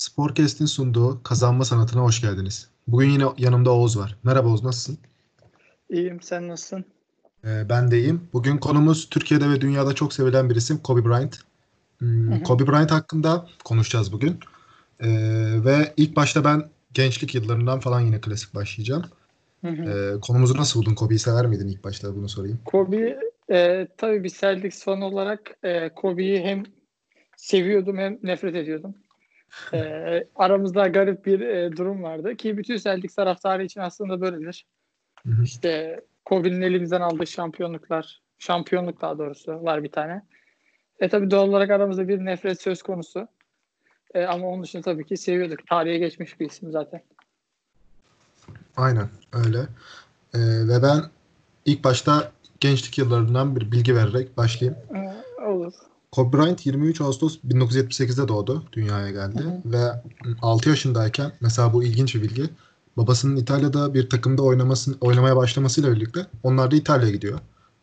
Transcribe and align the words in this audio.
Sporcast'in 0.00 0.66
sunduğu 0.66 1.22
Kazanma 1.22 1.64
Sanatı'na 1.64 2.02
hoş 2.02 2.20
geldiniz. 2.20 2.68
Bugün 2.86 3.08
yine 3.10 3.24
yanımda 3.38 3.70
Oğuz 3.70 3.98
var. 3.98 4.16
Merhaba 4.22 4.48
Oğuz, 4.48 4.64
nasılsın? 4.64 4.98
İyiyim, 5.90 6.22
sen 6.22 6.48
nasılsın? 6.48 6.84
Ee, 7.44 7.68
ben 7.68 7.90
de 7.90 7.98
iyiyim. 7.98 8.20
Bugün 8.32 8.58
konumuz 8.58 9.08
Türkiye'de 9.10 9.50
ve 9.50 9.60
dünyada 9.60 9.94
çok 9.94 10.12
sevilen 10.12 10.50
bir 10.50 10.56
isim 10.56 10.78
Kobe 10.78 11.04
Bryant. 11.04 11.38
Hmm, 11.98 12.32
Hı 12.32 12.34
hı. 12.34 12.42
Kobe 12.42 12.66
Bryant 12.66 12.90
hakkında 12.90 13.46
konuşacağız 13.64 14.12
bugün. 14.12 14.38
Ee, 15.00 15.08
ve 15.64 15.94
ilk 15.96 16.16
başta 16.16 16.44
ben 16.44 16.70
gençlik 16.94 17.34
yıllarından 17.34 17.80
falan 17.80 18.00
yine 18.00 18.20
klasik 18.20 18.54
başlayacağım. 18.54 19.04
Hı. 19.64 19.68
Ee, 19.68 20.20
konumuzu 20.20 20.56
nasıl 20.56 20.80
buldun? 20.80 20.94
Kobe'yi 20.94 21.18
sever 21.18 21.46
miydin 21.46 21.68
ilk 21.68 21.84
başta 21.84 22.16
bunu 22.16 22.28
sorayım. 22.28 22.58
Kobe, 22.64 23.18
e, 23.52 23.88
tabii 23.96 24.24
bir 24.24 24.30
Celtics 24.40 24.84
fan 24.84 25.00
olarak 25.00 25.40
e, 25.62 25.94
Kobe'yi 25.94 26.40
hem 26.40 26.64
seviyordum 27.36 27.98
hem 27.98 28.18
nefret 28.22 28.54
ediyordum. 28.54 28.94
E, 29.72 30.24
aramızda 30.36 30.88
garip 30.88 31.26
bir 31.26 31.40
e, 31.40 31.76
durum 31.76 32.02
vardı 32.02 32.36
ki 32.36 32.58
bütün 32.58 32.76
Celtics 32.76 33.14
taraftarı 33.14 33.64
için 33.64 33.80
aslında 33.80 34.20
böyledir. 34.20 34.66
Hı 35.26 35.32
hı. 35.32 35.42
İşte 35.42 36.00
Kobe'nin 36.24 36.62
elimizden 36.62 37.00
aldığı 37.00 37.26
şampiyonluklar, 37.26 38.22
şampiyonluk 38.38 39.00
daha 39.00 39.18
doğrusu 39.18 39.52
var 39.52 39.84
bir 39.84 39.92
tane. 39.92 40.22
E 41.00 41.08
tabii 41.08 41.30
doğal 41.30 41.48
olarak 41.48 41.70
aramızda 41.70 42.08
bir 42.08 42.24
nefret 42.24 42.62
söz 42.62 42.82
konusu. 42.82 43.28
E, 44.14 44.24
ama 44.24 44.48
onun 44.48 44.62
dışında 44.62 44.82
tabii 44.82 45.06
ki 45.06 45.16
seviyorduk. 45.16 45.66
Tarihe 45.66 45.98
geçmiş 45.98 46.40
bir 46.40 46.46
isim 46.46 46.72
zaten. 46.72 47.02
Aynen 48.76 49.08
öyle. 49.32 49.58
Ee, 50.34 50.38
ve 50.68 50.82
ben 50.82 51.00
ilk 51.64 51.84
başta 51.84 52.32
gençlik 52.60 52.98
yıllarından 52.98 53.56
bir 53.56 53.72
bilgi 53.72 53.96
vererek 53.96 54.36
başlayayım. 54.36 54.80
E, 54.94 55.42
olur. 55.42 55.72
Kobe 56.12 56.38
Bryant 56.38 56.66
23 56.66 57.00
Ağustos 57.00 57.38
1978'de 57.48 58.28
doğdu. 58.28 58.64
Dünyaya 58.72 59.10
geldi. 59.10 59.42
Hı 59.42 59.48
hı. 59.48 59.72
Ve 59.72 60.02
6 60.42 60.68
yaşındayken 60.68 61.32
mesela 61.40 61.72
bu 61.72 61.84
ilginç 61.84 62.14
bir 62.14 62.22
bilgi. 62.22 62.50
Babasının 62.96 63.36
İtalya'da 63.36 63.94
bir 63.94 64.10
takımda 64.10 64.42
oynaması, 64.42 64.96
oynamaya 65.00 65.36
başlamasıyla 65.36 65.92
birlikte 65.92 66.26
onlar 66.42 66.70
da 66.70 66.76
İtalya'ya 66.76 67.12
gidiyor. 67.12 67.38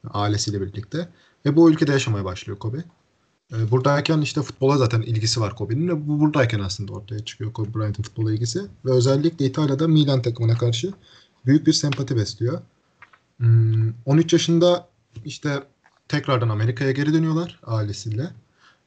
Ailesiyle 0.10 0.62
birlikte. 0.62 1.10
Ve 1.46 1.56
bu 1.56 1.72
ülkede 1.72 1.92
yaşamaya 1.92 2.26
başlıyor 2.26 2.60
Kobe. 2.60 2.78
Ee, 3.54 3.72
Buradayken 3.72 4.22
işte 4.22 4.42
futbola 4.42 4.78
zaten 4.78 5.02
ilgisi 5.02 5.42
var 5.42 5.56
Kobe'nin 5.56 5.88
ve 5.88 6.08
bu 6.08 6.20
buradayken 6.20 6.60
aslında 6.60 6.94
ortaya 6.94 7.26
çıkıyor 7.26 7.54
Kobe 7.54 7.74
Bryant'ın 7.74 8.04
futbola 8.04 8.34
ilgisi. 8.34 8.62
Ve 8.86 8.92
özellikle 8.92 9.46
İtalya'da 9.46 9.88
Milan 9.88 10.22
takımına 10.22 10.58
karşı 10.58 10.94
büyük 11.46 11.68
bir 11.68 11.74
sempati 11.74 12.16
besliyor. 12.16 12.62
Hmm, 13.38 13.94
13 14.06 14.34
yaşında 14.34 14.88
işte 15.26 15.64
tekrardan 16.08 16.50
Amerika'ya 16.50 16.92
geri 16.92 17.14
dönüyorlar 17.14 17.60
ailesiyle. 17.66 18.30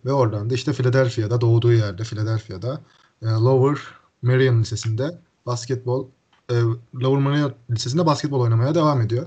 Ve 0.04 0.12
oradan 0.12 0.50
da 0.50 0.54
işte 0.54 0.72
Philadelphia'da 0.72 1.40
doğduğu 1.40 1.72
yerde 1.72 2.02
Philadelphia'da 2.02 2.80
e, 3.22 3.26
Lower 3.26 3.82
Merion 4.22 4.60
Lisesi'nde 4.60 5.18
basketbol 5.46 6.06
e, 6.50 6.54
Lower 6.94 7.18
Merion 7.18 7.54
Lisesi'nde 7.70 8.06
basketbol 8.06 8.40
oynamaya 8.40 8.74
devam 8.74 9.00
ediyor. 9.00 9.26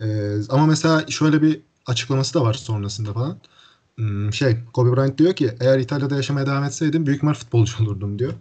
E, 0.00 0.36
ama 0.48 0.66
mesela 0.66 1.06
şöyle 1.08 1.42
bir 1.42 1.60
açıklaması 1.86 2.34
da 2.34 2.42
var 2.42 2.54
sonrasında 2.54 3.12
falan. 3.12 3.38
Hmm, 3.96 4.32
şey 4.32 4.56
Kobe 4.72 4.96
Bryant 4.96 5.18
diyor 5.18 5.32
ki 5.32 5.50
eğer 5.60 5.78
İtalya'da 5.78 6.16
yaşamaya 6.16 6.46
devam 6.46 6.64
etseydim 6.64 7.06
büyük 7.06 7.16
ihtimal 7.16 7.34
futbolcu 7.34 7.84
olurdum 7.84 8.18
diyor. 8.18 8.32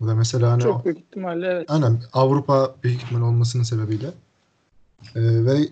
Bu 0.00 0.08
da 0.08 0.14
mesela 0.14 0.52
hani 0.52 0.62
Çok 0.62 0.84
büyük 0.84 0.98
ihtimalle 0.98 1.46
evet. 1.46 1.70
Aynen 1.70 2.02
Avrupa 2.12 2.74
büyük 2.82 3.02
ihtimal 3.02 3.28
olmasının 3.28 3.62
sebebiyle. 3.62 4.06
Ee, 5.14 5.44
ve 5.44 5.68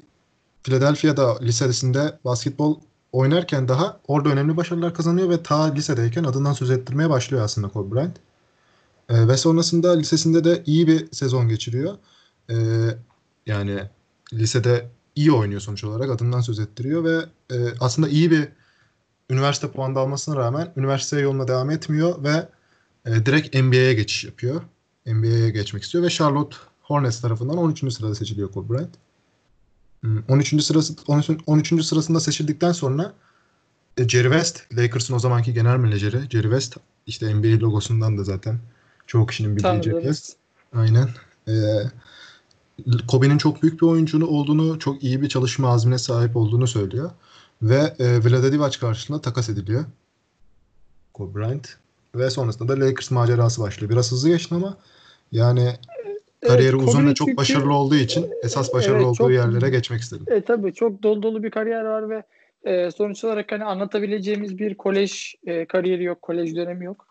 Philadelphia'da 0.64 1.38
lisesinde 1.42 2.18
basketbol 2.24 2.80
oynarken 3.12 3.68
daha 3.68 4.00
orada 4.08 4.28
önemli 4.28 4.56
başarılar 4.56 4.94
kazanıyor 4.94 5.30
ve 5.30 5.42
ta 5.42 5.62
lisedeyken 5.64 6.24
adından 6.24 6.52
söz 6.52 6.70
ettirmeye 6.70 7.10
başlıyor 7.10 7.44
aslında 7.44 7.68
Kobe 7.68 7.94
Bryant. 7.94 8.16
Ee, 9.08 9.28
ve 9.28 9.36
sonrasında 9.36 9.92
lisesinde 9.92 10.44
de 10.44 10.62
iyi 10.66 10.86
bir 10.86 11.12
sezon 11.12 11.48
geçiriyor. 11.48 11.94
Ee, 12.50 12.54
yani 13.46 13.80
lisede 14.32 14.90
iyi 15.16 15.32
oynuyor 15.32 15.60
sonuç 15.60 15.84
olarak 15.84 16.10
adından 16.10 16.40
söz 16.40 16.58
ettiriyor 16.58 17.04
ve 17.04 17.24
e, 17.50 17.56
aslında 17.80 18.08
iyi 18.08 18.30
bir 18.30 18.48
üniversite 19.30 19.70
puanı 19.70 19.98
almasına 19.98 20.36
rağmen 20.36 20.72
üniversite 20.76 21.20
yoluna 21.20 21.48
devam 21.48 21.70
etmiyor 21.70 22.24
ve 22.24 22.48
e, 23.06 23.26
direkt 23.26 23.56
NBA'ye 23.56 23.94
geçiş 23.94 24.24
yapıyor. 24.24 24.62
NBA'ye 25.06 25.50
geçmek 25.50 25.82
istiyor 25.82 26.04
ve 26.04 26.10
Charlotte 26.10 26.56
Hornets 26.82 27.20
tarafından 27.20 27.58
13. 27.58 27.94
sırada 27.94 28.14
seçiliyor 28.14 28.52
Kobe 28.52 28.74
Bryant. 28.74 29.03
Hmm, 30.04 30.22
13. 30.28 30.62
sırası 30.64 30.94
13. 31.06 31.30
13. 31.46 31.84
sırasında 31.84 32.20
seçildikten 32.20 32.72
sonra 32.72 33.12
e, 33.96 34.08
Jerry 34.08 34.28
West, 34.28 34.72
Lakers'ın 34.72 35.14
o 35.14 35.18
zamanki 35.18 35.54
genel 35.54 35.76
menajeri 35.76 36.30
Jerry 36.30 36.42
West 36.42 36.76
işte 37.06 37.34
NBA 37.34 37.60
logosundan 37.60 38.18
da 38.18 38.24
zaten 38.24 38.58
çoğu 39.06 39.26
kişinin 39.26 39.56
bildiği 39.56 39.82
Jerry. 39.82 39.94
West. 39.94 40.36
Aynen. 40.74 41.08
Ee, 41.48 41.52
Kobe'nin 43.08 43.38
çok 43.38 43.62
büyük 43.62 43.82
bir 43.82 43.86
oyuncu 43.86 44.26
olduğunu, 44.26 44.78
çok 44.78 45.02
iyi 45.02 45.22
bir 45.22 45.28
çalışma 45.28 45.68
azmine 45.68 45.98
sahip 45.98 46.36
olduğunu 46.36 46.66
söylüyor. 46.66 47.10
Ve 47.62 47.94
e, 47.98 48.24
Vlade 48.24 48.52
Divac 48.52 48.78
karşılığında 48.78 49.22
takas 49.22 49.48
ediliyor. 49.48 49.84
Kobe 51.14 51.34
Bryant. 51.34 51.68
Ve 52.14 52.30
sonrasında 52.30 52.76
da 52.76 52.86
Lakers 52.86 53.10
macerası 53.10 53.60
başlıyor. 53.60 53.90
Biraz 53.90 54.12
hızlı 54.12 54.28
geçti 54.28 54.54
ama 54.54 54.76
yani 55.32 55.76
kariyeri 56.48 56.76
Evet, 56.76 56.88
uzun 56.88 57.06
ve 57.08 57.14
çok 57.14 57.28
çünkü- 57.28 57.36
başarılı 57.36 57.74
olduğu 57.74 57.96
için 57.96 58.30
esas 58.42 58.74
başarılı 58.74 58.96
Evet, 58.96 59.06
olduğu 59.06 59.16
çok- 59.16 59.32
yerlere 59.32 59.70
geçmek 59.70 60.00
istedim. 60.00 60.26
E, 60.28 60.40
tabii 60.40 60.74
çok 60.74 61.02
dolu 61.02 61.22
dolu 61.22 61.42
bir 61.42 61.50
kariyer 61.50 61.82
var 61.84 62.10
ve 62.10 62.22
e, 62.64 62.90
sonuç 62.90 63.24
olarak 63.24 63.52
hani 63.52 63.64
anlatabileceğimiz 63.64 64.58
bir 64.58 64.74
kolej 64.74 65.34
e, 65.46 65.66
kariyeri 65.66 66.04
yok, 66.04 66.22
kolej 66.22 66.56
dönemi 66.56 66.84
yok. 66.84 67.06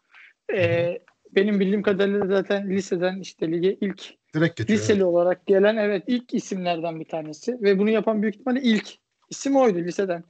E, 0.57 0.99
benim 1.35 1.59
bildiğim 1.59 1.81
kadarıyla 1.81 2.27
zaten 2.27 2.69
liseden 2.69 3.19
işte 3.19 3.51
lige 3.51 3.77
ilk 3.81 4.03
Direkt 4.35 4.57
geçiyor. 4.57 4.79
liseli 4.79 5.03
olarak 5.05 5.45
gelen 5.45 5.77
evet 5.77 6.03
ilk 6.07 6.33
isimlerden 6.33 6.99
bir 6.99 7.05
tanesi 7.05 7.61
ve 7.61 7.79
bunu 7.79 7.89
yapan 7.89 8.22
büyük 8.22 8.35
ihtimalle 8.35 8.61
ilk 8.61 8.89
isim 9.29 9.55
oydu 9.55 9.79
liseden 9.79 10.23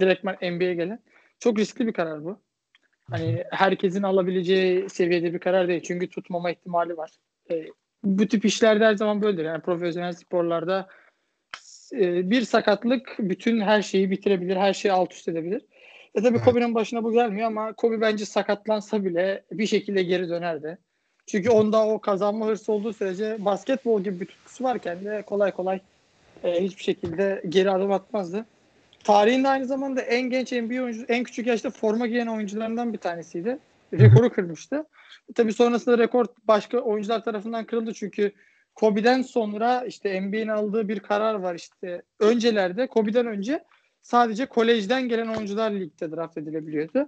direktman 0.00 0.36
NBA'ye 0.42 0.74
gelen. 0.74 1.02
Çok 1.38 1.58
riskli 1.58 1.86
bir 1.86 1.92
karar 1.92 2.24
bu. 2.24 2.40
Hani 3.10 3.44
herkesin 3.50 4.02
alabileceği 4.02 4.90
seviyede 4.90 5.34
bir 5.34 5.38
karar 5.38 5.68
değil. 5.68 5.82
Çünkü 5.82 6.08
tutmama 6.08 6.50
ihtimali 6.50 6.96
var. 6.96 7.10
E, 7.50 7.66
bu 8.04 8.26
tip 8.28 8.44
işlerde 8.44 8.84
her 8.84 8.94
zaman 8.94 9.22
böyledir. 9.22 9.44
Yani 9.44 9.60
profesyonel 9.60 10.12
sporlarda 10.12 10.88
e, 11.92 12.30
bir 12.30 12.42
sakatlık 12.42 13.16
bütün 13.18 13.60
her 13.60 13.82
şeyi 13.82 14.10
bitirebilir, 14.10 14.56
her 14.56 14.74
şeyi 14.74 14.92
alt 14.92 15.12
üst 15.12 15.28
edebilir. 15.28 15.62
E 16.14 16.22
tabii 16.22 16.36
Evet. 16.36 16.44
Kobe'nin 16.44 16.74
başına 16.74 17.04
bu 17.04 17.12
gelmiyor 17.12 17.46
ama 17.46 17.72
Kobe 17.72 18.00
bence 18.00 18.24
sakatlansa 18.24 19.04
bile 19.04 19.42
bir 19.52 19.66
şekilde 19.66 20.02
geri 20.02 20.28
dönerdi. 20.28 20.78
Çünkü 21.26 21.50
onda 21.50 21.86
o 21.86 21.98
kazanma 21.98 22.46
hırsı 22.46 22.72
olduğu 22.72 22.92
sürece 22.92 23.36
basketbol 23.38 24.02
gibi 24.02 24.20
bir 24.20 24.26
tutkusu 24.26 24.64
varken 24.64 25.04
de 25.04 25.22
kolay 25.22 25.52
kolay 25.52 25.80
e, 26.44 26.64
hiçbir 26.64 26.82
şekilde 26.82 27.42
geri 27.48 27.70
adım 27.70 27.92
atmazdı. 27.92 28.46
Tarihinde 29.04 29.48
aynı 29.48 29.66
zamanda 29.66 30.00
en 30.00 30.30
genç 30.30 30.52
NBA 30.52 30.82
oyuncu, 30.82 31.04
en 31.08 31.24
küçük 31.24 31.46
yaşta 31.46 31.70
forma 31.70 32.06
giyen 32.06 32.26
oyuncularından 32.26 32.92
bir 32.92 32.98
tanesiydi. 32.98 33.58
Rekoru 33.92 34.30
kırmıştı. 34.30 34.84
Tabii 35.34 35.52
sonrasında 35.52 35.98
rekor 35.98 36.26
başka 36.44 36.78
oyuncular 36.78 37.24
tarafından 37.24 37.64
kırıldı 37.66 37.94
çünkü 37.94 38.32
Kobe'den 38.74 39.22
sonra 39.22 39.84
işte 39.84 40.20
NBA'nin 40.20 40.48
aldığı 40.48 40.88
bir 40.88 41.00
karar 41.00 41.34
var 41.34 41.54
işte. 41.54 42.02
Öncelerde 42.20 42.86
Kobe'den 42.86 43.26
önce 43.26 43.64
sadece 44.02 44.46
kolejden 44.46 45.08
gelen 45.08 45.26
oyuncular 45.26 45.70
ligde 45.70 46.10
draft 46.10 46.38
edilebiliyordu. 46.38 47.06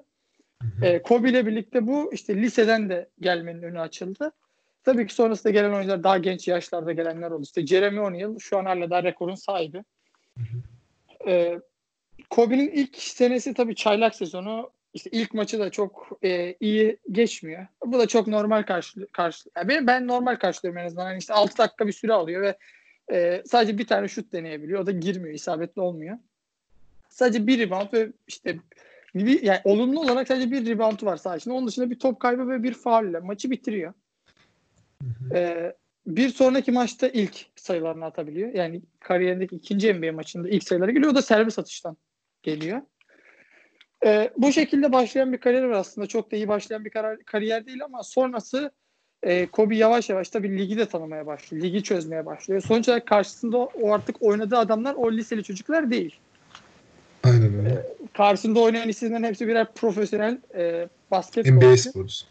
E, 0.83 1.03
Kobe 1.03 1.31
ile 1.31 1.47
birlikte 1.47 1.87
bu 1.87 2.13
işte 2.13 2.37
liseden 2.37 2.89
de 2.89 3.09
gelmenin 3.21 3.63
önü 3.63 3.81
açıldı. 3.81 4.33
Tabii 4.85 5.07
ki 5.07 5.15
sonrasında 5.15 5.53
gelen 5.53 5.73
oyuncular 5.73 6.05
daha 6.05 6.19
genç 6.19 6.49
yaşlarda 6.49 6.93
gelenler 6.93 7.31
oldu. 7.31 7.43
İşte 7.43 7.67
Jeremy 7.67 8.01
O'Neal 8.01 8.39
şu 8.39 8.59
an 8.59 8.65
hala 8.65 8.91
daha 8.91 9.03
rekorun 9.03 9.35
sahibi. 9.35 9.85
E, 11.27 11.61
Kobe'nin 12.31 12.71
ilk 12.71 12.97
senesi 12.97 13.55
tabii 13.55 13.75
çaylak 13.75 14.15
sezonu. 14.15 14.71
İşte 14.95 15.11
ilk 15.13 15.35
maçı 15.35 15.59
da 15.59 15.71
çok 15.71 16.19
e, 16.25 16.55
iyi 16.61 16.97
geçmiyor. 17.13 17.67
Bu 17.87 17.99
da 17.99 18.07
çok 18.07 18.27
normal 18.27 18.63
karşı 18.63 19.07
karşı. 19.07 19.51
Yani 19.57 19.69
ben, 19.69 19.87
ben 19.87 20.07
normal 20.07 20.37
karşılıyorum 20.37 20.83
en 20.83 20.87
azından. 20.87 21.09
Yani 21.09 21.19
işte 21.19 21.35
6 21.35 21.59
dakika 21.59 21.87
bir 21.87 21.93
süre 21.93 22.13
alıyor 22.13 22.43
ve 22.43 22.57
e, 23.13 23.43
sadece 23.47 23.79
bir 23.79 23.87
tane 23.87 24.09
şut 24.09 24.33
deneyebiliyor. 24.33 24.81
O 24.81 24.87
da 24.87 24.91
girmiyor, 24.91 25.35
isabetli 25.35 25.81
olmuyor. 25.81 26.19
Sadece 27.09 27.47
bir 27.47 27.59
rebound 27.59 27.93
ve 27.93 28.09
işte 28.29 28.59
bir, 29.15 29.43
yani 29.43 29.61
olumlu 29.65 30.01
olarak 30.01 30.29
sadece 30.29 30.51
bir 30.51 30.67
reboundu 30.67 31.07
var 31.07 31.17
sadece. 31.17 31.53
Onun 31.53 31.67
dışında 31.67 31.91
bir 31.91 31.99
top 31.99 32.21
kaybı 32.21 32.49
ve 32.49 32.63
bir 32.63 32.75
faulle 32.75 33.19
maçı 33.19 33.51
bitiriyor. 33.51 33.93
Hı 35.03 35.09
hı. 35.09 35.37
Ee, 35.37 35.75
bir 36.07 36.29
sonraki 36.29 36.73
maçta 36.73 37.09
ilk 37.09 37.47
sayılarını 37.57 38.05
atabiliyor. 38.05 38.55
Yani 38.55 38.83
kariyerindeki 39.01 39.57
ikinci 39.57 39.95
NBA 39.95 40.13
maçında 40.13 40.49
ilk 40.49 40.65
sayıları 40.65 40.91
geliyor. 40.91 41.13
O 41.13 41.15
da 41.15 41.23
servis 41.23 41.59
atıştan 41.59 41.97
geliyor. 42.43 42.83
Ee, 44.05 44.31
bu 44.37 44.53
şekilde 44.53 44.93
başlayan 44.93 45.33
bir 45.33 45.39
kariyer 45.39 45.63
var 45.63 45.77
aslında. 45.77 46.07
Çok 46.07 46.33
da 46.33 46.37
iyi 46.37 46.49
başlayan 46.49 46.85
bir 46.85 46.91
karar, 46.91 47.19
kariyer 47.19 47.67
değil 47.67 47.85
ama 47.85 48.03
sonrası 48.03 48.71
e, 49.23 49.47
Kobe 49.47 49.77
yavaş 49.77 50.11
yavaş 50.11 50.29
tabii 50.29 50.59
ligi 50.59 50.79
de 50.79 50.87
tanımaya 50.87 51.27
başlıyor. 51.27 51.65
Ligi 51.65 51.83
çözmeye 51.83 52.27
başlıyor. 52.27 52.61
Sonuç 52.61 52.89
olarak 52.89 53.07
karşısında 53.07 53.59
o 53.59 53.93
artık 53.93 54.23
oynadığı 54.23 54.59
adamlar 54.59 54.95
o 54.95 55.13
liseli 55.13 55.43
çocuklar 55.43 55.91
değil. 55.91 56.17
Aynen 57.25 57.59
öyle. 57.59 57.87
Karşısında 58.13 58.61
oynayan 58.61 58.89
isimlerin 58.89 59.25
hepsi 59.25 59.49
birer 59.49 59.73
profesyonel 59.75 60.39
e, 60.55 60.61
NBA 60.73 60.89
basketbolcu. 61.11 61.77
sporcusu. 61.77 62.27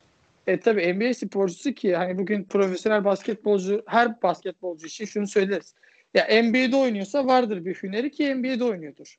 E 0.48 0.60
tabi 0.60 0.94
NBA 0.94 1.14
sporcusu 1.14 1.74
ki 1.74 1.96
hani 1.96 2.18
bugün 2.18 2.44
profesyonel 2.44 3.06
basketbolcu 3.06 3.84
her 3.88 4.22
basketbolcu 4.22 4.88
için 4.88 5.06
şunu 5.06 5.28
söyleriz. 5.28 5.74
Ya 6.14 6.44
NBA'de 6.44 6.76
oynuyorsa 6.76 7.26
vardır 7.26 7.66
bir 7.66 7.76
hüneri 7.76 8.12
ki 8.12 8.36
NBA'de 8.36 8.64
oynuyordur. 8.64 9.16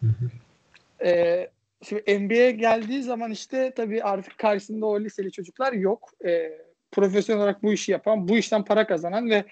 Hı 0.00 0.06
hı. 0.06 0.30
E, 1.08 1.48
şimdi 1.82 2.18
NBA'ye 2.18 2.50
geldiği 2.50 3.02
zaman 3.02 3.30
işte 3.30 3.72
tabii 3.76 4.02
artık 4.02 4.38
karşısında 4.38 4.86
o 4.86 5.00
liseli 5.00 5.32
çocuklar 5.32 5.72
yok. 5.72 6.10
E, 6.24 6.58
profesyonel 6.92 7.42
olarak 7.42 7.62
bu 7.62 7.72
işi 7.72 7.92
yapan, 7.92 8.28
bu 8.28 8.36
işten 8.36 8.64
para 8.64 8.86
kazanan 8.86 9.30
ve 9.30 9.44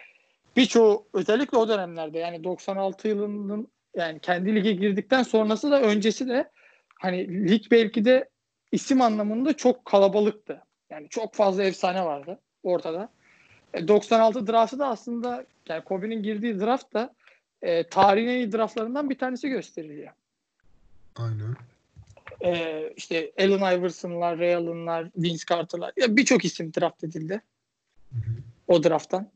birçoğu 0.56 1.06
özellikle 1.12 1.58
o 1.58 1.68
dönemlerde 1.68 2.18
yani 2.18 2.44
96 2.44 3.08
yılının 3.08 3.68
yani 3.96 4.20
kendi 4.20 4.54
lige 4.54 4.72
girdikten 4.72 5.22
sonrası 5.22 5.70
da 5.70 5.82
öncesi 5.82 6.28
de 6.28 6.50
hani 6.94 7.48
lig 7.48 7.62
belki 7.70 8.04
de 8.04 8.28
isim 8.72 9.00
anlamında 9.00 9.56
çok 9.56 9.84
kalabalıktı. 9.84 10.62
Yani 10.90 11.08
çok 11.08 11.34
fazla 11.34 11.64
efsane 11.64 12.04
vardı 12.04 12.38
ortada. 12.62 13.08
E, 13.74 13.88
96 13.88 14.46
draftı 14.46 14.78
da 14.78 14.88
aslında 14.88 15.44
yani 15.68 15.84
Kobe'nin 15.84 16.22
girdiği 16.22 16.60
draft 16.60 16.94
da 16.94 17.14
e, 17.62 17.88
tarihin 17.88 18.28
en 18.28 18.36
iyi 18.36 18.52
draftlarından 18.52 19.10
bir 19.10 19.18
tanesi 19.18 19.48
gösteriliyor. 19.48 20.12
Aynen. 21.16 21.69
E, 22.44 22.92
işte 22.96 23.32
Allen 23.38 23.78
Iverson'lar, 23.78 24.38
Ray 24.38 24.54
Allen'lar, 24.54 25.08
Vince 25.16 25.44
Carter'lar 25.50 25.92
ya 25.96 26.16
birçok 26.16 26.44
isim 26.44 26.72
draft 26.74 27.04
edildi. 27.04 27.42
O 28.68 28.84
drafttan. 28.84 29.30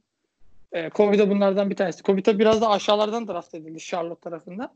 E, 0.72 0.88
Kobe 0.88 1.18
de 1.18 1.30
bunlardan 1.30 1.70
bir 1.70 1.76
tanesi. 1.76 2.02
Kobe 2.02 2.24
de 2.24 2.38
biraz 2.38 2.60
da 2.60 2.70
aşağılardan 2.70 3.28
draft 3.28 3.54
edildi 3.54 3.80
Charlotte 3.80 4.20
tarafından. 4.20 4.70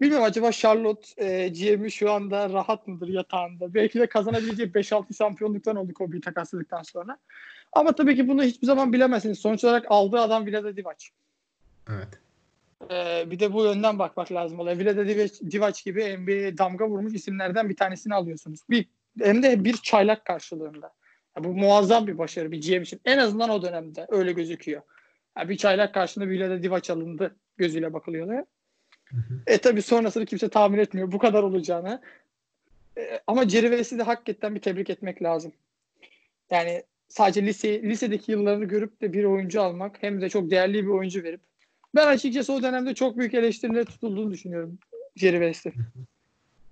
Bilmiyorum 0.00 0.26
acaba 0.26 0.52
Charlotte 0.52 1.24
e, 1.24 1.48
GM'i 1.48 1.90
şu 1.90 2.12
anda 2.12 2.50
rahat 2.50 2.86
mıdır 2.86 3.08
yatağında? 3.08 3.74
Belki 3.74 4.00
de 4.00 4.06
kazanabileceği 4.06 4.68
5-6 4.68 5.16
şampiyonluktan 5.16 5.76
oldu 5.76 5.94
Kobe'yi 5.94 6.20
takasladıktan 6.20 6.82
sonra. 6.82 7.18
Ama 7.72 7.92
tabii 7.92 8.16
ki 8.16 8.28
bunu 8.28 8.42
hiçbir 8.42 8.66
zaman 8.66 8.92
bilemezsiniz. 8.92 9.38
Sonuç 9.38 9.64
olarak 9.64 9.86
aldığı 9.88 10.20
adam 10.20 10.46
Vlada 10.46 10.76
Divac. 10.76 11.04
Evet. 11.90 12.08
E, 12.90 13.24
bir 13.30 13.40
de 13.40 13.52
bu 13.52 13.64
yönden 13.64 13.98
bakmak 13.98 14.32
lazım 14.32 14.60
olaya. 14.60 14.78
Vlada 14.78 15.08
Divac, 15.08 15.40
Divac 15.50 15.84
gibi 15.84 16.18
NBA'ye 16.18 16.58
damga 16.58 16.88
vurmuş 16.88 17.14
isimlerden 17.14 17.68
bir 17.68 17.76
tanesini 17.76 18.14
alıyorsunuz. 18.14 18.60
Bir, 18.70 18.88
hem 19.20 19.42
de 19.42 19.64
bir 19.64 19.76
çaylak 19.76 20.24
karşılığında. 20.24 20.92
Ya 21.36 21.44
bu 21.44 21.48
muazzam 21.48 22.06
bir 22.06 22.18
başarı 22.18 22.52
bir 22.52 22.62
GM 22.62 22.82
için. 22.82 23.00
En 23.04 23.18
azından 23.18 23.50
o 23.50 23.62
dönemde 23.62 24.06
öyle 24.08 24.32
gözüküyor. 24.32 24.82
Ya 25.38 25.48
bir 25.48 25.56
çaylak 25.56 25.94
karşılığında 25.94 26.30
Vlada 26.30 26.62
Divac 26.62 26.90
alındı 26.90 27.36
gözüyle 27.56 27.92
bakılıyor. 27.92 28.44
E 29.46 29.58
tabi 29.58 29.82
sonrasını 29.82 30.26
kimse 30.26 30.48
tahmin 30.48 30.78
etmiyor 30.78 31.12
bu 31.12 31.18
kadar 31.18 31.42
olacağını. 31.42 32.02
E, 32.98 33.20
ama 33.26 33.48
Jerry 33.48 33.66
West'i 33.66 33.98
de 33.98 34.02
hakikaten 34.02 34.54
bir 34.54 34.60
tebrik 34.60 34.90
etmek 34.90 35.22
lazım. 35.22 35.52
Yani 36.50 36.82
sadece 37.08 37.46
lise, 37.46 37.82
lisedeki 37.82 38.32
yıllarını 38.32 38.64
görüp 38.64 39.00
de 39.00 39.12
bir 39.12 39.24
oyuncu 39.24 39.62
almak 39.62 40.02
hem 40.02 40.20
de 40.20 40.28
çok 40.28 40.50
değerli 40.50 40.82
bir 40.82 40.90
oyuncu 40.90 41.22
verip 41.22 41.40
ben 41.94 42.06
açıkçası 42.06 42.52
o 42.52 42.62
dönemde 42.62 42.94
çok 42.94 43.18
büyük 43.18 43.34
eleştirilere 43.34 43.84
tutulduğunu 43.84 44.32
düşünüyorum 44.32 44.78
Jerry 45.16 45.52
West'in. 45.52 45.74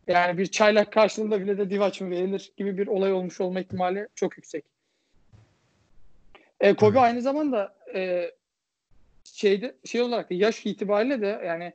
Yani 0.06 0.38
bir 0.38 0.46
çaylak 0.46 0.92
karşılığında 0.92 1.40
bile 1.40 1.58
de 1.58 1.70
Divac 1.70 2.00
mı 2.00 2.10
verilir 2.10 2.52
gibi 2.56 2.78
bir 2.78 2.86
olay 2.86 3.12
olmuş 3.12 3.40
olma 3.40 3.60
ihtimali 3.60 4.08
çok 4.14 4.36
yüksek. 4.36 4.64
E, 6.60 6.74
Kobe 6.74 7.00
aynı 7.00 7.22
zamanda 7.22 7.74
e, 7.94 8.30
şeyde 9.24 9.76
şey 9.84 10.02
olarak 10.02 10.30
da 10.30 10.34
yaş 10.34 10.66
itibariyle 10.66 11.20
de 11.20 11.42
yani 11.46 11.72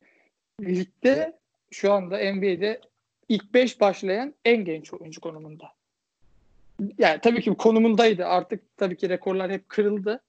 ligde 0.61 1.37
şu 1.71 1.93
anda 1.93 2.33
NBA'de 2.33 2.81
ilk 3.29 3.53
5 3.53 3.79
başlayan 3.81 4.33
en 4.45 4.65
genç 4.65 4.93
oyuncu 4.93 5.21
konumunda. 5.21 5.73
Yani 6.97 7.19
tabii 7.21 7.41
ki 7.41 7.53
konumundaydı. 7.53 8.25
Artık 8.25 8.77
tabii 8.77 8.97
ki 8.97 9.09
rekorlar 9.09 9.51
hep 9.51 9.69
kırıldı. 9.69 10.21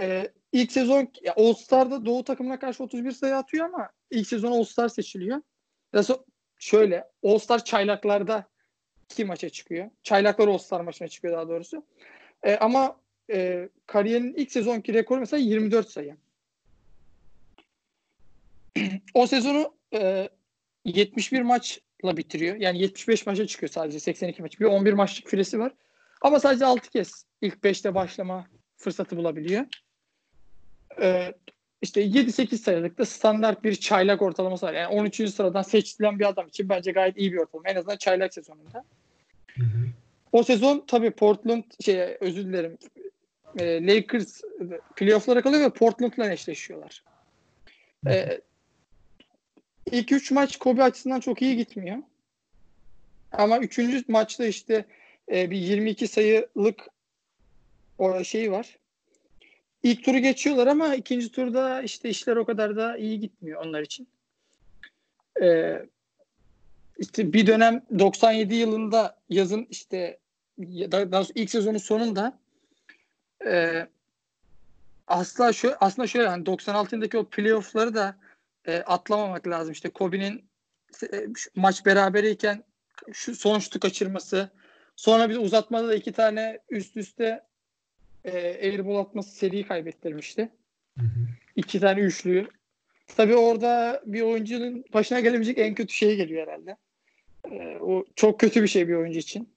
Ee, 0.00 0.30
ilk 0.56 0.72
sezon 0.72 1.08
All 1.36 1.54
Star'da 1.54 2.06
Doğu 2.06 2.24
takımına 2.24 2.58
karşı 2.58 2.84
31 2.84 3.12
sayı 3.12 3.36
atıyor 3.36 3.66
ama 3.66 3.90
ilk 4.10 4.26
sezon 4.26 4.52
All 4.52 4.64
Star 4.64 4.88
seçiliyor. 4.88 5.42
Nasıl 5.92 6.18
şöyle 6.58 7.04
All 7.24 7.38
Star 7.38 7.64
çaylaklarda 7.64 8.44
iki 9.10 9.24
maça 9.24 9.48
çıkıyor. 9.48 9.90
Çaylaklar 10.02 10.48
All 10.48 10.58
Star 10.58 10.80
maçına 10.80 11.08
çıkıyor 11.08 11.34
daha 11.34 11.48
doğrusu. 11.48 11.86
Ee, 12.42 12.56
ama 12.56 13.00
e, 13.32 13.68
kariyerinin 13.86 14.34
ilk 14.34 14.52
sezonki 14.52 14.94
rekoru 14.94 15.20
mesela 15.20 15.40
24 15.40 15.90
sayı. 15.90 16.16
o 19.14 19.26
sezonu 19.26 19.74
e, 19.94 20.28
71 20.84 21.42
maçla 21.42 22.16
bitiriyor. 22.16 22.56
Yani 22.56 22.82
75 22.82 23.26
maça 23.26 23.46
çıkıyor 23.46 23.70
sadece 23.70 24.00
82 24.00 24.42
maç. 24.42 24.60
Bir 24.60 24.64
11 24.64 24.92
maçlık 24.92 25.30
süresi 25.30 25.58
var. 25.58 25.72
Ama 26.22 26.40
sadece 26.40 26.64
6 26.64 26.90
kez 26.90 27.24
ilk 27.40 27.54
5'te 27.54 27.94
başlama 27.94 28.46
fırsatı 28.76 29.16
bulabiliyor. 29.16 29.66
E, 31.00 31.34
işte 31.82 32.06
7-8 32.06 32.56
sayılık 32.56 32.98
da 32.98 33.04
standart 33.04 33.64
bir 33.64 33.74
çaylak 33.74 34.22
ortalaması 34.22 34.66
var. 34.66 34.72
Yani 34.72 35.00
13. 35.00 35.30
sıradan 35.30 35.62
seçilen 35.62 36.18
bir 36.18 36.28
adam 36.28 36.48
için 36.48 36.68
bence 36.68 36.92
gayet 36.92 37.18
iyi 37.18 37.32
bir 37.32 37.38
ortalama. 37.38 37.68
En 37.68 37.76
azından 37.76 37.96
çaylak 37.96 38.34
sezonunda. 38.34 38.84
Hı 39.46 39.62
hı. 39.62 39.86
O 40.32 40.42
sezon 40.42 40.84
tabii 40.86 41.10
Portland 41.10 41.64
şey 41.80 42.16
özür 42.20 42.44
dilerim 42.44 42.78
e, 43.58 43.86
Lakers 43.86 44.40
playoff'lara 44.96 45.42
kalıyor 45.42 45.62
ve 45.62 45.70
Portland'la 45.70 46.32
eşleşiyorlar. 46.32 47.04
E, 48.06 48.40
ilk 49.90 50.12
üç 50.12 50.30
maç 50.30 50.56
Kobe 50.56 50.82
açısından 50.82 51.20
çok 51.20 51.42
iyi 51.42 51.56
gitmiyor. 51.56 51.96
Ama 53.32 53.58
üçüncü 53.58 54.04
maçta 54.08 54.46
işte 54.46 54.84
e, 55.32 55.50
bir 55.50 55.56
22 55.56 56.08
sayılık 56.08 56.88
o 57.98 58.24
şeyi 58.24 58.50
var. 58.50 58.78
İlk 59.86 60.04
turu 60.04 60.18
geçiyorlar 60.18 60.66
ama 60.66 60.94
ikinci 60.94 61.32
turda 61.32 61.82
işte 61.82 62.08
işler 62.08 62.36
o 62.36 62.44
kadar 62.44 62.76
da 62.76 62.96
iyi 62.96 63.20
gitmiyor 63.20 63.64
onlar 63.64 63.82
için. 63.82 64.08
E, 65.42 65.76
işte 66.98 67.32
bir 67.32 67.46
dönem 67.46 67.82
97 67.98 68.54
yılında 68.54 69.18
yazın 69.28 69.66
işte 69.70 70.18
daha 70.58 71.12
doğrusu 71.12 71.32
ilk 71.34 71.50
sezonun 71.50 71.78
sonunda 71.78 72.38
e, 73.46 73.86
asla 75.06 75.52
şu 75.52 75.74
aslında 75.80 76.08
şöyle 76.08 76.28
hani 76.28 76.44
96'daki 76.44 77.18
o 77.18 77.24
playoff'ları 77.24 77.94
da 77.94 78.16
e, 78.64 78.76
atlamamak 78.76 79.46
lazım. 79.46 79.72
İşte 79.72 79.90
Kobe'nin 79.90 80.44
e, 81.12 81.26
maç 81.54 81.86
berabereyken 81.86 82.64
şu 83.12 83.34
son 83.34 83.58
şutu 83.58 83.80
kaçırması, 83.80 84.50
sonra 84.96 85.30
bir 85.30 85.36
uzatmada 85.36 85.88
da 85.88 85.94
iki 85.94 86.12
tane 86.12 86.58
üst 86.70 86.96
üste 86.96 87.46
e, 88.26 88.58
airball 88.62 88.96
atması 88.96 89.30
seriyi 89.30 89.66
kaybettirmişti. 89.66 90.48
Hı 90.98 91.04
hı. 91.04 91.20
İki 91.56 91.80
tane 91.80 92.00
üçlüyü. 92.00 92.48
Tabii 93.16 93.36
orada 93.36 94.02
bir 94.06 94.20
oyuncunun 94.20 94.84
başına 94.94 95.20
gelebilecek 95.20 95.58
en 95.58 95.74
kötü 95.74 95.94
şey 95.94 96.16
geliyor 96.16 96.46
herhalde. 96.46 96.76
E, 97.50 97.78
o 97.78 98.04
çok 98.16 98.40
kötü 98.40 98.62
bir 98.62 98.68
şey 98.68 98.88
bir 98.88 98.94
oyuncu 98.94 99.18
için. 99.18 99.48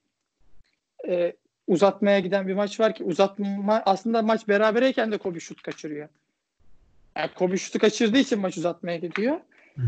E, 1.08 1.34
uzatmaya 1.68 2.20
giden 2.20 2.48
bir 2.48 2.54
maç 2.54 2.80
var 2.80 2.96
ki 2.96 3.04
uzatma 3.04 3.84
aslında 3.86 4.22
maç 4.22 4.48
berabereyken 4.48 5.12
de 5.12 5.18
Kobe 5.18 5.40
şut 5.40 5.62
kaçırıyor. 5.62 6.10
Yani 7.18 7.30
Kobe 7.36 7.58
şutu 7.58 7.80
kaçırdığı 7.80 8.18
için 8.18 8.40
maç 8.40 8.58
uzatmaya 8.58 8.98
gidiyor. 8.98 9.40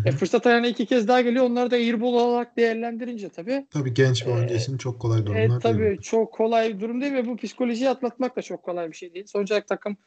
E, 0.05 0.11
fırsat 0.11 0.47
ayağına 0.47 0.67
iki 0.67 0.85
kez 0.85 1.07
daha 1.07 1.21
geliyor. 1.21 1.45
Onları 1.45 1.71
da 1.71 1.75
airball 1.75 2.13
olarak 2.13 2.57
değerlendirince 2.57 3.29
tabii. 3.29 3.67
Tabii 3.71 3.93
genç 3.93 4.25
bir 4.25 4.31
oyuncu 4.31 4.53
Ee, 4.53 4.57
için 4.57 4.77
çok 4.77 4.99
kolay 5.01 5.25
durumlar 5.25 5.45
E, 5.45 5.49
değil. 5.49 5.59
tabii 5.61 5.97
çok 6.01 6.33
kolay 6.33 6.75
bir 6.75 6.79
durum 6.79 7.01
değil 7.01 7.13
ve 7.13 7.25
bu 7.27 7.37
psikolojiyi 7.37 7.89
atlatmak 7.89 8.35
da 8.35 8.41
çok 8.41 8.63
kolay 8.63 8.91
bir 8.91 8.95
şey 8.95 9.13
değil. 9.13 9.25
Sonuç 9.25 9.51
olarak 9.51 9.67
takım 9.67 9.97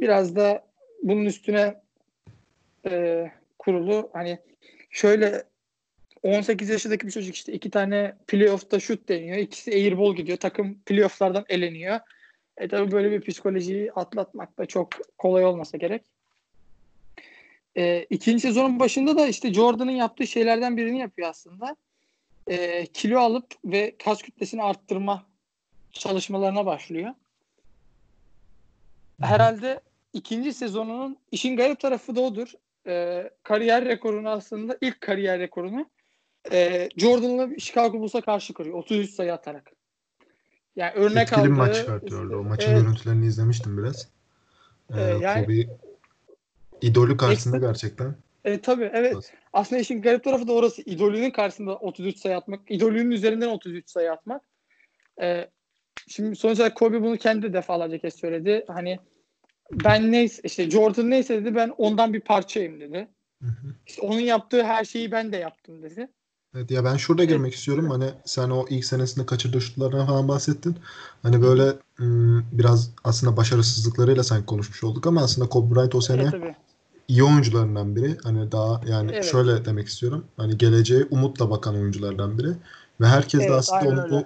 biraz 0.00 0.36
da 0.36 0.64
bunun 1.02 1.24
üstüne 1.24 1.74
e, 2.90 3.24
kurulu. 3.58 4.10
Hani 4.12 4.38
şöyle 4.90 5.42
18 6.22 6.68
yaşındaki 6.68 7.06
bir 7.06 7.12
çocuk 7.12 7.34
işte 7.34 7.52
iki 7.52 7.70
tane 7.70 8.16
playoff'ta 8.26 8.80
şut 8.80 9.08
deniyor. 9.08 9.36
İkisi 9.36 9.70
airball 9.70 10.14
gidiyor. 10.16 10.38
Takım 10.38 10.78
playoff'lardan 10.86 11.44
eleniyor. 11.48 12.00
E 12.56 12.68
tabii 12.68 12.92
böyle 12.92 13.10
bir 13.10 13.20
psikolojiyi 13.20 13.92
atlatmak 13.92 14.58
da 14.58 14.66
çok 14.66 14.88
kolay 15.18 15.44
olmasa 15.44 15.78
gerek. 15.78 16.02
E, 17.76 18.06
ikinci 18.10 18.40
sezonun 18.40 18.80
başında 18.80 19.16
da 19.16 19.26
işte 19.26 19.54
Jordan'ın 19.54 19.90
yaptığı 19.90 20.26
şeylerden 20.26 20.76
birini 20.76 20.98
yapıyor 20.98 21.28
aslında. 21.28 21.76
E, 22.46 22.86
kilo 22.86 23.18
alıp 23.18 23.54
ve 23.64 23.96
kas 24.04 24.22
kütlesini 24.22 24.62
arttırma 24.62 25.26
çalışmalarına 25.92 26.66
başlıyor. 26.66 27.10
Herhalde 29.20 29.80
ikinci 30.12 30.52
sezonunun 30.52 31.16
işin 31.32 31.56
garip 31.56 31.80
tarafı 31.80 32.16
da 32.16 32.20
odur. 32.20 32.52
E, 32.86 33.30
kariyer 33.42 33.84
rekorunu 33.84 34.28
aslında 34.28 34.78
ilk 34.80 35.00
kariyer 35.00 35.38
rekorunu 35.38 35.86
e, 36.52 36.88
Jordan'la 36.96 37.58
Chicago 37.58 38.00
Bulls'a 38.00 38.20
karşı 38.20 38.54
kırıyor. 38.54 38.78
33 38.78 39.10
sayı 39.10 39.32
atarak. 39.32 39.70
Yani 40.76 40.92
örnek 40.94 41.22
Etkili 41.22 41.40
aldığı 41.40 41.50
maç 41.50 41.76
çıkartıyordu. 41.76 42.36
O 42.36 42.42
maçın 42.42 42.70
Evet. 42.70 42.82
görüntülerini 42.82 43.26
izlemiştim 43.26 43.78
biraz. 43.78 44.08
Ee, 44.94 45.00
Ee, 45.00 45.18
yani- 45.20 45.44
Kobe 45.44 45.66
idolü 46.82 47.16
karşısında 47.16 47.58
gerçekten. 47.58 48.14
E, 48.44 48.60
tabii 48.60 48.90
evet. 48.92 49.32
Aslında 49.52 49.80
işin 49.80 50.02
garip 50.02 50.24
tarafı 50.24 50.48
da 50.48 50.52
orası. 50.52 50.82
İdolünün 50.82 51.30
karşısında 51.30 51.76
33 51.76 52.18
sayı 52.18 52.36
atmak. 52.36 52.60
idolünün 52.68 53.10
üzerinden 53.10 53.48
33 53.48 53.90
sayı 53.90 54.12
atmak. 54.12 54.42
E, 55.22 55.50
şimdi 56.08 56.36
sonuç 56.36 56.60
olarak 56.60 56.76
Kobe 56.76 57.02
bunu 57.02 57.16
kendi 57.16 57.42
de 57.42 57.52
defalarca 57.52 57.98
kez 57.98 58.14
söyledi. 58.14 58.64
Hani 58.68 58.98
ben 59.72 60.12
neyse 60.12 60.42
işte 60.44 60.70
Jordan 60.70 61.10
neyse 61.10 61.44
dedi 61.44 61.54
ben 61.54 61.68
ondan 61.78 62.12
bir 62.12 62.20
parçayım 62.20 62.80
dedi. 62.80 63.08
Hı 63.42 63.48
hı. 63.48 63.74
İşte 63.86 64.02
onun 64.02 64.20
yaptığı 64.20 64.64
her 64.64 64.84
şeyi 64.84 65.12
ben 65.12 65.32
de 65.32 65.36
yaptım 65.36 65.82
dedi. 65.82 66.08
Evet 66.54 66.70
ya 66.70 66.84
ben 66.84 66.96
şurada 66.96 67.24
girmek 67.24 67.54
istiyorum. 67.54 67.90
Hani 67.90 68.10
sen 68.24 68.50
o 68.50 68.66
ilk 68.70 68.84
senesinde 68.84 69.26
kaçırdığı 69.26 69.60
şutlardan 69.60 70.06
falan 70.06 70.28
bahsettin. 70.28 70.76
Hani 71.22 71.42
böyle 71.42 71.72
biraz 72.52 72.90
aslında 73.04 73.36
başarısızlıklarıyla 73.36 74.24
sanki 74.24 74.46
konuşmuş 74.46 74.84
olduk 74.84 75.06
ama 75.06 75.22
aslında 75.22 75.48
Kobe 75.48 75.74
Bryant 75.74 75.94
o 75.94 76.00
sene 76.00 76.22
Evet, 76.22 76.32
tabii. 76.32 76.54
İyi 77.08 77.24
oyuncularından 77.24 77.96
biri. 77.96 78.16
Hani 78.22 78.52
daha 78.52 78.80
yani 78.88 79.10
Evet. 79.12 79.24
şöyle 79.24 79.64
demek 79.64 79.88
istiyorum. 79.88 80.24
Hani 80.36 80.58
geleceğe 80.58 81.04
umutla 81.10 81.50
bakan 81.50 81.74
oyunculardan 81.74 82.38
biri. 82.38 82.48
Ve 83.00 83.06
herkes 83.06 83.40
de 83.40 83.44
Evet, 83.44 83.54
aslında 83.58 83.80
aynen 83.80 84.08
onu 84.08 84.24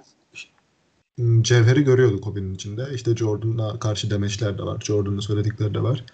ım, 1.19 1.43
cevheri 1.43 1.83
görüyordu 1.83 2.21
Kobe'nin 2.21 2.53
içinde. 2.55 2.87
İşte 2.93 3.15
Jordan'a 3.15 3.79
karşı 3.79 4.09
demeçler 4.09 4.57
de 4.57 4.63
var. 4.63 4.81
Jordan'ın 4.81 5.19
söyledikleri 5.19 5.73
de 5.73 5.83
var. 5.83 6.05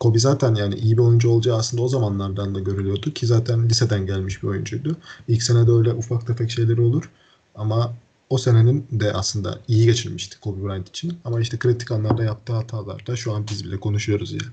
Kobe 0.00 0.18
zaten 0.18 0.54
yani 0.54 0.74
iyi 0.74 0.98
bir 0.98 1.02
oyuncu 1.02 1.30
olacağı 1.30 1.56
aslında 1.56 1.82
o 1.82 1.88
zamanlardan 1.88 2.54
da 2.54 2.60
görülüyordu 2.60 3.10
ki 3.10 3.26
zaten 3.26 3.68
liseden 3.68 4.06
gelmiş 4.06 4.42
bir 4.42 4.48
oyuncuydu. 4.48 4.96
İlk 5.28 5.42
sene 5.42 5.66
de 5.66 5.70
öyle 5.72 5.92
ufak 5.92 6.26
tefek 6.26 6.50
şeyleri 6.50 6.80
olur. 6.80 7.10
Ama 7.54 7.94
o 8.30 8.38
senenin 8.38 8.86
de 8.90 9.12
aslında 9.12 9.58
iyi 9.68 9.86
geçirmişti 9.86 10.40
Kobe 10.40 10.64
Bryant 10.64 10.88
için. 10.88 11.18
Ama 11.24 11.40
işte 11.40 11.58
kritik 11.58 11.90
anlarda 11.90 12.24
yaptığı 12.24 12.52
hatalarda 12.52 13.16
şu 13.16 13.32
an 13.32 13.46
biz 13.50 13.64
bile 13.64 13.80
konuşuyoruz 13.80 14.32
yani. 14.32 14.52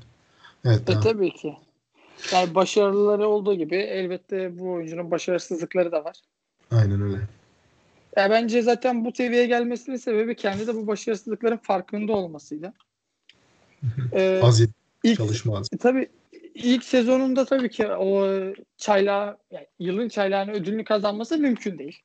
Evet, 0.65 0.89
E 0.89 0.99
tabii 0.99 1.33
ki. 1.33 1.57
Yani 2.33 2.55
başarıları 2.55 3.27
olduğu 3.27 3.53
gibi 3.53 3.75
elbette 3.75 4.59
bu 4.59 4.71
oyuncunun 4.71 5.11
başarısızlıkları 5.11 5.91
da 5.91 6.03
var. 6.05 6.15
aynen 6.71 7.01
öyle. 7.01 7.17
Ya 8.17 8.29
bence 8.29 8.61
zaten 8.61 9.05
bu 9.05 9.11
seviyeye 9.11 9.45
gelmesinin 9.45 9.97
sebebi 9.97 10.35
kendi 10.35 10.67
de 10.67 10.75
bu 10.75 10.87
başarısızlıkların 10.87 11.57
farkında 11.57 12.13
olmasıydı. 12.13 12.73
Ee, 14.13 14.39
Az 14.43 14.61
ilk, 15.03 15.17
çalışma 15.17 15.57
az. 15.57 15.67
E, 15.73 15.77
Tabii 15.77 16.09
ilk 16.55 16.83
sezonunda 16.83 17.45
tabii 17.45 17.69
ki 17.69 17.87
o 17.87 18.27
çaylağı 18.77 19.37
yani 19.51 19.67
yılın 19.79 20.09
çaylağını 20.09 20.51
ödülünü 20.51 20.83
kazanması 20.83 21.37
mümkün 21.37 21.77
değil. 21.79 22.01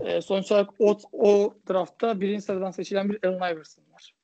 Ee, 0.00 0.22
sonuç 0.22 0.52
olarak 0.52 0.70
o, 0.78 0.98
o 1.12 1.54
draftta 1.68 2.20
birinci 2.20 2.42
sıradan 2.42 2.70
seçilen 2.70 3.08
bir 3.10 3.24
Allen 3.28 3.54
Iverson 3.54 3.84
var. 3.94 4.14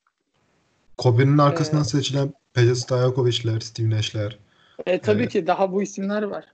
Kobe'nin 0.98 1.38
arkasından 1.38 1.82
Ee, 1.82 1.86
seçilen 1.86 2.32
Peja 2.54 2.74
Stojakovic'ler, 2.74 3.60
Steve 3.60 3.90
Nash'ler. 3.90 4.38
E, 4.86 4.98
tabii 4.98 5.20
Evet. 5.22 5.32
ki 5.32 5.46
daha 5.46 5.72
bu 5.72 5.82
isimler 5.82 6.22
var. 6.22 6.44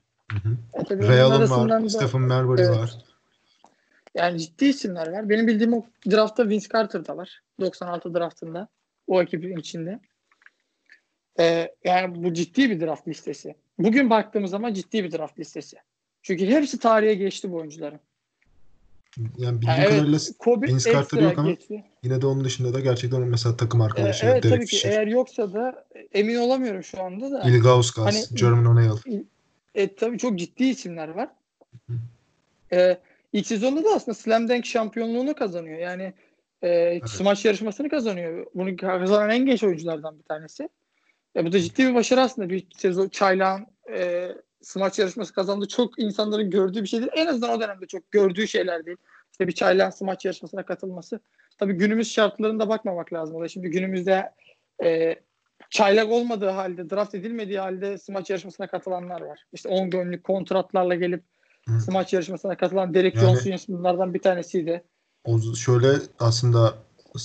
E, 0.90 0.94
arasından 1.22 1.70
var, 1.70 1.84
da- 1.84 1.88
Stephen 1.88 2.20
Marbury 2.20 2.62
Evet. 2.62 2.76
var. 2.76 2.90
Yani 4.14 4.38
ciddi 4.40 4.64
isimler 4.64 5.12
var. 5.12 5.28
Benim 5.28 5.46
bildiğim 5.46 5.74
o 5.74 5.86
draftta 6.10 6.48
Vince 6.48 6.68
Carter 6.72 7.06
da 7.06 7.16
var. 7.16 7.40
96 7.60 8.14
draftında. 8.14 8.68
O 9.06 9.22
ekibin 9.22 9.56
içinde. 9.56 10.00
Ee, 11.40 11.74
yani 11.84 12.24
bu 12.24 12.34
ciddi 12.34 12.70
bir 12.70 12.80
draft 12.80 13.08
listesi. 13.08 13.54
Bugün 13.78 14.10
baktığımız 14.10 14.50
zaman 14.50 14.74
ciddi 14.74 15.04
bir 15.04 15.12
draft 15.12 15.38
listesi. 15.38 15.76
Çünkü 16.22 16.46
hepsi 16.46 16.78
tarihe 16.78 17.14
geçti 17.14 17.50
bu 17.52 17.56
oyuncuların. 17.56 18.00
Yani 19.16 19.30
bildiğim 19.38 19.60
Yani 19.68 19.78
evet, 19.80 19.90
kadarıyla 19.90 20.18
Kobe 20.38 20.66
Vince 20.66 20.92
Carter 20.92 21.22
yok 21.22 21.38
ama 21.38 21.50
geçti. 21.50 21.84
yine 22.02 22.22
de 22.22 22.26
onun 22.26 22.44
dışında 22.44 22.74
da 22.74 22.80
gerçekten 22.80 23.22
mesela 23.22 23.56
takım 23.56 23.80
Ee, 23.80 23.84
arkadaşı 23.84 24.26
evet 24.26 24.42
Derek 24.42 24.54
tabii 24.54 24.66
ki 24.66 24.76
Fisher, 24.76 24.90
eğer 24.90 25.06
yoksa 25.06 25.52
da 25.52 25.86
emin 26.12 26.36
olamıyorum 26.36 26.82
şu 26.84 27.02
anda 27.02 27.30
da. 27.30 27.42
Ilgauskas, 27.50 28.04
Hani- 28.04 28.38
Jermaine 28.38 28.68
O'Neal. 28.68 28.96
E, 29.74 29.94
tabii 29.94 30.18
çok 30.18 30.38
ciddi 30.38 30.64
isimler 30.64 31.08
var. 31.08 31.28
E, 32.72 32.98
ilk 33.32 33.46
sezonda 33.46 33.84
da 33.84 33.88
aslında 33.94 34.14
Slam 34.14 34.48
Dunk 34.48 34.66
şampiyonluğunu 34.66 35.34
kazanıyor. 35.34 35.78
Yani 35.78 36.12
e, 36.62 37.00
smaç 37.06 37.44
yarışmasını 37.44 37.88
kazanıyor. 37.88 38.46
Bunu 38.54 38.76
kazanan 38.76 39.30
en 39.30 39.46
genç 39.46 39.64
oyunculardan 39.64 40.18
bir 40.18 40.24
tanesi. 40.24 40.68
E, 41.36 41.44
bu 41.44 41.52
da 41.52 41.60
ciddi 41.60 41.86
bir 41.86 41.94
başarı 41.94 42.20
aslında. 42.20 42.48
Bir 42.50 42.66
sezon 42.76 43.08
çaylağın 43.08 43.66
e, 43.96 44.28
smaç 44.66 44.98
yarışması 44.98 45.32
kazandı. 45.32 45.68
Çok 45.68 45.98
insanların 45.98 46.50
gördüğü 46.50 46.82
bir 46.82 46.88
şey 46.88 47.00
değil. 47.00 47.12
En 47.14 47.26
azından 47.26 47.50
o 47.50 47.60
dönemde 47.60 47.86
çok 47.86 48.10
gördüğü 48.10 48.48
şeyler 48.48 48.86
değil. 48.86 48.96
İşte 49.32 49.48
bir 49.48 49.52
çaylağın 49.52 49.90
smaç 49.90 50.24
yarışmasına 50.24 50.62
katılması. 50.62 51.20
Tabii 51.58 51.72
günümüz 51.72 52.12
şartlarında 52.12 52.68
bakmamak 52.68 53.12
lazım. 53.12 53.36
O 53.36 53.42
da 53.42 53.48
Şimdi 53.48 53.68
günümüzde 53.68 54.32
e, 54.84 55.16
çaylak 55.70 56.10
olmadığı 56.10 56.48
halde, 56.48 56.90
draft 56.90 57.14
edilmediği 57.14 57.58
halde 57.58 57.98
smaç 57.98 58.30
yarışmasına 58.30 58.66
katılanlar 58.66 59.20
var. 59.20 59.44
İşte 59.52 59.68
10 59.68 59.90
günlük 59.90 60.24
kontratlarla 60.24 60.94
gelip 60.94 61.22
Hı. 61.68 61.80
smaç 61.80 62.12
yarışmasına 62.12 62.56
katılan 62.56 62.94
Derek 62.94 63.14
Yani- 63.14 63.40
Johnson 63.40 63.76
bunlardan 63.78 64.14
bir 64.14 64.22
tanesiydi. 64.22 64.84
O, 65.24 65.38
şöyle 65.54 65.88
aslında 66.18 66.74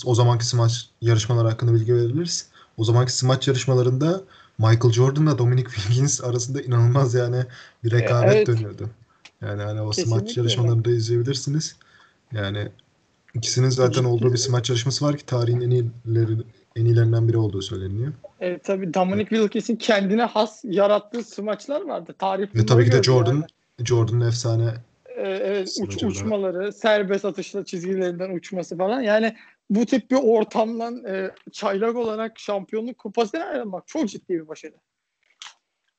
o 0.05 0.15
zamanki 0.15 0.45
smaç 0.45 0.89
yarışmaları 1.01 1.47
hakkında 1.47 1.73
bilgi 1.73 1.95
verebiliriz. 1.95 2.51
O 2.77 2.83
zamanki 2.83 3.13
smaç 3.13 3.47
yarışmalarında 3.47 4.21
Michael 4.61 4.93
Jordan'la 4.93 5.37
Dominic 5.37 5.69
Wilkins 5.69 6.23
arasında 6.23 6.61
inanılmaz 6.61 7.13
yani 7.13 7.43
bir 7.83 7.91
rekabet 7.91 8.35
evet. 8.35 8.47
dönüyordu. 8.47 8.89
Yani 9.41 9.61
hani 9.61 9.81
o 9.81 9.89
Kesinlikle 9.89 10.19
smaç 10.19 10.37
yarışmalarını 10.37 10.85
da 10.85 10.91
izleyebilirsiniz. 10.91 11.75
Yani 12.31 12.67
ikisinin 13.33 13.69
zaten 13.69 14.03
olduğu 14.03 14.33
bir 14.33 14.37
smaç 14.37 14.69
yarışması 14.69 15.05
var 15.05 15.17
ki 15.17 15.25
tarihin 15.25 15.61
en 15.61 15.71
iyileri 15.71 16.37
en 16.75 16.85
iyilerinden 16.85 17.27
biri 17.27 17.37
olduğu 17.37 17.61
söyleniyor. 17.61 18.13
E, 18.39 18.57
tabii 18.57 18.93
Dominic 18.93 19.29
Wilkins'in 19.29 19.75
kendine 19.75 20.23
has 20.23 20.59
yarattığı 20.63 21.23
smaçlar 21.23 21.81
vardı. 21.81 22.15
Tarih 22.19 22.55
Ve 22.55 22.65
tabii 22.65 22.85
ki 22.85 22.91
de 22.91 23.03
Jordan 23.03 23.33
yani. 23.33 23.87
Jordan'ın 23.87 24.27
efsane 24.27 24.73
E, 25.17 25.21
evet, 25.21 25.77
uç, 25.81 26.03
uçmaları, 26.03 26.73
serbest 26.73 27.25
atışla 27.25 27.65
çizgilerinden 27.65 28.35
uçması 28.35 28.77
falan. 28.77 29.01
Yani 29.01 29.35
bu 29.71 29.85
tip 29.85 30.11
bir 30.11 30.15
ortamdan 30.15 31.05
e, 31.05 31.31
çaylak 31.51 31.95
olarak 31.95 32.39
şampiyonluk 32.39 32.97
kupasına 32.97 33.43
ayrılmak 33.43 33.87
çok 33.87 34.09
ciddi 34.09 34.33
bir 34.33 34.47
başarı. 34.47 34.73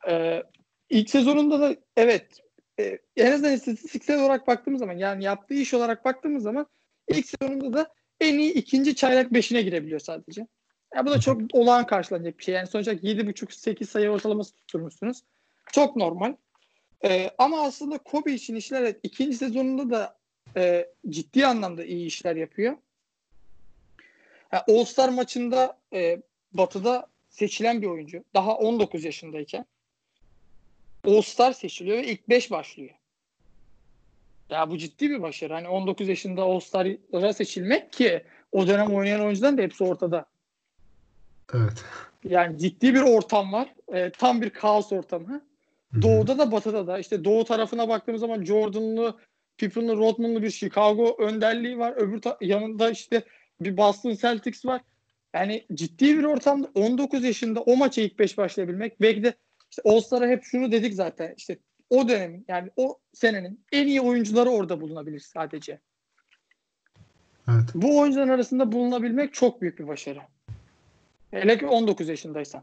E, 0.09 0.43
ilk 0.91 1.11
sezonunda 1.11 1.61
da 1.61 1.77
evet 1.97 2.41
e, 2.81 2.99
en 3.17 3.33
azından 3.33 3.53
istatistiksel 3.53 4.21
olarak 4.21 4.47
baktığımız 4.47 4.81
zaman 4.81 4.99
yani 4.99 5.25
yaptığı 5.25 5.55
iş 5.55 5.75
olarak 5.75 6.05
baktığımız 6.05 6.43
zaman 6.43 6.67
ilk 7.09 7.27
sezonunda 7.27 7.73
da 7.79 7.93
en 8.21 8.39
iyi 8.39 8.53
ikinci 8.53 8.95
çaylak 8.95 9.35
beşine 9.35 9.63
girebiliyor 9.63 10.01
sadece. 10.01 10.47
Ya 10.95 11.07
bu 11.07 11.11
da 11.11 11.21
çok 11.21 11.41
olağan 11.53 11.87
karşılanacak 11.87 12.39
bir 12.39 12.45
şey. 12.45 12.55
Yani 12.55 12.67
sonuçta 12.67 12.93
7.5-8 12.93 13.85
sayı 13.85 14.11
ortalaması 14.11 14.55
tutturmuşsunuz. 14.55 15.23
Çok 15.73 15.97
normal. 15.97 16.35
Ee, 17.05 17.31
ama 17.39 17.63
aslında 17.63 17.99
Kobe 17.99 18.33
için 18.33 18.55
işler 18.55 18.95
ikinci 19.03 19.37
sezonunda 19.37 19.91
da 19.91 20.19
e, 20.57 20.87
ciddi 21.09 21.47
anlamda 21.47 21.85
iyi 21.85 22.07
işler 22.07 22.37
yapıyor. 22.37 22.77
Yani 24.53 24.63
All-Star 24.69 25.09
maçında 25.09 25.79
e, 25.93 26.23
Batı'da 26.53 27.07
seçilen 27.29 27.83
bir 27.83 27.87
oyuncu. 27.87 28.25
Daha 28.35 28.55
19 28.57 29.05
yaşındayken 29.05 29.65
All-Star 31.07 31.53
seçiliyor 31.53 31.99
ve 31.99 32.07
ilk 32.07 32.29
5 32.29 32.51
başlıyor. 32.51 32.91
Ya 34.51 34.71
bu 34.71 34.79
ciddi 34.79 35.11
bir 35.11 35.23
başarı. 35.23 35.53
Hani 35.53 35.69
19 35.69 36.09
yaşında 36.09 36.43
All-Star'a 36.43 37.33
seçilmek 37.33 37.93
ki 37.93 38.25
o 38.53 38.67
dönem 38.67 38.95
oynayan 38.95 39.21
oyuncuların 39.21 39.59
da 39.59 39.63
hepsi 39.63 39.85
ortada. 39.85 40.27
evet. 41.55 41.85
Yani 42.25 42.59
ciddi 42.59 42.95
bir 42.95 43.01
ortam 43.01 43.53
var. 43.53 43.75
E, 43.93 44.11
tam 44.11 44.43
bir 44.43 44.51
kaos 44.51 44.93
ortamı. 44.93 45.29
Hı 45.29 45.99
hı. 45.99 46.03
Doğuda 46.03 46.39
da 46.39 46.53
batıda 46.53 46.87
da. 46.87 46.99
İşte 46.99 47.25
doğu 47.25 47.45
tarafına 47.45 47.89
baktığımız 47.89 48.21
zaman 48.21 48.45
Jordan'lı, 48.45 49.19
Pippen'lı, 49.57 49.97
Rodman'lı 49.97 50.43
bir 50.43 50.51
Chicago 50.51 51.17
önderliği 51.19 51.79
var. 51.79 51.93
Öbür 51.97 52.21
ta- 52.21 52.39
yanında 52.41 52.91
işte 52.91 53.23
bir 53.65 53.77
Boston 53.77 54.15
Celtics 54.15 54.65
var. 54.65 54.81
Yani 55.35 55.67
ciddi 55.75 56.19
bir 56.19 56.25
ortamda 56.25 56.69
19 56.75 57.25
yaşında 57.25 57.61
o 57.61 57.77
maça 57.77 58.03
ilk 58.03 58.19
5 58.19 58.39
başlayabilmek. 58.39 59.01
Belki 59.01 59.25
de 59.25 59.35
işte 59.71 59.83
All-Star'a 59.85 60.29
hep 60.29 60.45
şunu 60.45 60.73
dedik 60.73 60.95
zaten. 60.95 61.35
İşte 61.37 61.59
o 61.91 62.09
dönemin 62.09 62.45
yani 62.49 62.71
o 62.77 62.99
senenin 63.13 63.61
en 63.73 63.87
iyi 63.87 64.01
oyuncuları 64.01 64.51
orada 64.51 64.81
bulunabilir 64.81 65.21
sadece. 65.21 65.81
Evet. 67.49 67.69
Bu 67.75 67.99
oyuncuların 67.99 68.29
arasında 68.29 68.73
bulunabilmek 68.73 69.35
çok 69.35 69.63
büyük 69.63 69.79
bir 69.79 69.89
başarı. 69.89 70.21
Hele 71.31 71.59
ki 71.59 71.67
19 71.67 72.09
yaşındaysan. 72.09 72.63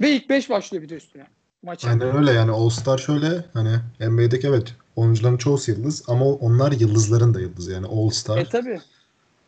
Ve 0.00 0.10
ilk 0.10 0.28
5 0.30 0.50
başlıyor 0.50 0.82
bir 0.82 0.88
de 0.88 0.94
üstüne 0.94 1.26
maça. 1.62 1.88
Aynen 1.88 2.16
öyle 2.16 2.32
yani 2.32 2.50
All 2.50 2.68
Star 2.68 2.98
şöyle 2.98 3.44
hani 3.52 3.76
NBA'deki 4.00 4.46
evet 4.46 4.74
oyuncuların 4.96 5.36
çoğusu 5.36 5.70
yıldız 5.70 6.04
ama 6.08 6.24
onlar 6.24 6.72
yıldızların 6.72 7.34
da 7.34 7.40
yıldızı 7.40 7.72
yani 7.72 7.86
All 7.86 8.10
Star. 8.10 8.38
E 8.38 8.44
tabi. 8.44 8.80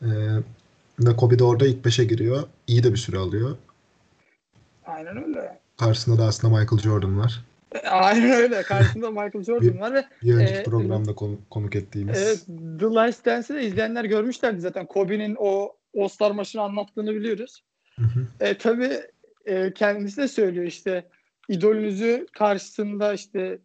Ee, 0.02 0.06
ve 1.00 1.16
Kobe 1.16 1.38
de 1.38 1.44
orada 1.44 1.66
ilk 1.66 1.84
5'e 1.84 2.04
giriyor. 2.04 2.42
İyi 2.66 2.82
de 2.82 2.92
bir 2.92 2.96
süre 2.98 3.18
alıyor. 3.18 3.56
Aynen 4.86 5.24
öyle. 5.24 5.60
Karşısında 5.78 6.18
da 6.18 6.24
aslında 6.24 6.58
Michael 6.58 6.82
Jordan 6.82 7.18
var. 7.18 7.44
E, 7.72 7.78
Aynen 7.88 8.30
öyle. 8.30 8.62
Karşısında 8.62 9.10
Michael 9.10 9.44
Jordan 9.44 9.80
var 9.80 9.94
ve 9.94 10.04
Bir 10.22 10.34
önceki 10.34 10.58
Ee, 10.60 10.62
programda 10.62 11.14
konu- 11.14 11.38
konuk 11.50 11.76
ettiğimiz. 11.76 12.18
evet, 12.18 12.46
The 12.80 12.86
Last 12.86 13.26
Dance'i 13.26 13.56
de 13.56 13.66
izleyenler 13.66 14.04
görmüşlerdi 14.04 14.60
zaten. 14.60 14.86
Kobe'nin 14.86 15.36
o 15.38 15.76
All-Star 15.98 16.30
maçını 16.30 16.62
anlattığını 16.62 17.14
biliyoruz. 17.14 17.62
Hı 17.98 18.02
hı. 18.02 18.26
E, 18.40 18.58
tabii 18.58 19.00
e, 19.46 19.72
kendisi 19.74 20.16
de 20.16 20.28
söylüyor 20.28 20.66
işte 20.66 21.08
idolünüzü 21.48 22.26
karşısında 22.32 23.12
işte 23.14 23.58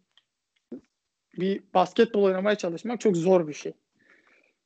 bir 1.38 1.62
basketbol 1.74 2.22
oynamaya 2.22 2.56
çalışmak 2.56 3.00
çok 3.00 3.16
zor 3.16 3.48
bir 3.48 3.52
şey. 3.52 3.72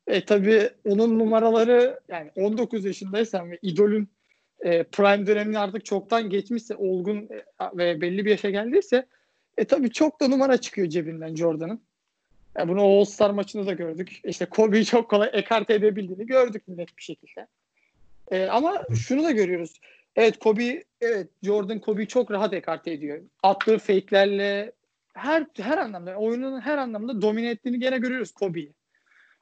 E 0.07 0.25
tabii 0.25 0.71
onun 0.85 1.19
numaraları 1.19 2.01
yani 2.09 2.31
19 2.37 2.85
yaşındaysan 2.85 3.51
ve 3.51 3.59
idolün 3.63 4.09
e, 4.61 4.83
prime 4.83 5.27
dönemini 5.27 5.59
artık 5.59 5.85
çoktan 5.85 6.31
geçmişse, 6.31 6.77
olgun 6.77 7.17
e, 7.17 7.45
ve 7.75 8.01
belli 8.01 8.25
bir 8.25 8.31
yaşa 8.31 8.51
geldiyse 8.51 9.07
e 9.59 9.65
tabii 9.65 9.91
çok 9.91 10.21
da 10.21 10.29
numara 10.29 10.57
çıkıyor 10.57 10.89
cebinden 10.89 11.35
Jordan'ın. 11.35 11.81
Yani 12.59 12.69
bunu 12.69 12.83
All 12.83 13.05
Star 13.05 13.31
maçında 13.31 13.67
da 13.67 13.73
gördük. 13.73 14.21
İşte 14.25 14.47
Kobe'yi 14.47 14.85
çok 14.85 15.11
kolay 15.11 15.31
ekarte 15.33 15.75
edebildiğini 15.75 16.27
gördük 16.27 16.63
net 16.69 16.99
bir 16.99 17.03
şekilde. 17.03 17.47
E, 18.31 18.47
ama 18.47 18.83
şunu 18.95 19.25
da 19.25 19.31
görüyoruz. 19.31 19.81
Evet 20.17 20.39
Kobe, 20.39 20.85
evet 21.01 21.29
Jordan 21.43 21.79
Kobe'yi 21.79 22.09
çok 22.09 22.31
rahat 22.31 22.53
ekarte 22.53 22.93
ediyor. 22.93 23.21
Attığı 23.43 23.79
fake'lerle 23.79 24.73
her 25.15 25.47
her 25.61 25.79
anlamda, 25.79 26.17
oyunun 26.17 26.61
her 26.61 26.79
anlamda 26.79 27.23
domine 27.23 27.51
ettiğini 27.51 27.79
gene 27.79 27.99
görüyoruz 27.99 28.33
Kobe'yi. 28.33 28.73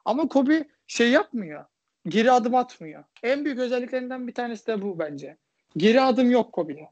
Ama 0.05 0.29
Kobe 0.29 0.65
şey 0.87 1.11
yapmıyor. 1.11 1.65
Geri 2.09 2.33
adım 2.33 2.55
atmıyor. 2.55 3.05
En 3.23 3.45
büyük 3.45 3.59
özelliklerinden 3.59 4.29
bir 4.29 4.35
tanesi 4.35 4.67
de 4.67 4.83
bu 4.83 4.99
bence. 4.99 5.37
Geri 5.77 6.01
adım 6.01 6.31
yok 6.31 6.53
Kobe'de. 6.53 6.89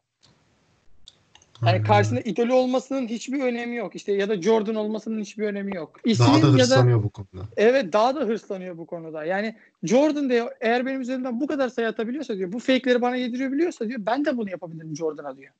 Yani 1.66 1.82
karşısında 1.82 2.20
idolü 2.20 2.52
olmasının 2.52 3.08
hiçbir 3.08 3.42
önemi 3.42 3.76
yok. 3.76 3.96
İşte 3.96 4.12
ya 4.12 4.28
da 4.28 4.42
Jordan 4.42 4.74
olmasının 4.74 5.20
hiçbir 5.20 5.44
önemi 5.44 5.76
yok. 5.76 6.00
İsmin 6.04 6.26
daha 6.26 6.42
da 6.42 6.46
hırslanıyor 6.46 6.96
ya 6.96 7.02
da, 7.02 7.04
bu 7.04 7.10
konuda. 7.10 7.46
Evet 7.56 7.92
daha 7.92 8.14
da 8.14 8.20
hırslanıyor 8.20 8.78
bu 8.78 8.86
konuda. 8.86 9.24
Yani 9.24 9.56
Jordan 9.82 10.30
diyor 10.30 10.52
eğer 10.60 10.86
benim 10.86 11.00
üzerimden 11.00 11.40
bu 11.40 11.46
kadar 11.46 11.68
sayı 11.68 11.88
atabiliyorsa 11.88 12.36
diyor 12.36 12.52
bu 12.52 12.58
fake'leri 12.58 13.02
bana 13.02 13.16
yediriyor 13.16 13.52
diyor 13.52 13.72
ben 13.98 14.24
de 14.24 14.36
bunu 14.36 14.50
yapabilirim 14.50 14.96
Jordan'a 14.96 15.36
diyor. 15.36 15.52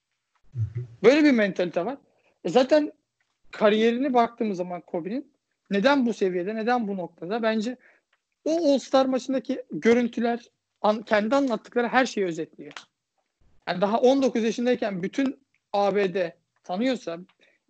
Böyle 1.02 1.25
bir 1.25 1.30
mentalite 1.30 1.85
var. 1.85 1.97
E 2.44 2.49
zaten 2.49 2.92
kariyerini 3.50 4.14
baktığımız 4.14 4.56
zaman 4.56 4.80
Kobe'nin 4.80 5.32
neden 5.73 6.07
bu 6.07 6.14
seviyede, 6.14 6.55
neden 6.55 6.88
bu 6.88 6.97
noktada? 6.97 7.43
Bence 7.43 7.76
o 8.45 8.73
All-Star 8.73 9.07
maçındaki 9.07 9.62
görüntüler 9.71 10.41
an, 10.83 11.02
kendi 11.02 11.35
anlattıkları 11.35 11.88
her 11.88 12.07
şeyi 12.07 12.26
özetliyor. 12.26 12.73
Yani 13.69 13.81
daha 13.81 14.00
19 14.00 14.45
yaşındayken 14.45 15.02
bütün 15.02 15.41
ABD 15.73 16.31
tanıyorsa, 16.64 17.19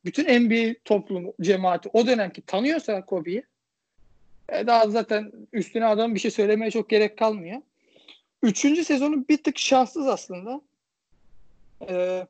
bütün 0.05 0.41
NBA 0.41 0.75
toplumu, 0.85 1.35
cemaati 1.41 1.91
o 1.93 2.07
dönemki 2.07 2.43
tanıyorsa 2.43 3.07
Kobe'yi 3.07 3.43
e 4.49 4.67
daha 4.67 4.89
zaten 4.89 5.33
üstüne 5.53 5.87
adam 5.87 6.15
bir 6.15 6.21
şey 6.21 6.31
söylemeye 6.31 6.71
çok 6.71 6.91
gerek 6.91 7.19
kalmıyor. 7.19 7.63
Üçüncü 8.43 8.85
sezonu 8.85 9.29
bir 9.29 9.43
tık 9.43 9.59
şanssız 9.59 10.09
aslında. 10.09 10.61
E, 11.89 12.27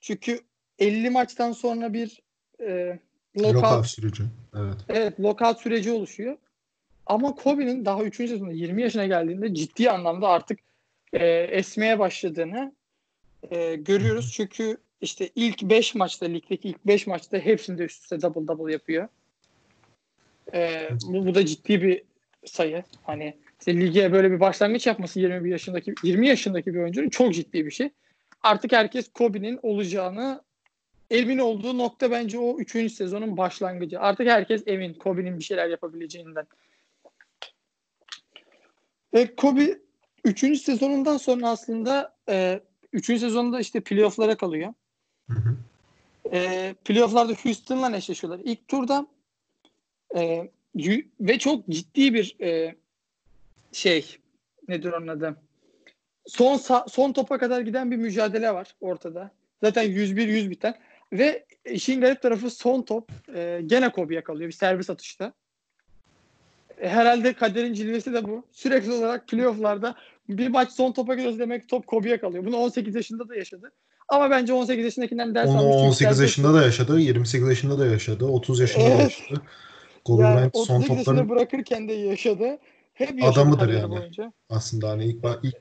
çünkü 0.00 0.40
50 0.78 1.10
maçtan 1.10 1.52
sonra 1.52 1.92
bir 1.92 2.22
e, 2.60 2.98
lockout, 3.38 3.54
lockout 3.54 3.86
süreci. 3.86 4.22
Evet. 4.56 4.76
Evet, 4.88 5.20
lockout 5.20 5.60
süreci 5.60 5.92
oluşuyor. 5.92 6.36
Ama 7.06 7.34
Kobe'nin 7.34 7.84
daha 7.84 8.02
3. 8.02 8.16
sezonda 8.16 8.52
20 8.52 8.82
yaşına 8.82 9.06
geldiğinde 9.06 9.54
ciddi 9.54 9.90
anlamda 9.90 10.28
artık 10.28 10.58
e, 11.12 11.26
esmeye 11.26 11.98
başladığını 11.98 12.72
e, 13.50 13.74
görüyoruz. 13.74 14.32
Çünkü 14.32 14.76
işte 15.00 15.30
ilk 15.34 15.62
5 15.62 15.94
maçta, 15.94 16.26
ligdeki 16.26 16.68
ilk 16.68 16.86
5 16.86 17.06
maçta 17.06 17.38
hepsinde 17.38 17.84
üst 17.84 18.02
üste 18.02 18.22
double 18.22 18.48
double 18.48 18.72
yapıyor. 18.72 19.08
E, 20.54 20.88
bu, 21.02 21.26
bu 21.26 21.34
da 21.34 21.46
ciddi 21.46 21.82
bir 21.82 22.02
sayı. 22.46 22.84
Hani 23.02 23.36
işte 23.58 23.80
lige 23.80 24.12
böyle 24.12 24.30
bir 24.30 24.40
başlangıç 24.40 24.86
yapması 24.86 25.20
21 25.20 25.50
yaşındaki 25.50 25.94
20 26.02 26.28
yaşındaki 26.28 26.74
bir 26.74 26.78
oyuncunun 26.78 27.08
çok 27.08 27.34
ciddi 27.34 27.66
bir 27.66 27.70
şey. 27.70 27.90
Artık 28.42 28.72
herkes 28.72 29.08
Kobe'nin 29.08 29.60
olacağını 29.62 30.42
emin 31.10 31.38
olduğu 31.38 31.78
nokta 31.78 32.10
bence 32.10 32.38
o 32.38 32.58
3. 32.58 32.92
sezonun 32.92 33.36
başlangıcı. 33.36 34.00
Artık 34.00 34.28
herkes 34.28 34.62
emin 34.66 34.94
Kobe'nin 34.94 35.38
bir 35.38 35.44
şeyler 35.44 35.68
yapabileceğinden. 35.68 36.46
Ve 39.14 39.34
Kobe 39.34 39.78
3. 40.24 40.60
sezonundan 40.60 41.16
sonra 41.16 41.48
aslında 41.48 42.16
3. 42.92 43.10
E, 43.10 43.18
sezonda 43.18 43.60
işte 43.60 43.80
playoff'lara 43.80 44.36
kalıyor. 44.36 44.74
Hı 45.30 45.38
hı. 45.38 45.56
E, 46.32 46.74
playoff'larda 46.84 47.32
Houston'la 47.32 47.96
eşleşiyorlar. 47.96 48.40
İlk 48.44 48.68
turda 48.68 49.06
e, 50.16 50.50
ve 51.20 51.38
çok 51.38 51.68
ciddi 51.68 52.14
bir 52.14 52.36
e, 52.40 52.74
şey 53.72 54.18
nedir 54.68 54.92
onun 54.92 55.08
adı? 55.08 55.36
Son 56.26 56.56
son 56.88 57.12
topa 57.12 57.38
kadar 57.38 57.60
giden 57.60 57.90
bir 57.90 57.96
mücadele 57.96 58.54
var 58.54 58.74
ortada. 58.80 59.30
Zaten 59.62 59.84
101-100 59.84 60.50
biten. 60.50 60.74
Ve 61.12 61.44
işin 61.64 62.00
garip 62.00 62.22
tarafı 62.22 62.50
son 62.50 62.82
top 62.82 63.10
e, 63.34 63.60
gene 63.66 63.92
Kobe'ye 63.92 64.20
kalıyor 64.20 64.48
bir 64.48 64.54
servis 64.54 64.90
atışta. 64.90 65.32
E, 66.80 66.88
herhalde 66.88 67.32
kaderin 67.32 67.74
cilvesi 67.74 68.12
de 68.12 68.24
bu. 68.24 68.44
Sürekli 68.52 68.92
olarak 68.92 69.28
playofflarda 69.28 69.94
bir 70.28 70.48
maç 70.48 70.72
son 70.72 70.92
topa 70.92 71.14
gidiyoruz 71.14 71.38
demek 71.38 71.68
top 71.68 71.86
Kobe'ye 71.86 72.20
kalıyor. 72.20 72.46
Bunu 72.46 72.56
18 72.56 72.94
yaşında 72.94 73.28
da 73.28 73.36
yaşadı. 73.36 73.72
Ama 74.08 74.30
bence 74.30 74.52
18 74.52 74.84
yaşındakinden 74.84 75.34
ders 75.34 75.48
almış. 75.48 75.76
18 75.76 76.20
yaşında 76.20 76.54
da 76.54 76.62
yaşadı, 76.62 77.00
28 77.00 77.48
yaşında 77.48 77.78
da 77.78 77.86
yaşadı, 77.86 78.24
30 78.24 78.60
yaşında 78.60 78.84
evet. 78.84 78.98
da 78.98 79.02
yaşadı. 79.02 79.42
Kobe 80.04 80.22
yani 80.22 80.36
Bryant 80.36 80.56
son 80.66 80.82
toplarını 80.82 81.28
bırakırken 81.28 81.88
de 81.88 81.92
yaşadı. 81.92 82.58
Hep 82.94 83.18
yaşadı 83.18 83.40
adamıdır 83.40 83.68
yani. 83.68 83.90
Boyunca. 83.90 84.32
Aslında 84.50 84.88
hani 84.88 85.04
ilk, 85.04 85.24
ilk 85.42 85.56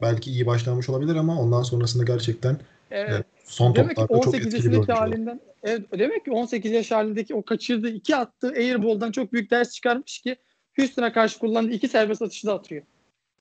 belki 0.00 0.30
iyi 0.30 0.46
başlamış 0.46 0.88
olabilir 0.88 1.16
ama 1.16 1.40
ondan 1.40 1.62
sonrasında 1.62 2.04
gerçekten 2.04 2.58
evet. 2.90 3.26
Son 3.44 3.74
demek 3.74 3.96
çok 3.96 4.34
etkili 4.34 4.72
bir 4.72 4.88
halinden 4.88 5.40
evet, 5.62 5.82
demek 5.98 6.24
ki 6.24 6.30
18 6.30 6.72
yaş 6.72 6.90
halindeki 6.90 7.34
o 7.34 7.42
kaçırdığı 7.42 7.90
iki 7.90 8.16
attığı 8.16 8.48
airball'dan 8.48 9.12
çok 9.12 9.32
büyük 9.32 9.50
ders 9.50 9.72
çıkarmış 9.72 10.18
ki 10.18 10.36
Houston'a 10.76 11.12
karşı 11.12 11.38
kullandığı 11.38 11.72
iki 11.72 11.88
serbest 11.88 12.22
atışı 12.22 12.46
da 12.46 12.54
atıyor. 12.54 12.82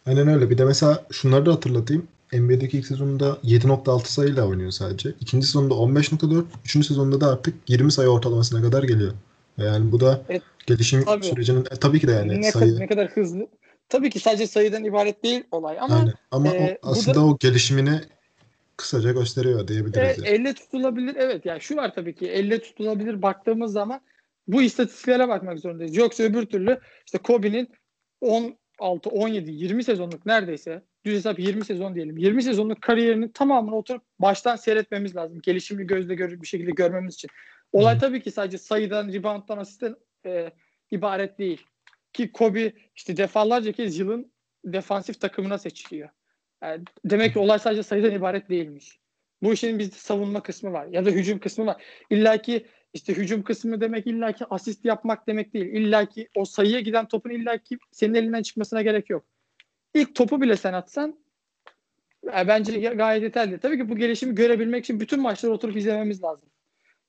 Aynen 0.05 0.27
öyle. 0.27 0.49
Bir 0.49 0.57
de 0.57 0.65
mesela 0.65 1.05
şunları 1.12 1.45
da 1.45 1.53
hatırlatayım. 1.53 2.07
NBA'deki 2.33 2.77
ilk 2.77 2.86
sezonunda 2.86 3.38
7.6 3.43 4.05
sayıyla 4.05 4.47
oynuyor 4.47 4.71
sadece. 4.71 5.13
İkinci 5.19 5.47
sezonda 5.47 5.73
15.4. 5.73 6.43
Üçüncü 6.65 6.88
sezonda 6.88 7.21
da 7.21 7.27
artık 7.27 7.55
20 7.67 7.91
sayı 7.91 8.10
ortalamasına 8.10 8.62
kadar 8.62 8.83
geliyor. 8.83 9.13
Yani 9.57 9.91
bu 9.91 9.99
da 9.99 10.21
evet, 10.29 10.41
gelişim 10.65 11.05
tabii. 11.05 11.25
sürecinin 11.25 11.62
e, 11.71 11.75
tabii 11.75 11.99
ki 11.99 12.07
de 12.07 12.12
yani 12.12 12.41
ne, 12.41 12.51
sayı. 12.51 12.79
ne 12.79 12.88
kadar 12.88 13.07
hızlı. 13.07 13.47
Tabii 13.89 14.10
ki 14.10 14.19
sadece 14.19 14.47
sayıdan 14.47 14.83
ibaret 14.83 15.23
değil 15.23 15.43
olay 15.51 15.77
ama 15.79 15.95
Aynen. 15.95 16.13
ama 16.31 16.47
e, 16.47 16.79
o, 16.83 16.89
aslında 16.89 17.15
da, 17.15 17.25
o 17.25 17.38
gelişimini 17.38 18.01
kısaca 18.77 19.11
gösteriyor 19.11 19.67
diyebiliriz. 19.67 19.97
E, 19.97 20.27
yani. 20.27 20.27
Elle 20.27 20.53
tutulabilir 20.53 21.15
evet 21.15 21.45
yani 21.45 21.61
şu 21.61 21.75
var 21.75 21.93
tabii 21.93 22.15
ki 22.15 22.27
elle 22.27 22.61
tutulabilir 22.61 23.21
baktığımız 23.21 23.71
zaman 23.71 24.01
bu 24.47 24.61
istatistiklere 24.61 25.27
bakmak 25.27 25.59
zorundayız. 25.59 25.95
Yoksa 25.95 26.23
öbür 26.23 26.45
türlü 26.45 26.79
işte 27.05 27.17
Kobe'nin 27.17 27.69
16, 28.21 29.09
17, 29.09 29.51
20 29.51 29.83
sezonluk 29.83 30.25
neredeyse 30.25 30.83
düz 31.05 31.15
hesap 31.15 31.39
20 31.39 31.65
sezon 31.65 31.95
diyelim. 31.95 32.17
20 32.17 32.43
sezonluk 32.43 32.81
kariyerinin 32.81 33.29
tamamını 33.29 33.75
oturup 33.75 34.03
baştan 34.19 34.55
seyretmemiz 34.55 35.15
lazım. 35.15 35.39
Gelişimli 35.41 35.87
gözle 35.87 36.15
görür 36.15 36.41
bir 36.41 36.47
şekilde 36.47 36.71
görmemiz 36.71 37.13
için. 37.13 37.29
Olay 37.71 37.95
Hı. 37.95 37.99
tabii 37.99 38.21
ki 38.21 38.31
sadece 38.31 38.57
sayıdan, 38.57 39.13
rebounddan, 39.13 39.57
asisten 39.57 39.95
e, 40.25 40.51
ibaret 40.91 41.39
değil. 41.39 41.61
Ki 42.13 42.31
Kobe 42.31 42.73
işte 42.95 43.17
defalarca 43.17 43.71
kez 43.71 43.99
yılın 43.99 44.31
defansif 44.65 45.21
takımına 45.21 45.57
seçiliyor. 45.57 46.09
Yani 46.63 46.84
demek 47.06 47.34
ki 47.34 47.39
olay 47.39 47.60
sadece 47.60 47.84
sayıdan 47.84 48.12
ibaret 48.12 48.50
değilmiş. 48.50 49.00
Bu 49.43 49.54
işin 49.54 49.80
bir 49.80 49.91
savunma 49.91 50.43
kısmı 50.43 50.74
var 50.74 50.88
ya 50.88 51.06
da 51.06 51.10
hücum 51.10 51.39
kısmı 51.39 51.65
var. 51.65 51.84
İlla 52.10 52.38
ki 52.38 52.65
işte 52.93 53.13
hücum 53.13 53.43
kısmı 53.43 53.82
demek 53.82 54.08
illaki 54.08 54.46
asist 54.50 54.86
yapmak 54.86 55.28
demek 55.28 55.54
değil. 55.54 55.65
İllaki 55.65 56.30
o 56.36 56.46
sayıya 56.46 56.80
giden 56.80 57.08
topun 57.08 57.30
illaki 57.30 57.78
senin 57.91 58.13
elinden 58.13 58.41
çıkmasına 58.41 58.82
gerek 58.82 59.10
yok. 59.10 59.26
İlk 59.93 60.15
topu 60.15 60.41
bile 60.41 60.56
sen 60.56 60.74
atsan 60.74 61.20
yani 62.26 62.48
bence 62.48 62.80
gayet 62.80 63.24
yeterli. 63.24 63.60
Tabii 63.60 63.78
ki 63.78 63.89
bu 63.89 63.96
gelişimi 63.96 64.36
görebilmek 64.36 64.84
için 64.84 65.00
bütün 65.00 65.22
maçları 65.22 65.54
oturup 65.54 65.78
izlememiz 65.78 66.24
lazım. 66.24 66.50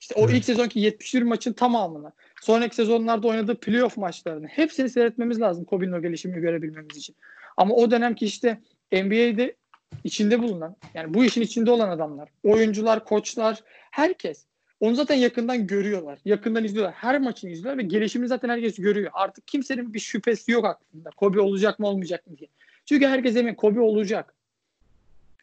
İşte 0.01 0.15
o 0.15 0.31
ilk 0.31 0.45
sezonki 0.45 0.81
71 0.81 1.23
maçın 1.23 1.53
tamamını, 1.53 2.13
sonraki 2.41 2.75
sezonlarda 2.75 3.29
oynadığı 3.29 3.61
playoff 3.61 3.97
maçlarını 3.97 4.47
hepsini 4.47 4.91
seyretmemiz 4.91 5.41
lazım 5.41 5.65
Kobe'nin 5.65 5.93
o 5.93 6.03
gelişimini 6.03 6.41
görebilmemiz 6.41 6.97
için. 6.97 7.17
Ama 7.57 7.75
o 7.75 7.91
dönemki 7.91 8.25
işte 8.25 8.59
NBA'de 8.92 9.57
içinde 10.05 10.42
bulunan, 10.42 10.77
yani 10.94 11.14
bu 11.14 11.24
işin 11.24 11.42
içinde 11.42 11.70
olan 11.70 11.88
adamlar, 11.88 12.29
oyuncular, 12.44 13.05
koçlar, 13.05 13.62
herkes 13.90 14.48
onu 14.81 14.94
zaten 14.94 15.14
yakından 15.14 15.66
görüyorlar. 15.66 16.18
Yakından 16.24 16.64
izliyorlar. 16.64 16.94
Her 16.94 17.20
maçını 17.20 17.51
izliyorlar 17.51 17.85
ve 17.85 17.88
gelişimini 17.88 18.29
zaten 18.29 18.48
herkes 18.48 18.77
görüyor. 18.77 19.11
Artık 19.14 19.46
kimsenin 19.48 19.94
bir 19.94 19.98
şüphesi 19.98 20.53
yok 20.53 20.64
aklında. 20.64 21.11
Kobe 21.11 21.40
olacak 21.40 21.79
mı 21.79 21.87
olmayacak 21.87 22.27
mı 22.27 22.38
diye. 22.38 22.48
Çünkü 22.85 23.07
herkes 23.07 23.37
emin 23.37 23.55
Kobe 23.55 23.81
olacak. 23.81 24.35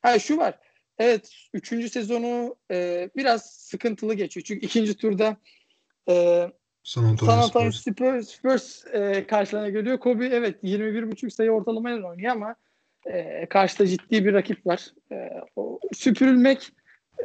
Ha 0.02 0.20
şu 0.20 0.38
var. 0.38 0.60
Evet 0.98 1.32
üçüncü 1.54 1.90
sezonu 1.90 2.56
e, 2.72 3.10
biraz 3.16 3.46
sıkıntılı 3.46 4.14
geçiyor. 4.14 4.44
Çünkü 4.44 4.66
ikinci 4.66 4.94
turda 4.94 5.38
e, 6.10 6.48
San 6.84 7.04
Antonio, 7.04 7.32
San 7.32 7.40
Antonio 7.40 7.72
Spurs, 7.72 8.30
Spurs 8.30 8.86
e, 8.94 9.28
karşılarına 9.28 9.70
geliyor. 9.70 10.00
Kobe 10.00 10.26
evet 10.26 10.64
21.5 10.64 11.30
sayı 11.30 11.52
ortalamayla 11.52 12.08
oynuyor 12.08 12.32
ama 12.32 12.56
e, 13.06 13.46
karşıda 13.46 13.88
ciddi 13.88 14.26
bir 14.26 14.34
rakip 14.34 14.68
var. 14.68 14.88
E, 15.12 15.30
o, 15.56 15.80
süpürülmek 15.94 16.72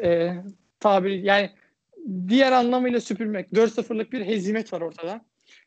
e, 0.03 0.35
tabiri 0.81 1.27
yani 1.27 1.51
diğer 2.29 2.53
anlamıyla 2.53 3.01
süpürmek. 3.01 3.53
4-0'lık 3.53 4.12
bir 4.12 4.27
hezimet 4.27 4.73
var 4.73 4.81
ortada. 4.81 5.21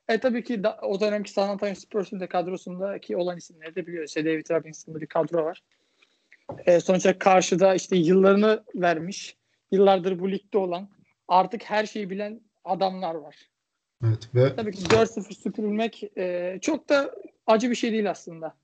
E 0.10 0.20
tabii 0.20 0.44
ki 0.44 0.64
da, 0.64 0.80
o 0.82 1.00
dönemki 1.00 1.32
San 1.32 1.50
Antonio 1.50 1.76
Spurs'un 1.76 2.20
da 2.20 2.28
kadrosundaki 2.28 3.18
olan 3.18 3.38
isimleri 3.38 3.76
de 3.76 3.88
biliyoruz. 3.88 4.10
İşte 4.10 4.26
David 4.26 4.52
Robinson'da 4.52 5.02
bir 5.02 5.08
kadro 5.08 5.46
var. 5.46 5.64
E, 6.66 6.80
sonuçta 6.80 7.20
karşıda 7.20 7.76
işte 7.76 7.96
yıllarını 7.96 8.64
vermiş, 8.76 9.38
yıllardır 9.72 10.20
bu 10.20 10.32
ligde 10.32 10.58
olan, 10.58 10.90
artık 11.28 11.64
her 11.64 11.86
şeyi 11.86 12.10
bilen 12.10 12.42
adamlar 12.64 13.16
var. 13.16 13.36
Evet 14.06 14.30
ve 14.36 14.56
Tabii 14.56 14.72
ki 14.72 14.84
4-0 14.84 15.34
süpürülmek 15.34 16.04
e, 16.18 16.58
çok 16.62 16.90
da 16.90 17.16
acı 17.48 17.70
bir 17.70 17.76
şey 17.76 17.92
değil 17.92 18.10
aslında. 18.10 18.56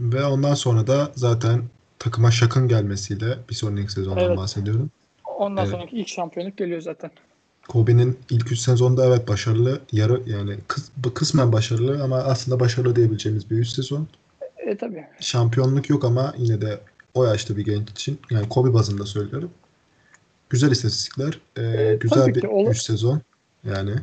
Ve 0.00 0.24
ondan 0.24 0.54
sonra 0.54 0.86
da 0.86 1.12
zaten 1.14 1.62
takıma 1.98 2.30
Şak'ın 2.30 2.68
gelmesiyle 2.68 3.38
bir 3.50 3.54
sonraki 3.54 3.92
sezondan 3.92 4.24
Evet. 4.24 4.36
bahsediyorum. 4.36 4.90
Ondan 5.38 5.64
Evet. 5.64 5.74
sonraki 5.74 5.96
ilk 5.96 6.08
şampiyonluk 6.08 6.56
geliyor 6.56 6.80
zaten. 6.80 7.10
Kobe'nin 7.68 8.18
ilk 8.30 8.52
3 8.52 8.58
sezonda 8.58 9.06
evet 9.06 9.28
başarılı, 9.28 9.80
yarı 9.92 10.22
yani 10.26 10.56
kıs, 10.68 10.90
kısmen 11.14 11.52
başarılı 11.52 12.02
ama 12.04 12.16
aslında 12.16 12.60
başarılı 12.60 12.96
diyebileceğimiz 12.96 13.50
bir 13.50 13.58
üst 13.58 13.76
sezon. 13.76 14.06
E 14.66 14.76
tabii. 14.76 15.04
Şampiyonluk 15.20 15.90
yok 15.90 16.04
ama 16.04 16.34
yine 16.38 16.60
de 16.60 16.80
o 17.14 17.24
yaşta 17.24 17.56
bir 17.56 17.64
genç 17.64 17.90
için 17.90 18.18
yani 18.30 18.48
Kobe 18.48 18.74
bazında 18.74 19.06
söylüyorum. 19.06 19.50
Güzel 20.50 20.70
istatistikler, 20.70 21.40
e, 21.56 21.62
E, 21.62 21.96
güzel 22.00 22.34
bir 22.34 22.40
ki, 22.40 22.48
olur. 22.48 22.70
üst 22.70 22.82
sezon 22.86 23.20
yani. 23.64 23.94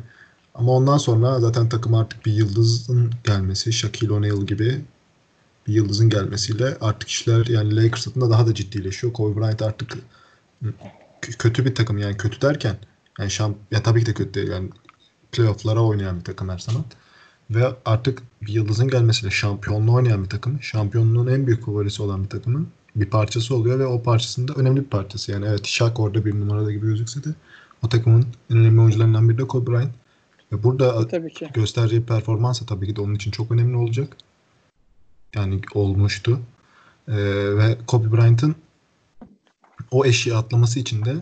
Ama 0.54 0.72
ondan 0.72 0.98
sonra 0.98 1.40
zaten 1.40 1.68
takım 1.68 1.94
artık 1.94 2.26
bir 2.26 2.32
yıldızın 2.32 3.10
gelmesi, 3.24 3.72
Shaquille 3.72 4.12
O'Neal 4.12 4.40
gibi 4.40 4.80
bir 5.66 5.72
yıldızın 5.72 6.10
gelmesiyle 6.10 6.76
artık 6.80 7.08
işler 7.08 7.46
yani 7.46 7.76
Lakers 7.76 8.08
adına 8.08 8.30
daha 8.30 8.46
da 8.46 8.54
ciddileşiyor. 8.54 9.12
Kobe 9.12 9.40
Bryant 9.40 9.62
artık 9.62 9.98
kötü 11.20 11.64
bir 11.64 11.74
takım 11.74 11.98
yani 11.98 12.16
kötü 12.16 12.40
derken 12.40 12.76
yani 13.18 13.30
şamp 13.30 13.56
ya 13.70 13.82
tabii 13.82 14.00
ki 14.00 14.06
de 14.06 14.14
kötü 14.14 14.34
değil 14.34 14.50
yani 14.50 14.70
playoff'lara 15.32 15.80
oynayan 15.80 16.18
bir 16.18 16.24
takım 16.24 16.48
her 16.48 16.58
zaman. 16.58 16.84
Ve 17.50 17.66
artık 17.84 18.22
bir 18.42 18.52
yıldızın 18.52 18.88
gelmesiyle 18.88 19.30
şampiyonluğu 19.30 19.94
oynayan 19.94 20.24
bir 20.24 20.28
takım, 20.28 20.62
şampiyonluğun 20.62 21.26
en 21.26 21.46
büyük 21.46 21.66
favorisi 21.66 22.02
olan 22.02 22.24
bir 22.24 22.28
takımın 22.28 22.68
bir 22.96 23.06
parçası 23.06 23.54
oluyor 23.54 23.78
ve 23.78 23.86
o 23.86 24.02
parçasında 24.02 24.54
önemli 24.54 24.80
bir 24.80 24.90
parçası. 24.90 25.32
Yani 25.32 25.46
evet 25.46 25.66
Shaq 25.66 25.92
orada 25.96 26.24
bir 26.24 26.40
numarada 26.40 26.72
gibi 26.72 26.86
gözükse 26.86 27.24
de 27.24 27.28
o 27.82 27.88
takımın 27.88 28.26
en 28.50 28.56
önemli 28.56 28.80
oyuncularından 28.80 29.28
biri 29.28 29.38
de 29.38 29.46
Kobe 29.46 29.70
Bryant. 29.70 29.92
Ve 30.52 30.62
burada 30.62 31.08
tabii 31.08 31.32
ki. 31.32 31.50
göstereceği 31.54 32.02
performans 32.02 32.62
da 32.62 32.66
tabii 32.66 32.86
ki 32.86 32.96
de 32.96 33.00
onun 33.00 33.14
için 33.14 33.30
çok 33.30 33.50
önemli 33.50 33.76
olacak. 33.76 34.16
Yani 35.34 35.60
olmuştu. 35.74 36.40
Ee, 37.08 37.12
ve 37.56 37.76
Kobe 37.86 38.12
Bryant'ın 38.12 38.54
o 39.90 40.06
eşiği 40.06 40.36
atlaması 40.36 40.80
için 40.80 41.04
de 41.04 41.14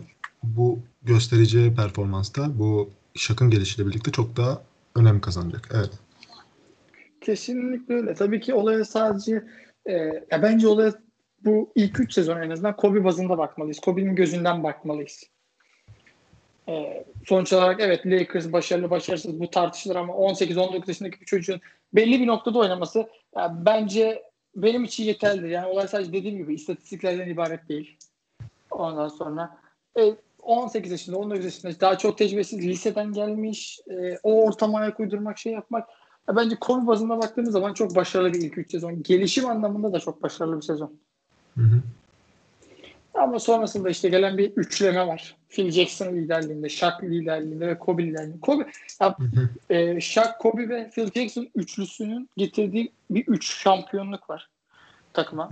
bu 0.43 0.79
göstereceği 1.03 1.75
performansta 1.75 2.59
bu 2.59 2.89
Shaq'ın 3.15 3.49
gelişiyle 3.49 3.87
birlikte 3.87 4.11
çok 4.11 4.37
daha 4.37 4.61
önem 4.95 5.21
kazanacak. 5.21 5.69
Evet. 5.73 5.91
Kesinlikle 7.21 7.93
öyle. 7.93 8.13
Tabii 8.13 8.41
ki 8.41 8.53
olaya 8.53 8.85
sadece 8.85 9.43
e, 9.85 9.93
ya 10.31 10.41
bence 10.41 10.67
olaya 10.67 10.93
bu 11.45 11.71
ilk 11.75 11.99
3 11.99 12.13
sezon 12.13 12.41
en 12.41 12.49
azından 12.49 12.75
Kobe 12.75 13.03
bazında 13.03 13.37
bakmalıyız. 13.37 13.79
Kobe'nin 13.79 14.15
gözünden 14.15 14.63
bakmalıyız. 14.63 15.23
E, 16.69 17.05
sonuç 17.25 17.53
olarak 17.53 17.79
evet 17.79 18.05
Lakers 18.05 18.51
başarılı 18.51 18.89
başarısız 18.89 19.39
bu 19.39 19.49
tartışılır 19.51 19.95
ama 19.95 20.13
18-19 20.13 20.83
yaşındaki 20.87 21.21
bir 21.21 21.25
çocuğun 21.25 21.61
belli 21.93 22.19
bir 22.19 22.27
noktada 22.27 22.59
oynaması 22.59 23.07
ya 23.35 23.65
bence 23.65 24.23
benim 24.55 24.83
için 24.83 25.03
yeterlidir. 25.03 25.49
Yani 25.49 25.67
olay 25.67 25.87
sadece 25.87 26.13
dediğim 26.13 26.37
gibi 26.37 26.53
istatistiklerden 26.53 27.29
ibaret 27.29 27.69
değil. 27.69 27.97
Ondan 28.71 29.07
sonra 29.07 29.57
e, 29.99 30.15
18 30.41 30.91
yaşında, 30.91 31.17
19 31.17 31.45
yaşında 31.45 31.79
daha 31.79 31.97
çok 31.97 32.17
tecrübesiz 32.17 32.59
liseden 32.67 33.13
gelmiş. 33.13 33.79
e, 33.87 34.19
o 34.23 34.45
ortama 34.45 34.79
ayak 34.79 34.99
uydurmak, 34.99 35.37
şey 35.37 35.53
yapmak 35.53 35.89
ya 36.29 36.35
bence 36.35 36.55
Kobe 36.55 36.87
bazında 36.87 37.17
baktığımız 37.17 37.51
zaman 37.51 37.73
çok 37.73 37.95
başarılı 37.95 38.33
bir 38.33 38.41
ilk 38.41 38.57
3 38.57 38.71
sezon. 38.71 39.03
Gelişim 39.03 39.45
anlamında 39.45 39.93
da 39.93 39.99
çok 39.99 40.23
başarılı 40.23 40.57
bir 40.57 40.65
sezon. 40.65 40.93
Hı 41.57 41.63
hı. 41.63 41.81
Ama 43.13 43.39
sonrasında 43.39 43.89
işte 43.89 44.09
gelen 44.09 44.37
bir 44.37 44.51
üçleme 44.51 45.07
var. 45.07 45.35
Phil 45.49 45.71
Jackson 45.71 46.15
liderliğinde, 46.15 46.69
Shaq 46.69 47.03
liderliğinde 47.03 47.67
ve 47.67 47.79
Kobe 47.79 48.03
liderliğinde. 48.03 48.39
Kobe, 48.39 48.65
ya, 49.01 49.17
e, 49.69 50.01
Shaq, 50.01 50.37
Kobe 50.39 50.69
ve 50.69 50.89
Phil 50.89 51.11
Jackson 51.11 51.49
üçlüsünün 51.55 52.29
getirdiği 52.37 52.91
bir 53.09 53.27
üç 53.27 53.53
şampiyonluk 53.63 54.29
var 54.29 54.49
takıma. 55.13 55.49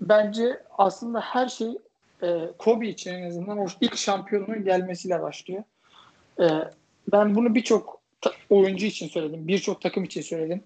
Bence 0.00 0.62
aslında 0.78 1.20
her 1.20 1.48
şey 1.48 1.78
e, 2.22 2.50
Kobe 2.58 2.88
için 2.88 3.14
en 3.14 3.28
azından 3.28 3.58
o 3.58 3.66
ilk 3.80 3.96
şampiyonluğun 3.96 4.64
gelmesiyle 4.64 5.22
başlıyor. 5.22 5.62
E, 6.40 6.46
ben 7.12 7.34
bunu 7.34 7.54
birçok 7.54 8.02
oyuncu 8.50 8.86
için 8.86 9.08
söyledim. 9.08 9.48
Birçok 9.48 9.80
takım 9.80 10.04
için 10.04 10.20
söyledim. 10.20 10.62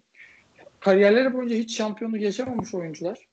Kariyerleri 0.80 1.34
boyunca 1.34 1.56
hiç 1.56 1.76
şampiyonluk 1.76 2.20
yaşamamış 2.20 2.74
oyuncular. 2.74 3.29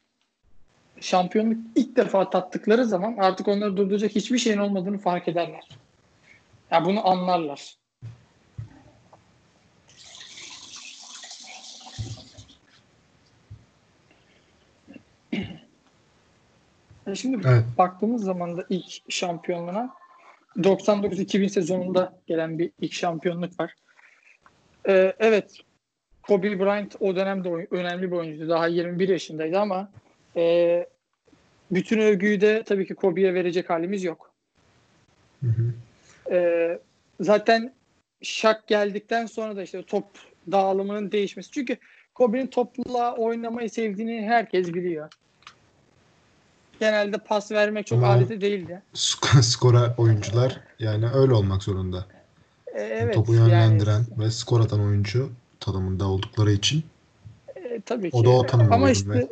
Şampiyonluk 1.02 1.58
ilk 1.76 1.96
defa 1.96 2.30
tattıkları 2.30 2.86
zaman 2.86 3.18
artık 3.18 3.48
onları 3.48 3.78
durduracak 3.78 4.12
hiçbir 4.12 4.38
şeyin 4.38 4.58
olmadığını 4.58 4.98
fark 4.98 5.28
ederler. 5.28 5.70
Ya 6.72 6.86
bunu 6.86 7.08
anlarlar. 7.08 7.78
E 17.08 17.16
Şimdi 17.16 17.48
Evet. 17.48 17.64
baktığımız 17.78 18.24
zaman 18.24 18.58
da 18.58 18.66
ilk 18.70 19.12
şampiyonluğuna 19.12 19.94
99-2000 20.58 21.50
sezonunda 21.50 22.22
gelen 22.28 22.60
bir 22.60 22.72
ilk 22.82 22.94
şampiyonluk 22.94 23.60
var. 23.60 23.74
Ee, 24.88 25.14
evet 25.20 25.58
Kobe 26.24 26.60
Bryant 26.60 26.96
o 27.00 27.16
dönemde 27.16 27.68
önemli 27.72 28.12
bir 28.12 28.16
oyuncuydu. 28.16 28.50
Daha 28.50 28.68
21 28.68 29.10
yaşındaydı 29.10 29.60
ama 29.60 29.92
e, 30.38 30.86
bütün 31.72 32.00
övgüyü 32.00 32.42
de 32.42 32.64
tabii 32.64 32.88
ki 32.88 32.96
Kobe'ye 32.96 33.34
verecek 33.34 33.70
halimiz 33.70 34.04
yok. 34.04 34.32
Hı 35.42 35.48
hı. 35.48 35.74
Ee, 36.32 36.80
zaten 37.20 37.74
Shaq 38.22 38.58
geldikten 38.68 39.26
sonra 39.26 39.56
da 39.56 39.64
işte 39.64 39.84
top 39.84 40.06
dağılımının 40.52 41.12
değişmesi. 41.12 41.52
Çünkü 41.52 41.78
Kobe'nin 42.14 42.48
topla 42.48 43.16
oynamayı 43.16 43.70
sevdiğini 43.70 44.28
herkes 44.28 44.68
biliyor. 44.68 45.10
Genelde 46.80 47.18
pas 47.18 47.52
vermek 47.52 47.88
çok 47.88 47.98
Ama- 47.98 48.14
adeti 48.14 48.42
değildi. 48.42 48.82
Sk- 48.94 49.42
skora 49.44 49.96
oyuncular 49.98 50.60
yani 50.80 51.10
öyle 51.10 51.34
olmak 51.34 51.64
zorunda. 51.64 52.06
Ee, 52.76 52.82
evet. 52.82 53.14
Topu 53.14 53.34
yani, 53.34 53.50
yönlendiren 53.50 54.06
ve 54.20 54.32
skor 54.32 54.62
atan 54.62 54.80
oyuncu 54.82 55.30
tanımında 55.60 56.08
oldukları 56.08 56.52
için 56.52 56.84
e, 57.56 57.82
tabii 57.82 58.12
ki. 58.12 58.18
O 58.18 58.26
da 58.26 58.30
o 58.30 58.46
tanımı 58.46 58.74
Ama 58.74 58.92
işte 58.92 59.10
ve 59.10 59.28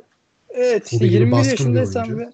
evet 0.56 0.86
işte 0.86 0.98
Kobe 0.98 1.08
gibi 1.08 1.20
21 1.20 1.32
baskın 1.32 1.48
bir 1.48 1.50
yaşındaysan 1.52 2.20
ve 2.20 2.30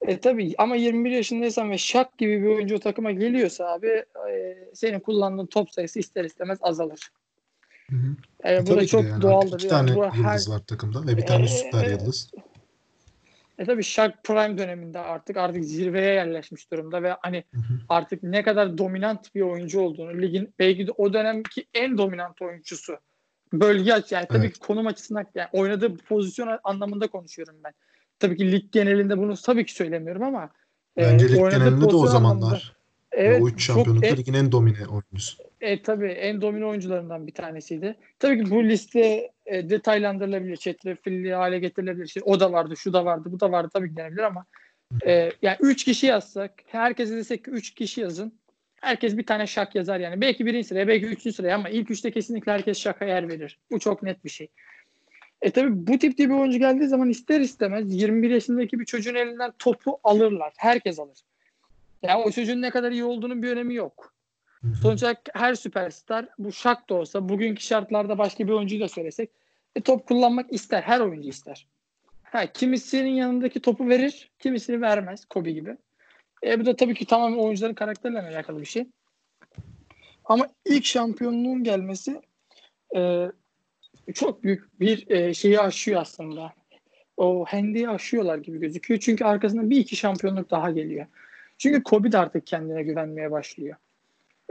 e 0.00 0.20
tabii 0.20 0.54
ama 0.58 0.76
21 0.76 1.10
yaşındaysan 1.10 1.70
ve 1.70 1.78
Shaq 1.78 2.06
gibi 2.18 2.42
bir 2.42 2.48
oyuncu 2.48 2.80
takıma 2.80 3.12
geliyorsa 3.12 3.66
abi 3.66 4.04
e, 4.30 4.56
senin 4.74 5.00
kullandığın 5.00 5.46
top 5.46 5.70
sayısı 5.70 5.98
ister 5.98 6.24
istemez 6.24 6.58
azalır. 6.62 7.12
Hı 7.90 7.96
hı. 7.96 8.16
E, 8.48 8.60
bu 8.60 8.64
Tabii 8.64 8.80
da 8.80 8.86
çok 8.86 9.04
yani 9.04 9.22
doğaldır. 9.22 9.54
iki 9.54 9.66
Yani 9.66 9.86
tane 9.88 9.96
bu 9.96 10.04
her, 10.04 10.32
yıldız 10.32 10.50
var 10.50 10.58
takımda 10.58 11.06
ve 11.06 11.16
bir 11.16 11.26
tane 11.26 11.44
Ee, 11.44 11.48
süper 11.48 11.86
yıldız. 11.86 12.30
E 13.58 13.64
tabii 13.64 13.84
Shaq 13.84 14.12
Prime 14.24 14.58
döneminde 14.58 14.98
artık 14.98 15.36
artık 15.36 15.64
zirveye 15.64 16.14
yerleşmiş 16.14 16.70
durumda 16.70 17.02
ve 17.02 17.16
hani 17.22 17.44
Hı 17.54 17.60
hı. 17.60 17.80
artık 17.88 18.22
ne 18.22 18.42
kadar 18.42 18.78
dominant 18.78 19.34
bir 19.34 19.40
oyuncu 19.40 19.80
olduğunu 19.80 20.22
ligin 20.22 20.54
belki 20.58 20.86
de 20.86 20.90
o 20.90 21.12
dönemki 21.12 21.66
en 21.74 21.98
dominant 21.98 22.42
oyuncusu. 22.42 22.98
Bölge 23.60 23.92
aç 23.92 24.12
yani 24.12 24.26
tabii 24.28 24.38
Evet. 24.38 24.52
ki 24.54 24.60
konum 24.60 24.86
açısından 24.86 25.26
yani 25.34 25.48
oynadığı 25.52 25.96
pozisyon 25.96 26.58
anlamında 26.64 27.06
konuşuyorum 27.06 27.54
ben. 27.64 27.72
Tabii 28.18 28.36
ki 28.36 28.52
lig 28.52 28.72
genelinde 28.72 29.18
bunu 29.18 29.34
tabii 29.34 29.66
ki 29.66 29.74
söylemiyorum 29.74 30.22
ama 30.22 30.50
e, 30.96 31.02
Bence 31.02 31.28
lig 31.28 31.38
oynadığı 31.42 31.58
genelinde 31.64 31.80
de 31.80 31.84
o 31.84 31.88
pozisyon 31.90 32.20
anlamında- 32.20 32.40
zamanlar. 32.46 32.76
Evet, 33.16 33.42
o 33.42 33.48
üç 33.48 33.52
çok 33.52 33.60
şampiyonlukta 33.60 34.08
en- 34.08 34.16
ligin 34.16 34.34
en 34.34 34.52
domine 34.52 34.86
oyuncusu. 34.86 35.42
e, 35.60 35.82
tabii 35.82 36.08
en 36.08 36.40
domine 36.42 36.64
oyuncularından 36.66 37.26
bir 37.26 37.32
tanesiydi. 37.34 37.96
Tabii 38.18 38.44
ki 38.44 38.50
bu 38.50 38.64
liste 38.64 39.30
e, 39.46 39.70
detaylandırılabilir, 39.70 40.56
çetrefilli 40.56 41.34
hale 41.34 41.58
getirilebilir. 41.58 42.04
İşte 42.06 42.20
o 42.24 42.40
da 42.40 42.52
vardı, 42.52 42.76
şu 42.76 42.92
da 42.92 43.04
vardı, 43.04 43.28
bu 43.32 43.40
da 43.40 43.52
vardı 43.52 43.70
tabii 43.72 43.88
ki 43.90 43.96
denebilir 43.96 44.22
ama 44.22 44.44
e, 45.06 45.30
yani 45.42 45.56
3 45.60 45.84
kişi 45.84 46.06
yazsak, 46.06 46.52
herkese 46.66 47.16
desek 47.16 47.44
ki 47.44 47.50
3 47.50 47.74
kişi 47.74 48.00
yazın. 48.00 48.32
Herkes 48.84 49.16
bir 49.16 49.26
tane 49.26 49.46
şak 49.46 49.74
yazar 49.74 50.00
yani. 50.00 50.20
Belki 50.20 50.46
birinci 50.46 50.68
sıraya, 50.68 50.88
belki 50.88 51.06
üçüncü 51.06 51.32
sıraya 51.32 51.54
ama 51.54 51.68
ilk 51.68 51.90
üçte 51.90 52.10
kesinlikle 52.10 52.52
herkes 52.52 52.78
şaka 52.78 53.04
yer 53.04 53.28
verir. 53.28 53.58
Bu 53.70 53.78
çok 53.78 54.02
net 54.02 54.24
bir 54.24 54.30
şey. 54.30 54.48
E 55.42 55.50
tabii 55.50 55.86
bu 55.86 55.98
tipte 55.98 56.28
bir 56.28 56.34
oyuncu 56.34 56.58
geldiği 56.58 56.88
zaman 56.88 57.08
ister 57.08 57.40
istemez 57.40 57.94
21 57.94 58.30
yaşındaki 58.30 58.80
bir 58.80 58.84
çocuğun 58.84 59.14
elinden 59.14 59.52
topu 59.58 59.98
alırlar. 60.04 60.52
Herkes 60.56 60.98
alır. 60.98 61.18
Yani 62.02 62.22
o 62.24 62.30
çocuğun 62.30 62.62
ne 62.62 62.70
kadar 62.70 62.92
iyi 62.92 63.04
olduğunun 63.04 63.42
bir 63.42 63.50
önemi 63.50 63.74
yok. 63.74 64.14
Hı 64.62 64.68
hı. 64.68 64.74
Sonuç 64.74 65.02
olarak 65.02 65.20
her 65.34 65.54
süperstar 65.54 66.28
bu 66.38 66.52
şak 66.52 66.88
da 66.88 66.94
olsa 66.94 67.28
bugünkü 67.28 67.62
şartlarda 67.62 68.18
başka 68.18 68.46
bir 68.46 68.52
oyuncuyu 68.52 68.80
da 68.80 68.88
söylesek 68.88 69.30
e, 69.76 69.80
top 69.80 70.06
kullanmak 70.08 70.52
ister. 70.52 70.82
Her 70.82 71.00
oyuncu 71.00 71.28
ister. 71.28 71.66
Ha, 72.22 72.46
kimisinin 72.46 73.10
yanındaki 73.10 73.60
topu 73.60 73.88
verir, 73.88 74.30
kimisini 74.38 74.80
vermez. 74.80 75.24
Kobe 75.24 75.50
gibi. 75.50 75.76
E, 76.44 76.60
bu 76.60 76.66
da 76.66 76.76
tabii 76.76 76.94
ki 76.94 77.06
tamamen 77.06 77.38
oyuncuların 77.38 77.74
karakterlerine 77.74 78.28
alakalı 78.28 78.60
bir 78.60 78.66
şey. 78.66 78.86
ama 80.24 80.48
ilk 80.64 80.84
şampiyonluğun 80.84 81.64
gelmesi 81.64 82.20
e, 82.96 83.30
çok 84.14 84.44
büyük 84.44 84.80
bir 84.80 85.10
e, 85.10 85.34
şeyi 85.34 85.60
aşıyor 85.60 86.00
aslında. 86.00 86.52
O 87.16 87.44
hendeyi 87.46 87.88
aşıyorlar 87.88 88.38
gibi 88.38 88.60
gözüküyor. 88.60 89.00
Çünkü 89.00 89.24
arkasında 89.24 89.70
bir 89.70 89.76
iki 89.76 89.96
şampiyonluk 89.96 90.50
daha 90.50 90.70
geliyor. 90.70 91.06
Çünkü 91.58 91.82
Kobe 91.82 92.12
de 92.12 92.18
artık 92.18 92.46
kendine 92.46 92.82
güvenmeye 92.82 93.30
başlıyor. 93.30 93.76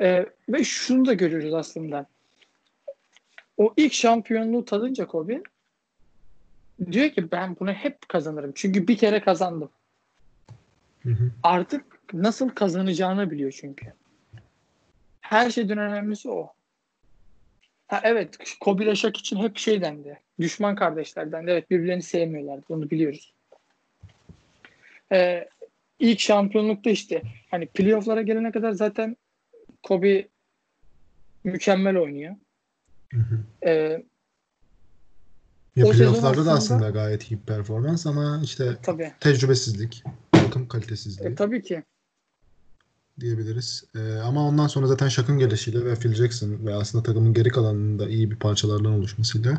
E, 0.02 0.26
ve 0.50 0.64
şunu 0.64 1.06
da 1.06 1.14
görüyoruz 1.14 1.54
aslında. 1.54 2.06
O 3.58 3.74
ilk 3.78 3.94
şampiyonluğu 3.94 4.66
tadınca 4.66 5.08
Kobe 5.08 5.42
diyor 6.92 7.10
ki 7.10 7.32
ben 7.32 7.56
bunu 7.60 7.72
hep 7.72 8.10
kazanırım. 8.10 8.52
Çünkü 8.56 8.88
bir 8.88 8.98
kere 8.98 9.20
kazandım. 9.20 9.70
Hı 11.04 11.10
hı. 11.10 11.32
Artık 11.44 11.86
nasıl 12.14 12.50
kazanacağını 12.50 13.32
biliyor 13.32 13.52
çünkü. 13.62 13.94
Her 15.22 15.50
şeyden 15.50 15.78
önemlisi 15.78 16.30
o. 16.30 16.54
Ha, 17.88 18.02
evet 18.04 18.38
Kobe 18.60 18.84
ile 18.84 18.96
Shaq 18.96 19.10
için 19.20 19.38
hep 19.38 19.58
şey 19.58 19.82
dendi. 19.82 20.20
Düşman 20.40 20.76
kardeşlerden 20.76 21.48
Evet 21.48 21.70
birbirlerini 21.70 22.02
sevmiyorlardı. 22.04 22.66
Onu 22.70 22.90
biliyoruz. 22.90 23.34
Ee, 25.12 25.50
ilk 26.00 26.20
şampiyonlukta 26.20 26.90
işte 26.90 27.22
hani 27.52 27.66
playoff'lara 27.66 28.22
gelene 28.22 28.52
kadar 28.52 28.72
zaten 28.72 29.18
Kobe 29.84 30.28
mükemmel 31.44 31.98
oynuyor. 31.98 32.36
Hı 33.14 33.18
hı. 33.20 33.40
Ee, 33.66 34.04
Ya 35.76 35.86
playoff'larda 35.92 36.46
da 36.46 36.52
aslında- 36.52 36.90
gayet 36.90 37.32
iyi 37.32 37.40
performans 37.40 38.06
ama 38.08 38.42
işte 38.44 38.78
tabii. 38.84 39.14
tecrübesizlik, 39.20 40.04
takım 40.54 40.68
kalitesizliği 40.68 41.30
E, 41.30 41.36
tabii 41.36 41.62
ki. 41.62 41.84
diyebiliriz. 43.20 43.84
Ee, 43.96 44.14
ama 44.18 44.48
ondan 44.48 44.68
sonra 44.68 44.88
zaten 44.88 45.08
Shaq'ın 45.08 45.38
gelişiyle 45.40 45.86
ve 45.86 45.96
Phil 45.96 46.14
Jackson 46.14 46.66
ve 46.66 46.76
aslında 46.76 47.04
takımın 47.04 47.34
geri 47.34 47.50
kalanının 47.50 48.00
da 48.00 48.10
iyi 48.10 48.32
bir 48.32 48.36
parçalardan 48.36 48.92
oluşmasıyla 48.92 49.58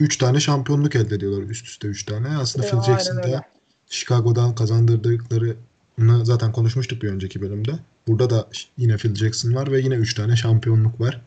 3 0.00 0.16
tane 0.16 0.40
şampiyonluk 0.40 0.96
elde 0.96 1.14
ediyorlar. 1.14 1.42
Üst 1.42 1.66
üste 1.66 1.88
3 1.88 2.04
tane. 2.06 2.28
Aslında 2.28 2.66
E, 2.66 2.70
Phil 2.70 2.80
Jackson 2.82 3.16
da 3.16 3.42
Chicago'dan 3.86 4.54
kazandırdıklarını 4.54 6.26
zaten 6.26 6.52
konuşmuştuk 6.52 7.02
bir 7.02 7.08
önceki 7.08 7.40
bölümde. 7.42 7.72
Burada 8.08 8.30
da 8.30 8.48
yine 8.76 8.96
Phil 8.96 9.14
Jackson 9.14 9.54
var 9.54 9.72
ve 9.72 9.80
yine 9.80 9.94
3 9.94 10.14
tane 10.14 10.36
şampiyonluk 10.36 11.00
var. 11.00 11.20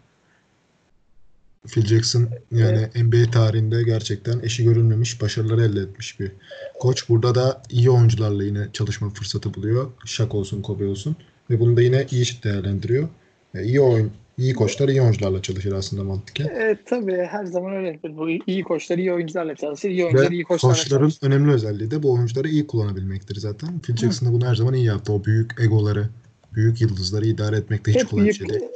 Phil 1.68 1.86
Jackson 1.86 2.30
yani 2.52 2.88
NBA 2.96 3.32
tarihinde 3.32 3.84
gerçekten 3.84 4.40
eşi 4.40 4.64
görülmemiş 4.64 5.22
başarılar 5.22 5.58
elde 5.58 5.80
etmiş 5.80 6.20
bir 6.20 6.32
koç. 6.80 7.10
Burada 7.10 7.36
da 7.36 7.62
iyi 7.70 7.90
oyuncularla 7.90 8.44
yine 8.44 8.68
çalışma 8.74 9.10
fırsatı 9.10 9.54
buluyor. 9.54 9.92
Shaq 10.06 10.30
olsun, 10.38 10.62
Kobe 10.62 10.86
olsun. 10.86 11.16
Ve 11.50 11.60
bunu 11.60 11.78
da 11.78 11.82
yine 11.82 12.06
iyi 12.12 12.26
değerlendiriyor. 12.44 13.08
E, 13.56 13.64
iyi 13.64 13.82
oyun, 13.82 14.12
iyi 14.38 14.54
koçlar 14.54 14.90
iyi 14.90 15.02
oyuncularla 15.02 15.42
çalışır 15.42 15.72
aslında 15.72 16.04
mantıken. 16.04 16.46
E, 16.46 16.78
tabii 16.86 17.18
her 17.32 17.46
zaman 17.46 17.76
öyledir. 17.76 18.18
Bu 18.18 18.30
iyi 18.48 18.64
koçlar 18.64 18.98
iyi 18.98 19.14
oyuncularla 19.14 19.56
çalışır. 19.56 19.90
İyi 19.90 20.06
oyuncular 20.06 20.32
iyi 20.32 20.40
Ve 20.40 20.44
koçlarla 20.44 20.76
koçların 20.76 21.02
çalışır. 21.02 21.20
önemli 21.28 21.52
özelliği 21.52 21.92
de 21.92 22.04
bu 22.04 22.14
oyuncuları 22.14 22.48
iyi 22.48 22.68
kullanabilmektir 22.68 23.36
zaten. 23.36 23.80
Phil 23.80 23.96
Jackson 23.96 24.30
da 24.30 24.34
bunu 24.34 24.46
her 24.48 24.56
zaman 24.56 24.74
iyi 24.74 24.86
yaptı. 24.86 25.14
O 25.14 25.24
büyük 25.26 25.62
egoları, 25.62 26.10
büyük 26.54 26.82
yıldızları 26.82 27.26
idare 27.26 27.58
etmekte 27.58 27.92
hiç 27.92 28.00
Hep 28.00 28.10
kolay 28.10 28.26
bir 28.26 28.40
büyük, 28.40 28.52
şey 28.52 28.62
değil. 28.62 28.72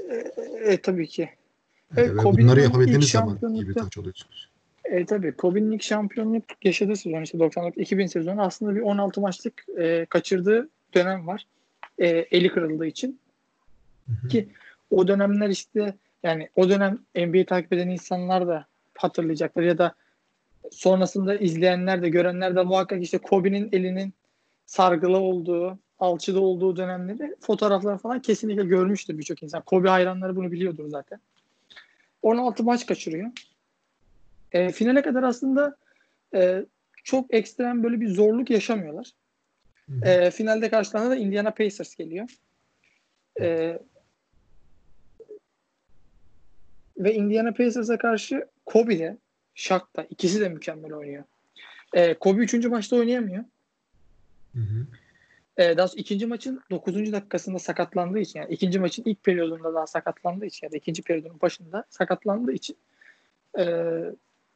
e, 0.65 0.73
e, 0.73 0.82
tabii 0.82 1.08
ki. 1.08 1.30
E, 1.97 2.01
Evet, 2.01 2.23
bunları 2.23 2.62
yapabildiğiniz 2.62 3.10
zaman 3.10 3.39
iyi 3.54 3.67
bir 3.67 3.73
koç 3.73 3.97
oluyorsunuz. 3.97 4.49
E, 4.86 5.06
tabii 5.06 5.32
Kobe'nin 5.32 5.71
ilk 5.71 5.84
şampiyonluk 5.84 6.43
yaşadığı 6.63 6.95
sezon 6.95 7.21
işte 7.21 7.38
99-2000 7.38 8.08
sezonu 8.08 8.41
aslında 8.41 8.75
bir 8.75 8.82
16 8.82 9.21
maçlık 9.21 9.65
e, 9.80 10.06
kaçırdığı 10.06 10.69
dönem 10.93 11.27
var. 11.27 11.47
E, 11.97 12.08
eli 12.08 12.49
kırıldığı 12.49 12.86
için. 12.86 13.19
Hı 14.08 14.13
hı. 14.23 14.27
Ki 14.27 14.47
o 14.89 15.08
dönemler 15.08 15.49
işte 15.49 15.93
yani 16.23 16.49
o 16.56 16.69
dönem 16.69 16.99
NBA 17.15 17.45
takip 17.45 17.73
eden 17.73 17.89
insanlar 17.89 18.47
da 18.47 18.65
hatırlayacaklar 18.97 19.63
ya 19.63 19.77
da 19.77 19.95
sonrasında 20.71 21.36
izleyenler 21.36 22.01
de 22.01 22.10
görenler 22.10 22.56
de 22.56 22.63
muhakkak 22.63 23.04
işte 23.04 23.17
Kobe'nin 23.17 23.69
elinin 23.71 24.13
sargılı 24.65 25.17
olduğu, 25.17 25.80
alçıda 25.99 26.39
olduğu 26.39 26.75
dönemleri 26.75 27.36
fotoğraflar 27.39 27.97
falan 27.97 28.21
kesinlikle 28.21 28.63
görmüştür 28.63 29.17
birçok 29.17 29.43
insan. 29.43 29.62
Kobe 29.62 29.89
hayranları 29.89 30.36
bunu 30.36 30.51
biliyordur 30.51 30.88
zaten. 30.88 31.19
16 32.21 32.63
maç 32.63 32.86
kaçırıyor. 32.86 33.31
E, 34.51 34.71
finale 34.71 35.01
kadar 35.01 35.23
aslında 35.23 35.77
e, 36.34 36.65
çok 37.03 37.34
ekstrem 37.34 37.84
böyle 37.84 38.01
bir 38.01 38.10
zorluk 38.10 38.49
yaşamıyorlar. 38.49 39.12
Hı. 39.89 40.10
E, 40.10 40.31
finalde 40.31 40.69
karşılarına 40.69 41.10
da 41.10 41.15
Indiana 41.15 41.51
Pacers 41.51 41.95
geliyor. 41.95 42.29
E, 43.41 43.79
ve 46.97 47.13
Indiana 47.13 47.53
Pacers'a 47.53 47.97
karşı 47.97 48.47
Kobe 48.65 48.99
de 48.99 49.17
Shaq 49.55 49.81
da 49.95 50.07
ikisi 50.10 50.41
de 50.41 50.49
mükemmel 50.49 50.93
oynuyor. 50.93 51.23
E, 51.93 52.13
Kobe 52.13 52.41
3. 52.41 52.65
maçta 52.65 52.95
oynayamıyor. 52.95 53.43
Hı 54.53 54.60
hı. 54.60 54.88
E, 55.62 55.78
daha 55.78 55.88
ikinci 55.95 56.26
maçın 56.26 56.62
9. 56.71 57.12
dakikasında 57.12 57.60
sakatlandığı 57.60 58.19
için 58.19 58.39
yani 58.39 58.54
ikinci 58.54 58.80
maçın 58.80 59.04
ilk 59.06 59.24
periyodunda 59.24 59.74
daha 59.74 59.88
sakatlandığı 59.88 60.45
için 60.45 60.67
ya 60.67 60.71
da 60.71 60.78
ikinci 60.78 61.02
periyodun 61.02 61.41
başında 61.41 61.86
sakatlandığı 61.89 62.52
için 62.52 62.78
e, 63.60 63.65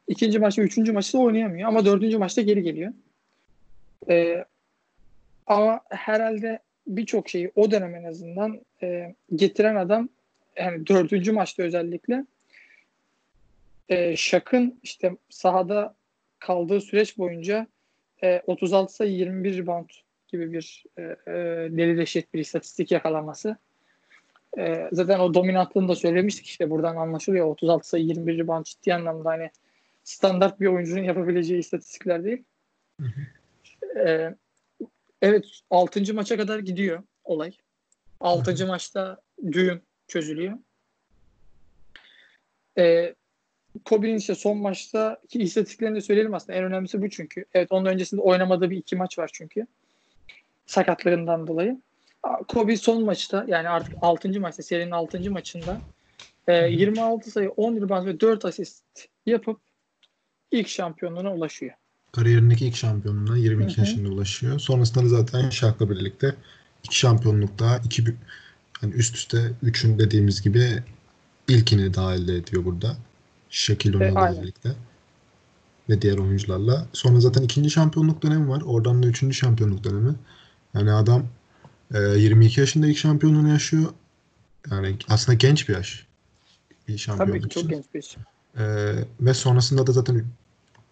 ikinci 0.08 0.38
maç 0.38 0.58
ve 0.58 0.62
üçüncü 0.62 0.92
maçta 0.92 1.18
oynayamıyor 1.18 1.68
ama 1.68 1.84
dördüncü 1.84 2.18
maçta 2.18 2.42
geri 2.42 2.62
geliyor. 2.62 2.92
E, 4.08 4.44
ama 5.46 5.80
herhalde 5.88 6.58
birçok 6.86 7.28
şeyi 7.28 7.52
o 7.54 7.70
dönem 7.70 7.94
en 7.94 8.04
azından 8.04 8.60
e, 8.82 9.14
getiren 9.34 9.76
adam 9.76 10.08
yani 10.56 10.86
dördüncü 10.86 11.32
maçta 11.32 11.62
özellikle 11.62 12.24
e, 13.88 14.16
Şak'ın 14.16 14.80
işte 14.82 15.16
sahada 15.30 15.94
kaldığı 16.38 16.80
süreç 16.80 17.18
boyunca 17.18 17.66
e, 18.22 18.42
36 18.46 18.94
sayı 18.94 19.12
21 19.12 19.58
rebound 19.58 19.88
gibi 20.28 20.52
bir 20.52 20.84
e, 20.98 21.02
e, 21.02 21.34
deli 21.70 21.98
deşet 21.98 22.34
bir 22.34 22.38
istatistik 22.38 22.92
yakalaması. 22.92 23.56
E, 24.58 24.88
zaten 24.92 25.18
o 25.18 25.34
dominantlığını 25.34 25.88
da 25.88 25.94
söylemiştik 25.94 26.46
işte 26.46 26.70
buradan 26.70 26.96
anlaşılıyor. 26.96 27.46
36 27.46 27.88
sayı 27.88 28.04
21 28.04 28.38
rebound 28.38 28.64
ciddi 28.64 28.94
anlamda 28.94 29.30
hani 29.30 29.50
standart 30.04 30.60
bir 30.60 30.66
oyuncunun 30.66 31.02
yapabileceği 31.02 31.60
istatistikler 31.60 32.24
değil. 32.24 32.44
E, 34.06 34.34
evet 35.22 35.44
6. 35.70 36.14
maça 36.14 36.36
kadar 36.36 36.58
gidiyor 36.58 37.02
olay. 37.24 37.52
6. 38.20 38.66
maçta 38.66 39.20
düğüm 39.52 39.82
çözülüyor. 40.08 40.58
E, 42.78 43.14
Kobe'nin 43.84 44.16
işte 44.16 44.34
son 44.34 44.58
maçta 44.58 45.20
ki 45.28 45.38
istatistiklerini 45.38 45.96
de 45.96 46.00
söyleyelim 46.00 46.34
aslında. 46.34 46.58
En 46.58 46.64
önemlisi 46.64 47.02
bu 47.02 47.10
çünkü. 47.10 47.44
Evet 47.54 47.72
onun 47.72 47.86
öncesinde 47.86 48.20
oynamadığı 48.20 48.70
bir 48.70 48.76
iki 48.76 48.96
maç 48.96 49.18
var 49.18 49.30
çünkü. 49.32 49.66
Sakatlığından 50.66 51.46
dolayı. 51.46 51.80
Kobe 52.48 52.76
son 52.76 53.04
maçta 53.04 53.44
yani 53.48 53.68
artık 53.68 53.94
6. 54.00 54.40
maçta 54.40 54.62
serinin 54.62 54.90
6. 54.90 55.30
maçında 55.30 55.80
e, 56.48 56.66
26 56.66 57.30
sayı 57.30 57.50
10 57.50 57.76
rebound 57.76 58.06
ve 58.06 58.20
4 58.20 58.44
asist 58.44 58.84
yapıp 59.26 59.60
ilk 60.50 60.68
şampiyonluğuna 60.68 61.34
ulaşıyor. 61.34 61.72
Kariyerindeki 62.12 62.66
ilk 62.66 62.76
şampiyonluğuna 62.76 63.36
22 63.36 63.72
Hı 63.72 63.76
hı. 63.76 63.80
yaşında 63.80 64.08
ulaşıyor. 64.08 64.58
Sonrasında 64.58 65.04
da 65.04 65.08
zaten 65.08 65.50
Shaq'la 65.50 65.90
birlikte 65.90 66.34
iki 66.84 66.98
şampiyonluk 66.98 67.58
daha, 67.58 67.78
iki 67.78 68.04
hani 68.80 68.94
üst 68.94 69.16
üste 69.16 69.52
üçün 69.62 69.98
dediğimiz 69.98 70.42
gibi 70.42 70.82
ilkini 71.48 71.94
daha 71.94 72.14
elde 72.14 72.36
ediyor 72.36 72.64
burada. 72.64 72.96
Shaquille 73.50 73.96
O'Neal'la 73.96 74.20
aynen. 74.20 74.42
birlikte 74.42 74.72
ve 75.88 76.02
diğer 76.02 76.18
oyuncularla. 76.18 76.86
Sonra 76.92 77.20
zaten 77.20 77.42
ikinci 77.42 77.70
şampiyonluk 77.70 78.22
dönemi 78.22 78.48
var. 78.48 78.62
Oradan 78.66 79.02
da 79.02 79.06
üçüncü 79.06 79.34
şampiyonluk 79.34 79.84
dönemi. 79.84 80.14
Yani 80.76 80.92
adam 80.92 81.26
e, 81.94 81.98
22 81.98 82.60
yaşında 82.60 82.86
ilk 82.86 82.98
şampiyonluğunu 82.98 83.48
yaşıyor. 83.48 83.92
Yani 84.70 84.96
aslında 85.08 85.36
genç 85.36 85.68
bir 85.68 85.74
yaş. 85.74 86.06
Bir 86.88 86.98
şampiyonluk 86.98 87.42
Tabii 87.42 87.48
ki 87.48 87.60
çok 87.60 87.70
genç 87.70 87.84
bir 87.94 87.98
isim. 87.98 88.22
Ee, 88.58 88.94
ve 89.20 89.34
sonrasında 89.34 89.86
da 89.86 89.92
zaten 89.92 90.24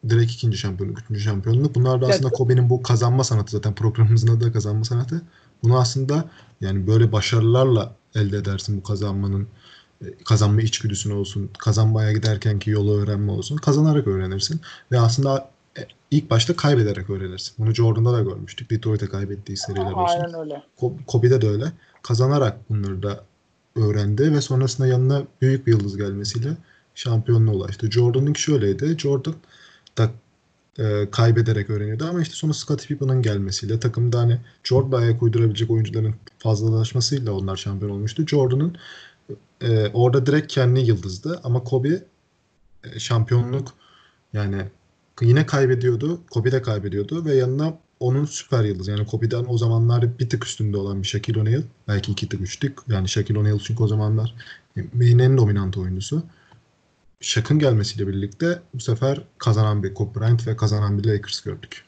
direkt 0.08 0.32
ikinci 0.32 0.58
şampiyonluk, 0.58 0.98
üçüncü 0.98 1.20
şampiyonluk. 1.20 1.74
Bunlar 1.74 2.02
da 2.02 2.06
aslında 2.06 2.30
Kobe'nin 2.30 2.70
bu 2.70 2.82
kazanma 2.82 3.24
sanatı 3.24 3.52
zaten 3.52 3.74
programımızın 3.74 4.28
adı 4.28 4.44
da 4.44 4.52
kazanma 4.52 4.84
sanatı. 4.84 5.22
Bunu 5.62 5.78
aslında 5.78 6.30
yani 6.60 6.86
böyle 6.86 7.12
başarılarla 7.12 7.94
elde 8.14 8.36
edersin 8.36 8.76
bu 8.76 8.82
kazanmanın 8.82 9.48
e, 10.04 10.06
kazanma 10.24 10.62
içgüdüsünü 10.62 11.14
olsun, 11.14 11.50
kazanmaya 11.58 12.12
giderkenki 12.12 12.70
yolu 12.70 13.00
öğrenme 13.00 13.32
olsun. 13.32 13.56
Kazanarak 13.56 14.06
öğrenirsin 14.06 14.60
ve 14.92 15.00
aslında 15.00 15.38
e, 15.38 15.53
ilk 16.10 16.30
başta 16.30 16.56
kaybederek 16.56 17.10
öğrenirsin. 17.10 17.54
Bunu 17.58 17.74
Jordan'da 17.74 18.12
da 18.12 18.20
görmüştük. 18.20 18.70
Detroit'e 18.70 19.06
kaybettiği 19.06 19.56
seriler 19.56 19.92
olsun. 19.92 20.20
Aynen 20.20 20.40
öyle. 20.40 20.62
Ko- 20.80 21.04
Kobe'de 21.06 21.42
de 21.42 21.48
öyle. 21.48 21.72
Kazanarak 22.02 22.70
bunları 22.70 23.02
da 23.02 23.24
öğrendi 23.76 24.32
ve 24.32 24.40
sonrasında 24.40 24.86
yanına 24.86 25.22
büyük 25.40 25.66
bir 25.66 25.72
yıldız 25.72 25.96
gelmesiyle 25.96 26.48
şampiyonluğa 26.94 27.54
ulaştı. 27.54 27.90
Jordan'ınki 27.90 28.40
şöyleydi. 28.40 28.98
Jordan 28.98 29.34
da 29.98 30.10
e, 30.78 31.10
kaybederek 31.10 31.70
öğreniyordu 31.70 32.04
ama 32.04 32.22
işte 32.22 32.34
sonra 32.34 32.52
Scottie 32.52 32.86
Pippen'ın 32.86 33.22
gelmesiyle 33.22 33.80
takımda 33.80 34.18
hani 34.18 34.38
Jordan'a 34.64 35.00
ayak 35.00 35.22
uydurabilecek 35.22 35.70
oyuncuların 35.70 36.14
fazlalaşmasıyla 36.38 37.32
onlar 37.32 37.56
şampiyon 37.56 37.92
olmuştu. 37.92 38.26
Jordan'ın 38.26 38.76
e, 39.60 39.88
orada 39.88 40.26
direkt 40.26 40.52
kendi 40.52 40.80
yıldızdı 40.80 41.40
ama 41.44 41.64
Kobe 41.64 42.04
e, 42.84 42.98
şampiyonluk 42.98 43.72
yani 44.32 44.64
yine 45.20 45.46
kaybediyordu. 45.46 46.20
Kobe 46.30 46.52
de 46.52 46.62
kaybediyordu 46.62 47.24
ve 47.24 47.34
yanına 47.34 47.78
onun 48.00 48.24
süper 48.24 48.64
yıldız. 48.64 48.88
Yani 48.88 49.06
Kobe'den 49.06 49.44
o 49.48 49.58
zamanlar 49.58 50.18
bir 50.18 50.28
tık 50.28 50.46
üstünde 50.46 50.76
olan 50.76 51.02
bir 51.02 51.06
Shaquille 51.06 51.40
O'Neal. 51.40 51.62
Belki 51.88 52.12
iki 52.12 52.28
tık 52.28 52.40
üç 52.40 52.56
tık. 52.56 52.82
Yani 52.88 53.08
Shaquille 53.08 53.38
O'Neal 53.38 53.58
çünkü 53.58 53.82
o 53.82 53.86
zamanlar 53.86 54.34
NBA'nin 54.76 55.18
en 55.18 55.38
dominant 55.38 55.76
oyuncusu. 55.78 56.22
Shaq'ın 57.20 57.58
gelmesiyle 57.58 58.08
birlikte 58.08 58.62
bu 58.74 58.80
sefer 58.80 59.20
kazanan 59.38 59.82
bir 59.82 59.94
Kobe 59.94 60.20
Bryant 60.20 60.46
ve 60.46 60.56
kazanan 60.56 60.98
bir 60.98 61.04
Lakers 61.04 61.40
gördük. 61.40 61.84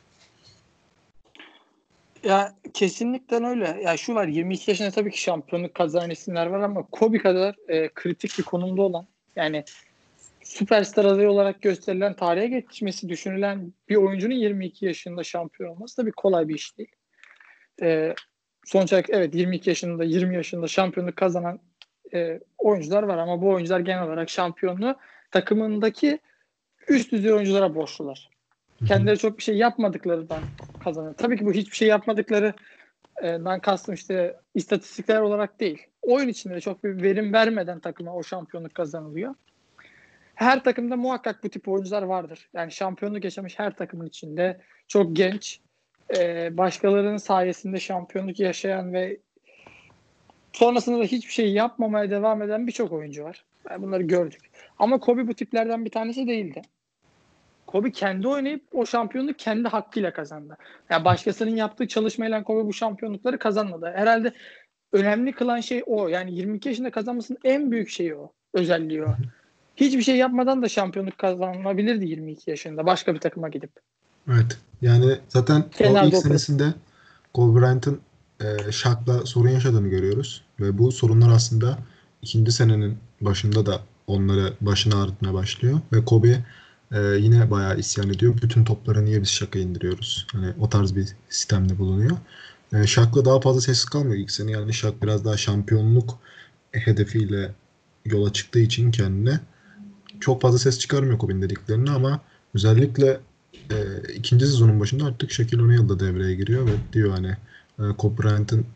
Ya 2.25 2.55
kesinlikle 2.75 3.37
öyle. 3.37 3.81
Ya 3.85 3.97
şu 3.97 4.15
var 4.15 4.27
22 4.27 4.71
yaşında 4.71 4.91
tabii 4.91 5.11
ki 5.11 5.21
şampiyonluk 5.21 5.75
kazanan 5.75 6.11
isimler 6.11 6.47
var 6.47 6.61
ama 6.61 6.83
Kobe 6.83 7.19
kadar 7.19 7.55
e, 7.69 7.89
kritik 7.95 8.39
bir 8.39 8.43
konumda 8.43 8.83
olan 8.83 9.07
yani 9.37 9.65
süperstar 10.47 11.05
adayı 11.05 11.31
olarak 11.31 11.63
gösterilen 11.63 12.15
tarihe 12.15 12.47
geçmesi 12.47 13.09
düşünülen 13.09 13.73
bir 13.89 13.97
oyuncunun 13.97 14.35
22 14.35 14.87
yaşında 14.87 15.25
şampiyon 15.25 15.71
olması 15.71 15.97
tabii 15.97 16.13
kolay 16.13 16.49
bir 16.49 16.55
iş 16.55 16.79
değil. 16.79 16.93
E, 17.83 18.15
sonuç 18.65 18.93
olarak 18.93 19.11
evet 19.11 19.35
22 19.35 19.71
yaşında 19.71 20.05
20 20.05 20.35
yaşında 20.35 20.69
şampiyonluk 20.69 21.17
kazanan 21.17 21.61
e, 22.15 22.41
oyuncular 22.59 23.03
var 23.03 23.19
ama 23.19 23.43
bu 23.43 23.49
oyuncular 23.49 23.81
genel 23.81 24.03
olarak 24.03 24.31
şampiyonluğu 24.31 24.97
takımındaki 25.31 26.19
üst 26.89 27.13
düzey 27.13 27.33
oyunculara 27.33 27.75
borçlular. 27.75 28.31
Kendileri 28.89 29.19
çok 29.19 29.39
bir 29.39 29.43
şey 29.43 29.57
yapmadıklarından 29.57 30.41
kazanıyor. 30.85 31.15
Tabii 31.15 31.39
ki 31.39 31.47
bu 31.47 31.53
hiçbir 31.53 31.77
şey 31.77 31.89
yapmadıklarından 31.89 33.61
kastım 33.61 33.95
işte 33.95 34.37
istatistikler 34.55 35.21
olarak 35.21 35.61
değil. 35.61 35.87
Oyun 36.03 36.29
içinde 36.29 36.61
çok 36.61 36.85
bir 36.85 37.03
verim 37.03 37.33
vermeden 37.33 37.81
takıma 37.81 38.15
o 38.15 38.23
şampiyonluk 38.23 38.75
kazanılıyor. 38.75 39.35
Her 40.37 40.65
takımda 40.65 40.97
muhakkak 40.97 41.45
bu 41.45 41.49
tip 41.49 41.69
oyuncular 41.69 42.03
vardır. 42.03 42.49
Yani 42.55 42.73
şampiyonluk 42.73 43.25
yaşamış 43.25 43.59
her 43.59 43.77
takımın 43.77 44.07
içinde 44.07 44.61
çok 44.89 45.17
genç, 45.17 45.61
başkalarının 46.51 47.17
sayesinde 47.17 47.81
şampiyonluk 47.81 48.41
yaşayan 48.41 48.93
ve 48.93 49.17
sonrasında 50.53 50.99
da 50.99 51.05
hiçbir 51.05 51.33
şey 51.33 51.53
yapmamaya 51.53 52.11
devam 52.11 52.43
eden 52.43 52.67
birçok 52.67 52.93
oyuncu 52.93 53.25
var. 53.25 53.45
Yani 53.71 53.83
bunları 53.83 54.03
gördük. 54.03 54.41
Ama 54.79 55.01
Kobe 55.01 55.29
bu 55.29 55.35
tiplerden 55.35 55.85
bir 55.85 55.91
tanesi 55.91 56.27
değildi. 56.27 56.63
Kobe 57.67 57.91
kendi 57.91 58.29
oynayıp 58.29 58.63
o 58.73 58.87
şampiyonluğu 58.87 59.35
kendi 59.35 59.69
hakkıyla 59.69 60.13
kazandı. 60.13 60.57
Yani 60.91 61.05
başkasının 61.05 61.57
yaptığı 61.57 61.89
çalışmayla 61.89 62.43
Kobe 62.43 62.69
bu 62.69 62.73
şampiyonlukları 62.73 63.39
kazanmadı. 63.39 63.93
Herhalde 63.95 64.33
önemli 64.93 65.33
kılan 65.33 65.61
şey 65.61 65.83
o. 65.87 66.09
Yani 66.09 66.35
22 66.35 66.69
yaşında 66.69 66.91
kazanmasının 66.91 67.39
en 67.45 67.71
büyük 67.71 67.89
şeyi 67.89 68.15
o. 68.15 68.33
Özelliği 68.55 69.05
o. 69.05 69.09
Hiçbir 69.77 70.03
şey 70.03 70.17
yapmadan 70.17 70.63
da 70.63 70.69
şampiyonluk 70.69 71.19
kazanabilirdi 71.19 72.05
22 72.05 72.51
yaşında 72.51 72.87
başka 72.87 73.15
bir 73.15 73.21
takıma 73.21 73.49
gidip. 73.49 73.71
Evet. 74.29 74.59
Yani 74.83 75.19
zaten 75.29 75.65
Kenar 75.71 76.05
o 76.05 76.07
ilk 76.07 76.17
senesinde 76.17 76.75
Kobe 77.35 77.61
Bryant'ın 77.61 78.01
e, 78.41 78.73
Shaq'la 78.73 79.27
sorun 79.27 79.49
yaşadığını 79.49 79.89
görüyoruz. 79.89 80.43
Ve 80.61 80.79
bu 80.79 80.93
sorunlar 80.93 81.31
aslında 81.31 81.79
ikinci 82.23 82.53
senenin 82.53 82.99
başında 83.21 83.67
da 83.67 83.81
onları 84.07 84.53
başına 84.61 85.03
ağrıtmaya 85.03 85.35
başlıyor. 85.35 85.81
Ve 85.93 86.05
Kobe 86.05 86.45
e, 86.93 87.01
yine 87.01 87.51
bayağı 87.51 87.79
isyan 87.79 88.11
ediyor. 88.11 88.39
Bütün 88.43 88.65
topları 88.65 89.05
niye 89.05 89.23
biz 89.23 89.29
Shaq'a 89.29 89.59
indiriyoruz? 89.59 90.27
Hani 90.33 90.53
o 90.61 90.69
tarz 90.69 90.97
bir 90.97 91.09
sistemde 91.29 91.79
bulunuyor. 91.79 92.17
E, 92.73 92.87
Shaq'la 92.87 93.25
daha 93.25 93.41
fazla 93.41 93.61
sessiz 93.61 93.85
kalmıyor 93.85 94.17
ilk 94.17 94.31
sene. 94.31 94.51
Yani 94.51 94.73
Shaq 94.73 94.95
biraz 95.03 95.25
daha 95.25 95.37
şampiyonluk 95.37 96.19
hedefiyle 96.73 97.53
yola 98.05 98.33
çıktığı 98.33 98.61
için 98.61 98.91
kendine 98.91 99.41
çok 100.21 100.43
fazla 100.43 100.59
ses 100.59 100.79
çıkarmıyor 100.79 101.19
Kobe'nin 101.19 101.43
dediklerini 101.43 101.91
ama 101.91 102.21
özellikle 102.55 103.21
e, 103.71 103.77
ikinci 104.15 104.47
sezonun 104.47 104.81
başında 104.81 105.05
artık 105.05 105.31
Shaquille 105.31 105.63
O'Neal 105.63 105.89
da 105.89 106.01
devreye 106.01 106.35
giriyor 106.35 106.67
ve 106.67 106.73
diyor 106.93 107.11
hani 107.11 107.37
e, 107.79 107.83
Kobe 107.99 108.23
Bryant'ın 108.23 108.67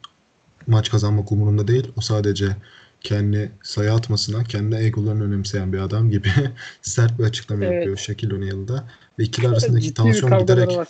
maç 0.67 0.91
kazanmak 0.91 1.33
umurunda 1.33 1.69
değil. 1.69 1.93
O 1.97 2.01
sadece 2.01 2.57
kendi 3.01 3.53
sayı 3.63 3.93
atmasına, 3.93 4.45
kendi 4.45 4.77
egolarını 4.77 5.25
önemseyen 5.25 5.73
bir 5.73 5.79
adam 5.79 6.11
gibi 6.11 6.29
sert 6.83 7.19
bir 7.19 7.25
açıklama 7.25 7.65
Evet. 7.65 7.75
yapıyor 7.75 7.97
Shaquille 7.97 8.35
O'Neal'da. 8.35 8.85
Ve 9.19 9.23
ikili 9.23 9.49
arasındaki 9.49 9.95
tansiyon 9.95 10.39
giderek 10.39 10.69
var. 10.77 10.89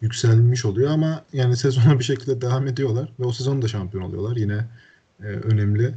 yükselmiş 0.00 0.64
oluyor 0.64 0.90
ama 0.90 1.24
yani 1.32 1.56
sezona 1.56 1.98
bir 1.98 2.04
şekilde 2.04 2.40
devam 2.40 2.66
ediyorlar 2.66 3.12
ve 3.20 3.24
o 3.24 3.32
sezon 3.32 3.62
da 3.62 3.68
şampiyon 3.68 4.04
oluyorlar. 4.04 4.36
Yine 4.36 4.64
e, 5.20 5.26
önemli. 5.26 5.94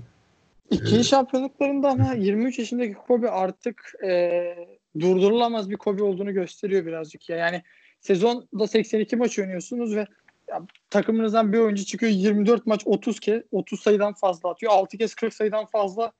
İkinci 0.71 0.99
Ee, 0.99 1.03
şampiyonluklarında 1.03 1.89
ama 1.89 2.13
23 2.17 2.59
yaşındaki 2.59 2.93
Kobe 2.93 3.29
artık 3.29 3.93
e, 4.03 4.55
durdurulamaz 4.99 5.69
bir 5.69 5.77
Kobe 5.77 6.03
olduğunu 6.03 6.33
gösteriyor 6.33 6.85
birazcık 6.85 7.29
ya. 7.29 7.37
Yani 7.37 7.63
sezonda 8.01 8.67
82 8.67 9.15
maç 9.15 9.39
oynuyorsunuz 9.39 9.95
ve 9.95 10.07
ya, 10.49 10.61
takımınızdan 10.89 11.53
bir 11.53 11.57
oyuncu 11.57 11.85
çıkıyor 11.85 12.11
24 12.11 12.65
maç 12.65 12.81
30 12.85 13.19
kez 13.19 13.41
30 13.51 13.79
sayıdan 13.81 14.13
fazla 14.13 14.49
atıyor. 14.49 14.71
6 14.71 14.97
kez 14.97 15.15
40 15.15 15.33
sayıdan 15.33 15.65
fazla 15.65 16.11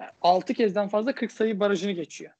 yani 0.00 0.10
6 0.22 0.54
kezden 0.54 0.88
fazla 0.88 1.14
40 1.14 1.32
sayı 1.32 1.60
barajını 1.60 1.92
geçiyor. 1.92 2.32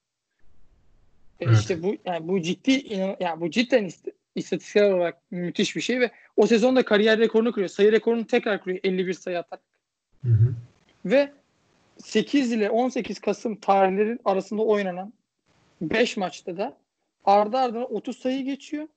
E, 1.41 1.45
Evet. 1.45 1.59
İşte 1.59 1.83
bu 1.83 1.97
yani 2.05 2.29
bu 2.29 2.43
ciddi 2.43 2.95
yani 3.21 3.41
bu 3.41 3.51
cidden 3.51 3.85
ist- 3.85 4.13
istatistiksel 4.35 4.93
olarak 4.93 5.17
müthiş 5.31 5.77
bir 5.77 5.81
şey 5.81 6.01
ve 6.01 6.11
o 6.37 6.47
sezonda 6.47 6.85
kariyer 6.85 7.19
rekorunu 7.19 7.53
kırıyor. 7.53 7.69
Sayı 7.69 7.93
rekorunu 7.93 8.27
tekrar 8.27 8.63
kırıyor 8.63 8.81
51 8.85 9.13
sayı 9.15 9.39
atarak. 9.39 9.65
Hı 10.23 10.29
hı. 10.29 10.55
Ve 11.05 11.33
8 11.99 12.53
ile 12.53 12.71
18 12.71 13.19
Kasım 13.21 13.57
tarihlerin 13.57 14.21
arasında 14.25 14.63
oynanan 14.63 15.13
5 15.81 16.17
maçta 16.17 16.57
da 16.57 16.77
ardı 17.25 17.57
ardına 17.57 17.85
30 17.85 18.19
sayı 18.19 18.45
geçiyor. 18.45 18.89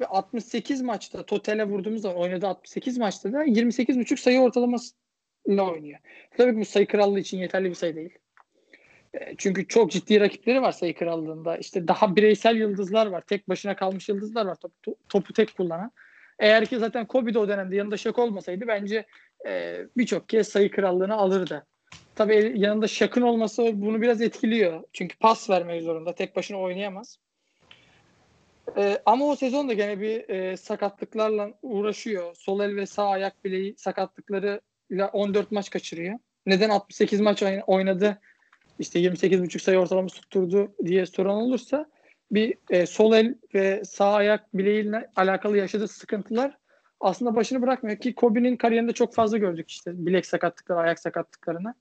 Ve 0.00 0.06
68 0.06 0.82
maçta 0.82 1.26
totale 1.26 1.64
vurduğumuz 1.64 2.02
zaman 2.02 2.18
oynadığı 2.18 2.46
68 2.46 2.98
maçta 2.98 3.32
da 3.32 3.44
28,5 3.44 4.16
sayı 4.16 4.40
ortalamasıyla 4.40 5.72
oynuyor. 5.72 5.98
Tabii 6.36 6.52
ki 6.52 6.60
bu 6.60 6.64
sayı 6.64 6.86
krallığı 6.86 7.20
için 7.20 7.38
yeterli 7.38 7.68
bir 7.70 7.74
sayı 7.74 7.96
değil. 7.96 8.18
E, 9.14 9.34
Çünkü 9.38 9.68
çok 9.68 9.90
ciddi 9.90 10.20
rakipleri 10.20 10.62
var 10.62 10.72
sayı 10.72 10.94
krallığında. 10.94 11.56
İşte 11.56 11.88
daha 11.88 12.16
bireysel 12.16 12.56
yıldızlar 12.56 13.06
var. 13.06 13.20
Tek 13.26 13.48
başına 13.48 13.76
kalmış 13.76 14.08
yıldızlar 14.08 14.46
var. 14.46 14.54
Topu, 14.54 14.96
topu 15.08 15.32
tek 15.32 15.56
kullanan. 15.56 15.92
Eğer 16.38 16.66
ki 16.66 16.78
zaten 16.78 17.06
Kobe 17.06 17.34
de 17.34 17.38
o 17.38 17.48
dönemde 17.48 17.76
yanında 17.76 17.96
Shaq 17.96 18.22
olmasaydı 18.22 18.64
bence 18.68 19.06
e, 19.46 19.76
birçok 19.96 20.28
kez 20.28 20.48
sayı 20.48 20.70
krallığını 20.70 21.14
alırdı. 21.14 21.66
Tabii 22.14 22.52
yanında 22.56 22.88
Shaq'ın 22.88 23.22
olması 23.22 23.70
bunu 23.74 24.02
biraz 24.02 24.20
etkiliyor. 24.20 24.84
Çünkü 24.92 25.18
pas 25.18 25.50
vermek 25.50 25.82
zorunda. 25.82 26.14
Tek 26.14 26.36
başına 26.36 26.58
oynayamaz. 26.58 27.18
E, 28.76 28.98
ama 29.06 29.24
o 29.26 29.36
sezon 29.36 29.68
da 29.68 29.72
gene 29.72 30.00
bir 30.00 30.28
e, 30.28 30.56
sakatlıklarla 30.56 31.50
uğraşıyor. 31.62 32.34
Sol 32.34 32.60
el 32.60 32.76
ve 32.76 32.86
sağ 32.86 33.08
ayak 33.08 33.44
bileği 33.44 33.74
sakatlıklarıyla 33.76 35.08
14 35.12 35.52
maç 35.52 35.70
kaçırıyor. 35.70 36.18
Neden 36.46 36.70
68 36.70 37.20
maç 37.20 37.42
oyn- 37.42 37.62
oynadı? 37.66 38.20
İşte 38.78 39.00
28,5 39.00 39.62
sayı 39.62 39.78
ortalaması 39.78 40.16
tutturdu 40.20 40.74
diye 40.84 41.06
soran 41.06 41.36
olursa 41.36 41.86
bir 42.30 42.54
e, 42.70 42.86
sol 42.86 43.12
el 43.12 43.34
ve 43.54 43.84
sağ 43.84 44.12
ayak 44.12 44.56
bileğiyle 44.56 45.10
alakalı 45.16 45.56
yaşadığı 45.56 45.88
sıkıntılar 45.88 46.59
aslında 47.00 47.36
başını 47.36 47.62
bırakmıyor 47.62 47.98
ki 47.98 48.14
Kobe'nin 48.14 48.56
kariyerinde 48.56 48.92
çok 48.92 49.14
fazla 49.14 49.38
gördük 49.38 49.70
işte 49.70 50.06
bilek 50.06 50.26
sakatlıkları, 50.26 50.78
ayak 50.78 50.98
sakatlıklarını. 50.98 51.74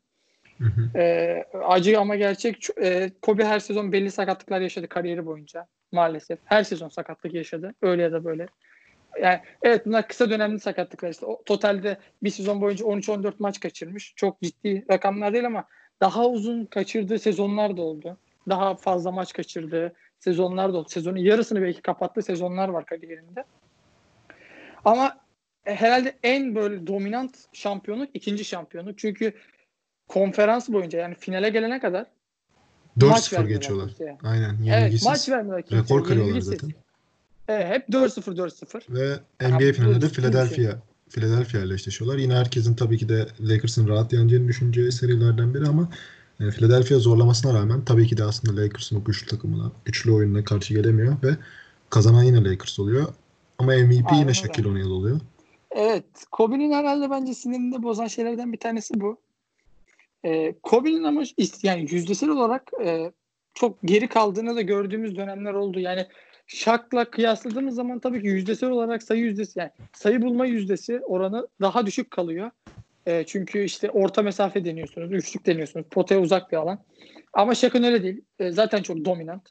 Hı 0.57 0.63
hı. 0.63 0.99
Ee, 0.99 1.45
acı 1.65 1.99
ama 1.99 2.15
gerçek 2.15 2.67
e, 2.81 3.11
Kobe 3.21 3.45
her 3.45 3.59
sezon 3.59 3.91
belli 3.91 4.11
sakatlıklar 4.11 4.61
yaşadı 4.61 4.87
kariyeri 4.87 5.25
boyunca 5.25 5.67
maalesef. 5.91 6.39
Her 6.45 6.63
sezon 6.63 6.89
sakatlık 6.89 7.33
yaşadı 7.33 7.73
öyle 7.81 8.01
ya 8.01 8.11
da 8.11 8.25
böyle. 8.25 8.47
Yani 9.21 9.39
evet 9.61 9.85
bunlar 9.85 10.07
kısa 10.07 10.29
dönemli 10.29 10.59
sakatlıklar 10.59 11.09
işte. 11.09 11.25
O, 11.25 11.43
totalde 11.43 11.97
bir 12.23 12.29
sezon 12.29 12.61
boyunca 12.61 12.85
13-14 12.85 13.33
maç 13.39 13.59
kaçırmış. 13.59 14.13
Çok 14.15 14.41
ciddi 14.41 14.85
rakamlar 14.91 15.33
değil 15.33 15.45
ama 15.45 15.63
daha 16.01 16.27
uzun 16.27 16.65
kaçırdığı 16.65 17.19
sezonlar 17.19 17.77
da 17.77 17.81
oldu. 17.81 18.17
Daha 18.49 18.75
fazla 18.75 19.11
maç 19.11 19.33
kaçırdığı 19.33 19.93
sezonlar 20.19 20.73
da 20.73 20.77
oldu. 20.77 20.89
Sezonun 20.89 21.17
yarısını 21.17 21.61
belki 21.61 21.81
kapattığı 21.81 22.21
sezonlar 22.21 22.69
var 22.69 22.85
kariyerinde. 22.85 23.43
Ama 24.85 25.17
herhalde 25.63 26.15
en 26.23 26.55
böyle 26.55 26.87
dominant 26.87 27.35
şampiyonluk 27.53 28.09
ikinci 28.13 28.45
şampiyonluk. 28.45 28.97
Çünkü 28.99 29.33
konferans 30.07 30.69
boyunca 30.69 30.99
yani 30.99 31.15
finale 31.15 31.49
gelene 31.49 31.79
kadar 31.79 32.05
maç 32.95 33.33
4-0 33.33 33.33
vermiyorlar 33.33 33.55
geçiyorlar. 33.55 33.87
kimseye. 33.87 34.17
Aynen. 34.23 34.49
Evet 34.49 34.65
Yenilgisiz. 34.65 35.07
maç 35.07 35.29
vermiyorlar 35.29 35.61
kimseye. 35.61 35.83
Rekor 35.83 36.03
kırıyorlar 36.03 36.41
zaten. 36.41 36.69
Evet, 37.47 37.67
hep 37.69 37.89
4-0 37.89 38.37
4-0. 38.37 38.81
Ve 38.89 39.19
Yani 39.41 39.55
NBA 39.55 39.73
finalinde. 39.73 40.09
Philadelphia 40.09 40.77
Philadelphia 41.09 41.59
ile 41.59 41.73
eşleşiyorlar. 41.73 42.17
Yine 42.17 42.33
herkesin 42.35 42.75
tabii 42.75 42.97
ki 42.97 43.09
de 43.09 43.27
Lakers'ın 43.39 43.87
rahat 43.87 44.13
yeneceğini 44.13 44.47
düşüneceği 44.47 44.91
serilerden 44.91 45.53
biri 45.53 45.65
ama 45.65 45.89
e, 46.39 46.51
Philadelphia 46.51 46.99
zorlamasına 46.99 47.53
rağmen 47.53 47.85
tabii 47.85 48.07
ki 48.07 48.17
de 48.17 48.23
aslında 48.23 48.61
Lakers'ın 48.61 48.95
o 49.01 49.03
güçlü 49.03 49.27
takımına, 49.27 49.71
güçlü 49.85 50.11
oyununa 50.11 50.43
karşı 50.43 50.73
gelemiyor 50.73 51.15
ve 51.23 51.37
kazanan 51.89 52.23
yine 52.23 52.43
Lakers 52.43 52.79
oluyor. 52.79 53.07
Ama 53.59 53.73
MVP 53.73 54.05
Aynen 54.11 54.21
yine. 54.21 54.33
Shaquille 54.33 54.69
O'Neal 54.69 54.89
oluyor. 54.89 55.19
Evet. 55.71 56.05
Kobe'nin 56.31 56.71
herhalde 56.71 57.09
bence 57.09 57.33
sinirini 57.33 57.83
bozan 57.83 58.07
şeylerden 58.07 58.53
bir 58.53 58.57
tanesi 58.57 59.01
bu. 59.01 59.17
E, 60.23 60.53
Kobe'nin 60.63 61.03
ama 61.03 61.23
yani 61.63 61.87
yüzdesel 61.91 62.29
olarak 62.29 62.71
e, 62.85 63.11
çok 63.53 63.77
geri 63.85 64.07
kaldığını 64.07 64.55
da 64.55 64.61
gördüğümüz 64.61 65.15
dönemler 65.17 65.53
oldu. 65.53 65.79
Yani 65.79 66.07
Şak'la 66.47 67.05
kıyasladığımız 67.05 67.75
zaman 67.75 67.99
tabii 67.99 68.21
ki 68.21 68.27
yüzdesel 68.27 68.69
olarak 68.69 69.03
sayı 69.03 69.21
yüzdesi 69.21 69.59
yani 69.59 69.71
sayı 69.93 70.21
bulma 70.21 70.45
yüzdesi 70.45 70.99
oranı 70.99 71.47
daha 71.61 71.85
düşük 71.85 72.11
kalıyor. 72.11 72.51
E, 73.05 73.23
çünkü 73.23 73.63
işte 73.63 73.89
orta 73.89 74.21
mesafe 74.21 74.65
deniyorsunuz, 74.65 75.11
üçlük 75.11 75.45
deniyorsunuz, 75.45 75.85
potaya 75.91 76.21
uzak 76.21 76.51
bir 76.51 76.57
alan. 76.57 76.79
Ama 77.33 77.55
Şak'ın 77.55 77.83
öyle 77.83 78.03
değil. 78.03 78.21
E, 78.39 78.51
zaten 78.51 78.81
çok 78.81 79.05
dominant. 79.05 79.49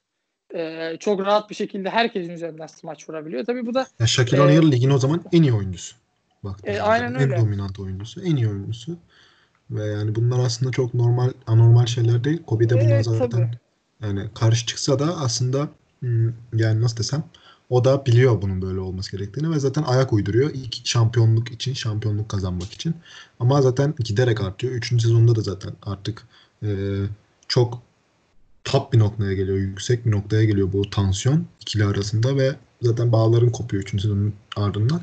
E, 0.55 0.97
çok 1.01 1.21
rahat 1.21 1.51
bir 1.51 1.55
şekilde 1.55 1.91
herkesin 1.91 2.33
üzerinden 2.33 2.67
smaç 2.67 3.09
vurabiliyor. 3.09 3.45
Tabii 3.45 3.67
bu 3.67 3.75
da 3.75 3.87
ya 4.01 4.07
Shaquille 4.07 4.43
O'Neal 4.43 4.69
e, 4.69 4.73
ligin 4.73 4.91
o 4.91 4.99
zaman 4.99 5.25
en 5.33 5.43
iyi 5.43 5.53
oyuncusu. 5.53 5.97
Bak, 6.45 6.61
e, 6.65 6.81
aynen 6.81 7.15
en 7.15 7.21
öyle. 7.21 7.35
En 7.35 7.41
dominant 7.41 7.79
oyuncusu, 7.79 8.23
en 8.23 8.37
iyi 8.37 8.49
oyuncusu. 8.49 8.97
Ve 9.71 9.85
yani 9.87 10.15
bunlar 10.15 10.39
aslında 10.39 10.73
çok 10.73 10.95
normal, 10.95 11.33
anormal 11.47 11.87
şeyler 11.87 12.25
değil. 12.25 12.43
Kobe 12.47 12.69
de 12.69 12.75
buna 12.75 12.95
evet, 12.95 13.05
zaten 13.05 13.31
tabii. 13.31 13.51
yani 14.03 14.29
karşı 14.35 14.67
çıksa 14.67 14.99
da 14.99 15.17
aslında 15.17 15.69
hmm, 16.01 16.33
yani 16.53 16.83
nasıl 16.83 16.97
desem 16.97 17.25
o 17.71 17.85
da 17.85 18.07
biliyor 18.07 18.43
bunun 18.43 18.63
böyle 18.63 18.81
olması 18.81 19.17
gerektiğini 19.17 19.51
ve 19.51 19.59
zaten 19.59 19.83
ayak 19.83 20.13
uyduruyor. 20.13 20.51
İlk 20.55 20.87
şampiyonluk 20.87 21.53
için, 21.53 21.75
şampiyonluk 21.75 22.29
kazanmak 22.29 22.73
için. 22.73 22.95
Ama 23.41 23.63
zaten 23.63 23.95
giderek 23.99 24.41
artıyor. 24.41 24.73
Üçüncü 24.73 25.03
sezonda 25.03 25.35
da 25.35 25.41
zaten 25.41 25.73
artık 25.83 26.29
e, 26.63 26.69
çok 27.49 27.83
top 28.69 28.93
bir 28.93 28.99
noktaya 28.99 29.35
geliyor, 29.35 29.59
yüksek 29.59 30.07
bir 30.07 30.11
noktaya 30.11 30.45
geliyor 30.45 30.73
bu 30.73 30.91
tansiyon 30.91 31.47
ikili 31.61 31.85
arasında 31.85 32.37
ve 32.37 32.57
zaten 32.83 33.13
bağların 33.13 33.51
kopuyor 33.51 33.83
üçüncü 33.83 34.03
sezonun 34.03 34.35
ardından. 34.57 35.01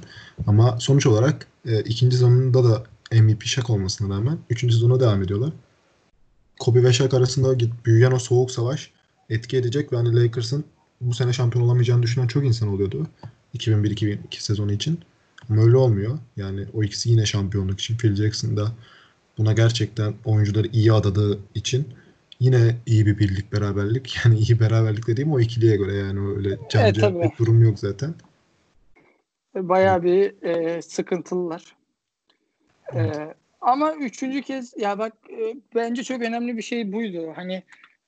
Ama 0.48 0.80
sonuç 0.80 1.06
olarak 1.06 1.48
e, 1.66 1.82
ikinci 1.82 2.18
sezonunda 2.18 2.64
da 2.64 2.84
MVP 3.12 3.44
Shaq 3.44 3.74
olmasına 3.74 4.16
rağmen 4.16 4.38
üçüncü 4.50 4.74
sezona 4.74 5.00
devam 5.00 5.24
ediyorlar. 5.24 5.54
Kobe 6.60 6.84
ve 6.84 6.94
Shaq 6.94 7.18
arasında 7.18 7.60
büyüyen 7.86 8.12
o 8.12 8.20
soğuk 8.20 8.52
savaş 8.52 8.92
etki 9.30 9.58
edecek 9.58 9.94
ve 9.94 9.98
hani 9.98 10.16
Lakers'ın 10.16 10.66
bu 11.02 11.14
sene 11.14 11.34
şampiyon 11.34 11.66
olamayacağını 11.66 12.04
düşünen 12.04 12.28
çok 12.28 12.46
insan 12.46 12.70
oluyordu. 12.70 13.08
2001-2002 13.56 14.18
sezonu 14.40 14.72
için. 14.72 15.00
Ama 15.50 15.62
öyle 15.62 15.78
olmuyor. 15.78 16.20
Yani 16.38 16.66
o 16.74 16.84
ikisi 16.84 17.10
yine 17.10 17.26
şampiyonluk 17.26 17.80
için. 17.80 17.98
Phil 17.98 18.16
Jackson 18.16 18.58
da 18.58 18.72
buna 19.38 19.54
gerçekten 19.54 20.14
oyuncuları 20.26 20.68
iyi 20.68 20.94
adadığı 20.94 21.40
için 21.56 21.88
yine 22.40 22.76
iyi 22.86 23.06
bir 23.06 23.20
birlik 23.20 23.54
beraberlik. 23.54 24.18
Yani 24.26 24.38
iyi 24.38 24.60
beraberlik 24.60 25.08
dediğim 25.08 25.34
o 25.34 25.40
ikiliye 25.40 25.76
göre 25.76 25.94
yani 25.94 26.36
öyle 26.36 26.58
canca 26.70 27.10
evet, 27.10 27.32
bir 27.32 27.38
durum 27.38 27.64
yok 27.64 27.80
zaten. 27.80 28.14
Bayağı 29.56 30.04
bir 30.04 30.44
e, 30.44 30.82
sıkıntılılar. 30.82 31.76
E, 32.94 33.00
evet. 33.00 33.18
E, 33.18 33.34
ama 33.62 33.94
üçüncü 33.94 34.42
kez 34.42 34.78
ya 34.78 35.00
bak 35.00 35.14
e, 35.30 35.56
bence 35.76 36.04
çok 36.04 36.22
önemli 36.22 36.58
bir 36.58 36.62
şey 36.62 36.92
buydu. 36.92 37.34
Hani 37.36 37.64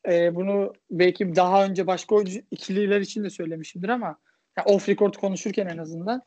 e, 0.08 0.36
bunu 0.36 0.74
belki 0.92 1.36
daha 1.36 1.66
önce 1.66 1.88
başka 1.88 2.16
oyuncu 2.16 2.40
ikililer 2.52 3.02
için 3.02 3.24
de 3.24 3.30
söylemişimdir 3.30 3.90
ama 3.90 4.18
yani 4.58 4.66
off 4.66 4.90
record 4.90 5.14
konuşurken 5.14 5.68
en 5.68 5.78
azından 5.78 6.22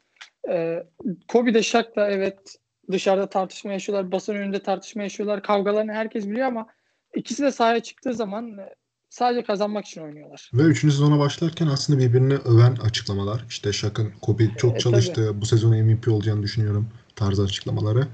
e, 0.49 0.85
Kobe 1.29 1.55
de 1.55 1.63
Shaq 1.63 1.97
da 1.97 2.11
evet 2.11 2.57
dışarıda 2.91 3.29
tartışma 3.29 3.73
yaşıyorlar, 3.73 4.13
basın 4.13 4.35
önünde 4.35 4.63
tartışma 4.63 5.03
yaşıyorlar, 5.03 5.43
kavgalarını 5.43 5.93
herkes 5.93 6.29
biliyor 6.29 6.47
ama 6.47 6.67
ikisi 7.15 7.43
de 7.43 7.53
sahaya 7.53 7.81
çıktığı 7.81 8.15
zaman 8.15 8.59
e, 8.59 8.75
sadece 9.11 9.43
kazanmak 9.43 9.87
için 9.87 10.01
oynuyorlar. 10.01 10.51
Ve 10.55 10.63
üçüncü 10.63 10.95
sezona 10.95 11.19
başlarken 11.19 11.67
aslında 11.67 11.99
birbirini 11.99 12.35
öven 12.35 12.77
açıklamalar. 12.77 13.45
İşte 13.49 13.73
Shaq'ın 13.73 14.13
Kobe 14.23 14.45
çok 14.59 14.77
e, 14.77 14.79
çalıştı, 14.79 15.27
tabii. 15.27 15.41
bu 15.41 15.47
sezon 15.47 15.77
MVP 15.77 16.09
olacağını 16.09 16.43
düşünüyorum 16.43 16.89
tarzı 17.17 17.43
açıklamaları. 17.43 18.07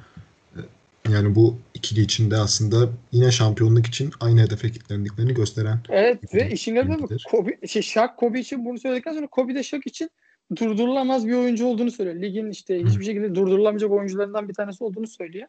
Yani 1.12 1.34
bu 1.34 1.58
ikili 1.74 2.00
içinde 2.00 2.36
aslında 2.36 2.88
yine 3.12 3.30
şampiyonluk 3.30 3.86
için 3.86 4.10
aynı 4.20 4.40
hedefe 4.40 4.70
kilitlendiklerini 4.70 5.34
gösteren. 5.34 5.78
Evet 5.88 6.34
ve 6.34 6.50
işin 6.50 6.74
garibı 6.74 7.16
Kobe, 7.30 7.66
şey, 7.66 7.82
Shaq 7.82 8.08
Kobe 8.16 8.40
için 8.40 8.64
bunu 8.64 8.78
söyledikten 8.78 9.12
sonra 9.12 9.26
Kobe 9.26 9.54
de 9.54 9.62
Shaq 9.62 9.80
için 9.84 10.10
durdurulamaz 10.56 11.26
bir 11.26 11.32
oyuncu 11.32 11.66
olduğunu 11.66 11.90
söylüyor. 11.90 12.22
Ligin 12.22 12.50
işte 12.50 12.84
hiçbir 12.84 13.04
şekilde 13.04 13.34
durdurulamayacak 13.34 13.90
oyuncularından 13.90 14.48
bir 14.48 14.54
tanesi 14.54 14.84
olduğunu 14.84 15.06
söylüyor. 15.06 15.48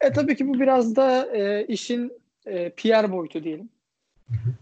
E 0.00 0.12
tabii 0.12 0.36
ki 0.36 0.48
bu 0.48 0.60
biraz 0.60 0.96
da 0.96 1.36
e, 1.36 1.66
işin 1.66 2.12
e, 2.46 2.70
PR 2.70 3.12
boyutu 3.12 3.44
diyelim. 3.44 3.68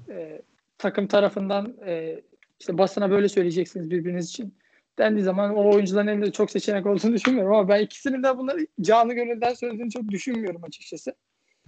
E, 0.08 0.42
takım 0.78 1.06
tarafından 1.06 1.76
e, 1.86 2.20
işte 2.60 2.78
basına 2.78 3.10
böyle 3.10 3.28
söyleyeceksiniz 3.28 3.90
birbiriniz 3.90 4.28
için 4.28 4.54
dendiği 4.98 5.24
zaman 5.24 5.56
o 5.56 5.74
oyuncuların 5.74 6.06
elinde 6.06 6.32
çok 6.32 6.50
seçenek 6.50 6.86
olduğunu 6.86 7.12
düşünmüyorum 7.12 7.52
ama 7.52 7.68
ben 7.68 7.80
ikisinin 7.80 8.22
de 8.22 8.38
bunları 8.38 8.66
canı 8.80 9.12
gönülden 9.12 9.54
söylediğini 9.54 9.90
çok 9.90 10.08
düşünmüyorum 10.08 10.64
açıkçası. 10.64 11.14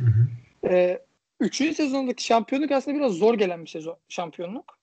Hı 0.00 0.06
hı. 0.06 0.28
Ee, 0.68 1.02
üçüncü 1.40 1.74
sezondaki 1.74 2.24
şampiyonluk 2.24 2.70
aslında 2.70 2.96
biraz 2.96 3.12
zor 3.12 3.34
gelen 3.34 3.62
bir 3.64 3.70
sezon 3.70 3.96
şampiyonluk. 4.08 4.78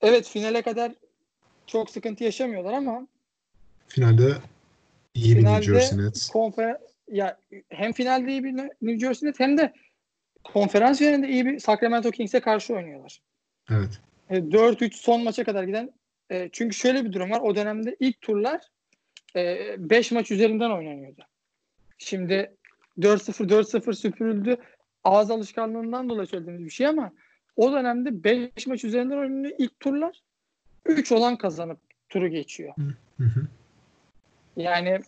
Evet 0.00 0.28
finale 0.28 0.62
kadar 0.62 0.92
çok 1.66 1.90
sıkıntı 1.90 2.24
yaşamıyorlar 2.24 2.72
ama 2.72 3.06
finalde 3.88 4.32
iyi 5.14 5.36
bir 5.36 5.44
New 5.44 5.62
Jersey 5.62 5.98
Nets. 5.98 6.28
Konfer 6.28 6.76
ya 7.08 7.38
hem 7.68 7.92
finalde 7.92 8.30
iyi 8.30 8.44
bir 8.44 8.52
New 8.56 8.98
Jersey 8.98 9.28
Nets 9.28 9.40
hem 9.40 9.58
de 9.58 9.72
konferans 10.44 11.00
yönünde 11.00 11.28
iyi 11.28 11.46
bir 11.46 11.58
Sacramento 11.58 12.10
Kings'e 12.10 12.40
karşı 12.40 12.74
oynuyorlar. 12.74 13.20
Evet. 13.70 14.00
4-3 14.30 14.94
son 14.94 15.24
maça 15.24 15.44
kadar 15.44 15.64
giden 15.64 15.92
e, 16.30 16.48
çünkü 16.52 16.76
şöyle 16.76 17.04
bir 17.04 17.12
durum 17.12 17.30
var. 17.30 17.40
O 17.40 17.56
dönemde 17.56 17.96
ilk 18.00 18.20
turlar 18.20 18.60
5 19.36 20.12
e, 20.12 20.14
maç 20.14 20.30
üzerinden 20.30 20.70
oynanıyordu. 20.70 21.22
Şimdi 21.98 22.56
4-0 22.98 23.48
4-0 23.48 23.94
süpürüldü. 23.94 24.56
Ağız 25.04 25.30
alışkanlığından 25.30 26.08
dolayı 26.08 26.26
söylediğimiz 26.26 26.64
bir 26.64 26.70
şey 26.70 26.86
ama 26.86 27.12
o 27.56 27.72
dönemde 27.72 28.24
5 28.24 28.66
maç 28.66 28.84
üzerinden 28.84 29.18
oynanıyor 29.18 29.54
ilk 29.58 29.80
turlar. 29.80 30.22
3 30.86 31.12
olan 31.12 31.36
kazanıp 31.36 31.78
turu 32.08 32.28
geçiyor. 32.28 32.74
Hı 33.18 33.24
hı. 33.24 33.46
Yani 34.56 35.00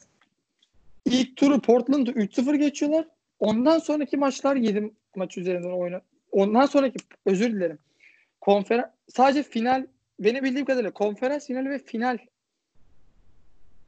ilk 1.04 1.36
turu 1.36 1.60
Portland'ı 1.60 2.10
3-0 2.10 2.56
geçiyorlar. 2.56 3.06
Ondan 3.38 3.78
sonraki 3.78 4.16
maçlar 4.16 4.56
7 4.56 4.92
maç 5.16 5.38
üzerinden 5.38 5.70
oyna. 5.70 6.00
Ondan 6.32 6.66
sonraki 6.66 6.96
özür 7.26 7.52
dilerim. 7.52 7.78
Konferans 8.40 8.86
sadece 9.08 9.42
final 9.42 9.86
benim 10.20 10.44
bildiğim 10.44 10.66
kadarıyla 10.66 10.90
konferans 10.90 11.46
finali 11.46 11.70
ve 11.70 11.78
final 11.78 12.18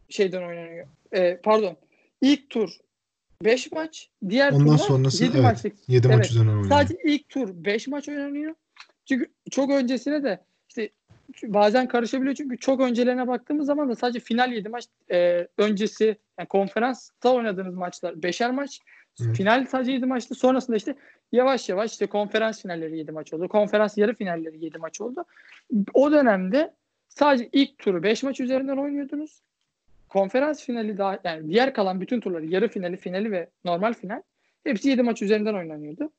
şeyden 0.08 0.42
oynanıyor. 0.42 0.86
Ee, 1.12 1.40
pardon. 1.42 1.76
İlk 2.20 2.50
tur 2.50 2.70
5 3.44 3.72
maç, 3.72 4.08
diğer 4.28 4.52
Ondan 4.52 4.76
sonrası 4.76 5.24
7 5.24 5.34
evet, 5.34 5.44
maçlık. 5.44 5.88
7 5.88 6.06
evet, 6.06 6.16
maç 6.16 6.30
üzerinden 6.30 6.52
oynanıyor. 6.52 6.70
Sadece 6.70 6.96
ilk 7.04 7.28
tur 7.28 7.64
5 7.64 7.88
maç 7.88 8.08
oynanıyor. 8.08 8.54
Çünkü 9.06 9.26
çok 9.50 9.70
öncesine 9.70 10.22
de 10.22 10.40
işte 10.68 10.90
bazen 11.44 11.88
karışabiliyor 11.88 12.34
çünkü 12.34 12.58
çok 12.58 12.80
öncelerine 12.80 13.28
baktığımız 13.28 13.66
zaman 13.66 13.88
da 13.88 13.96
sadece 13.96 14.20
final 14.20 14.52
7 14.52 14.68
maç 14.68 14.84
e, 15.10 15.48
öncesi 15.58 16.16
yani 16.38 16.48
konferansta 16.48 17.34
oynadığınız 17.34 17.74
maçlar 17.74 18.12
5'er 18.12 18.50
maç. 18.50 18.80
Evet. 19.24 19.36
Final 19.36 19.66
sadece 19.66 19.92
7 19.92 20.06
maçtı. 20.06 20.34
Sonrasında 20.34 20.76
işte 20.76 20.94
yavaş 21.32 21.68
yavaş 21.68 21.92
işte 21.92 22.06
konferans 22.06 22.62
finalleri 22.62 22.98
7 22.98 23.12
maç 23.12 23.32
oldu. 23.32 23.48
Konferans 23.48 23.98
yarı 23.98 24.14
finalleri 24.14 24.64
7 24.64 24.78
maç 24.78 25.00
oldu. 25.00 25.24
O 25.94 26.12
dönemde 26.12 26.74
sadece 27.08 27.48
ilk 27.52 27.78
turu 27.78 28.02
5 28.02 28.22
maç 28.22 28.40
üzerinden 28.40 28.76
oynuyordunuz. 28.76 29.42
Konferans 30.08 30.64
finali 30.64 30.98
daha 30.98 31.18
yani 31.24 31.48
diğer 31.48 31.74
kalan 31.74 32.00
bütün 32.00 32.20
turları 32.20 32.46
yarı 32.46 32.68
finali, 32.68 32.96
finali 32.96 33.32
ve 33.32 33.50
normal 33.64 33.94
final 33.94 34.22
hepsi 34.64 34.88
7 34.88 35.02
maç 35.02 35.22
üzerinden 35.22 35.54
oynanıyordu. 35.54 36.10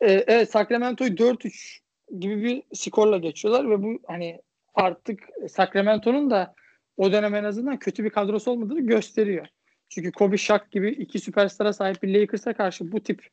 Ee, 0.00 0.24
evet 0.26 0.50
Sacramento'yu 0.50 1.10
4-3 1.10 1.78
gibi 2.18 2.42
bir 2.42 2.62
skorla 2.74 3.18
geçiyorlar 3.18 3.70
ve 3.70 3.82
bu 3.82 3.98
hani 4.06 4.40
artık 4.74 5.28
Sacramento'nun 5.48 6.30
da 6.30 6.54
o 6.96 7.12
dönem 7.12 7.34
en 7.34 7.44
azından 7.44 7.78
kötü 7.78 8.04
bir 8.04 8.10
kadrosu 8.10 8.50
olmadığını 8.50 8.80
gösteriyor. 8.80 9.46
Çünkü 9.90 10.12
Kobe 10.12 10.36
Shaq 10.36 10.60
gibi 10.70 10.90
iki 10.90 11.18
süperstara 11.18 11.72
sahip 11.72 12.02
bir 12.02 12.14
Lakers'a 12.14 12.52
karşı 12.52 12.92
bu 12.92 13.00
tip 13.00 13.26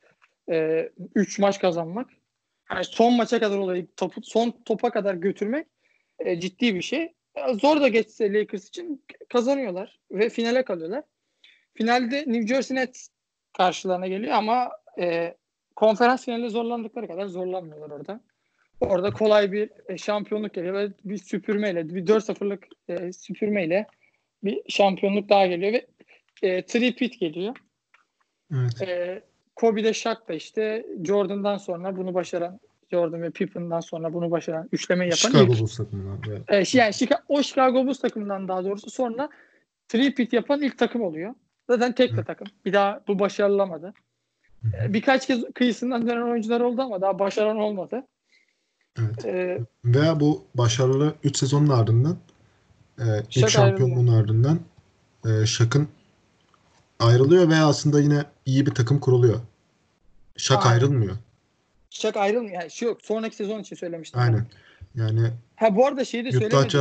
3 0.48 0.56
e, 0.56 0.92
üç 1.16 1.40
maç 1.40 1.60
kazanmak 1.60 2.10
yani 2.72 2.84
son 2.84 3.14
maça 3.14 3.40
kadar 3.40 3.58
olayı 3.58 3.88
topu, 3.98 4.22
son 4.24 4.52
topa 4.66 4.90
kadar 4.90 5.16
götürmek 5.16 5.68
e, 6.20 6.40
ciddi 6.40 6.76
bir 6.76 6.82
şey. 6.82 7.14
E, 7.36 7.54
zor 7.54 7.82
da 7.82 7.88
geçse 7.88 8.34
Lakers 8.34 8.68
için 8.68 9.06
kazanıyorlar 9.30 10.00
ve 10.12 10.30
finale 10.30 10.64
kalıyorlar. 10.64 11.04
Finalde 11.74 12.18
New 12.28 12.48
Jersey 12.48 12.78
Nets 12.78 13.10
karşılarına 13.54 14.08
geliyor 14.08 14.34
ama 14.34 14.72
e, 15.00 15.36
konferans 15.76 16.26
finalinde 16.26 16.50
zorlandıkları 16.50 17.08
kadar 17.08 17.28
zorlanmıyorlar 17.28 17.90
orada. 17.90 18.22
Orada 18.80 19.12
kolay 19.12 19.52
bir 19.52 19.70
e, 19.90 19.98
şampiyonluk 19.98 20.54
geliyor 20.54 20.74
ve 20.74 20.90
bir 21.06 21.18
süpürmeyle, 21.18 21.90
bir 21.96 22.06
4-0'lık 22.06 22.68
e, 22.88 23.14
süpürmeyle 23.14 23.88
bir 24.44 24.62
şampiyonluk 24.70 25.30
daha 25.30 25.48
geliyor 25.48 25.74
ve 25.74 25.86
e, 26.42 26.62
three-peat 26.62 27.20
geliyor. 27.20 27.56
Evet. 28.54 28.82
E, 28.82 29.24
Kobe'de 29.56 29.94
Shaq 29.94 30.18
da 30.28 30.34
işte 30.34 30.86
Jordan'dan 31.04 31.58
sonra 31.58 31.98
bunu 31.98 32.14
başaran 32.14 32.60
Jordan 32.92 33.22
ve 33.22 33.32
Pippen'dan 33.32 33.80
sonra 33.80 34.14
bunu 34.14 34.32
başaran 34.32 34.70
üçleme 34.72 35.06
yapan 35.06 35.16
Chicago 35.16 35.54
ilk, 35.54 35.60
Bulls 35.60 35.78
takımından. 35.78 36.20
Evet. 36.30 36.76
E, 36.76 36.78
yani 36.78 36.94
Chicago, 36.94 37.22
o 37.28 37.44
Chicago 37.44 37.86
Bulls 37.86 38.00
takımından 38.00 38.48
daha 38.48 38.64
doğrusu 38.64 38.90
sonra 38.90 39.30
three-peat 39.90 40.36
yapan 40.36 40.62
ilk 40.62 40.78
takım 40.78 41.02
oluyor. 41.02 41.34
Zaten 41.70 41.96
tek 41.96 42.18
de 42.18 42.24
takım. 42.24 42.48
Bir 42.66 42.74
daha 42.74 43.02
bu 43.08 43.20
başarılamadı. 43.20 43.94
E, 44.84 44.94
birkaç 44.94 45.28
kez 45.28 45.44
kıyısından 45.56 46.08
dönen 46.08 46.22
oyuncular 46.22 46.62
oldu 46.62 46.82
ama 46.82 47.02
daha 47.02 47.20
başaran 47.20 47.58
olmadı. 47.58 48.04
Evet. 49.00 49.26
Ee, 49.26 49.60
Veya 49.86 50.20
bu 50.20 50.44
başarılı 50.56 51.16
3 51.24 51.38
sezonun 51.38 51.70
ardından 51.70 52.18
e, 53.00 53.04
ilk 53.36 53.50
şampiyonluğun 53.50 54.08
ardından 54.08 54.60
e, 55.26 55.46
Şak'ın 55.46 55.88
ayrılıyor 57.00 57.50
veya 57.50 57.68
aslında 57.68 58.00
yine 58.02 58.24
iyi 58.46 58.66
bir 58.66 58.72
takım 58.76 59.00
kuruluyor. 59.00 59.40
Şak 60.38 60.66
Aynen. 60.66 60.76
ayrılmıyor. 60.76 61.16
Şak 61.90 62.18
ayrılmıyor. 62.18 62.62
Yani 62.62 62.72
şu 62.72 62.86
yok. 62.86 63.02
Sonraki 63.02 63.36
sezon 63.36 63.60
için 63.60 63.76
söylemiştim. 63.76 64.20
Aynen. 64.22 64.46
Yani 64.96 65.22
Ha 65.56 65.76
bu 65.76 65.86
arada 65.88 66.06
şeyi 66.06 66.26
de 66.26 66.32
söylemedik. 66.32 66.74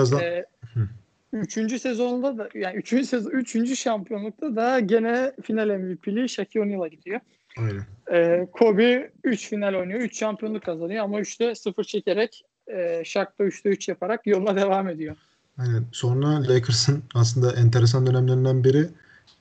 Hı. 0.75 0.89
üçüncü 1.33 1.79
sezonda 1.79 2.39
da 2.39 2.49
yani 2.55 2.77
üçüncü 2.77 3.05
sezon 3.07 3.31
üçüncü 3.31 3.77
şampiyonlukta 3.77 4.57
da 4.57 4.81
gene 4.81 5.33
final 5.43 5.79
MVP'li 5.79 6.29
Shaquille 6.29 6.63
O'Neal'a 6.65 6.89
gidiyor. 6.89 7.21
aynen. 7.59 7.83
Ee, 8.13 8.47
Kobe 8.53 9.11
3 9.25 9.49
final 9.49 9.75
oynuyor. 9.75 10.01
3 10.01 10.19
şampiyonluk 10.19 10.63
kazanıyor 10.65 11.05
ama 11.05 11.21
3'te 11.21 11.55
0 11.55 11.85
çekerek 11.85 12.45
e, 12.67 13.03
Shaq 13.05 13.27
da 13.39 13.45
3'te 13.45 13.69
3 13.69 13.89
yaparak 13.89 14.27
yoluna 14.27 14.57
devam 14.63 14.89
ediyor. 14.89 15.17
Aynen. 15.59 15.85
Sonra 15.93 16.49
Lakers'ın 16.49 17.03
aslında 17.15 17.53
enteresan 17.53 18.07
dönemlerinden 18.07 18.65
biri 18.65 18.89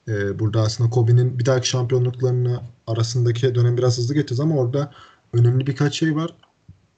e, 0.08 0.40
burada 0.40 0.62
aslında 0.62 0.90
Kobe'nin 0.90 1.40
bir 1.40 1.46
dahaki 1.46 1.70
şampiyonluklarını 1.70 2.62
arasındaki 2.88 3.56
dönem 3.56 3.78
biraz 3.78 3.98
hızlı 3.98 4.14
geçeceğiz 4.14 4.40
ama 4.40 4.56
orada 4.56 4.92
önemli 5.34 5.68
birkaç 5.68 6.00
şey 6.00 6.16
var. 6.16 6.34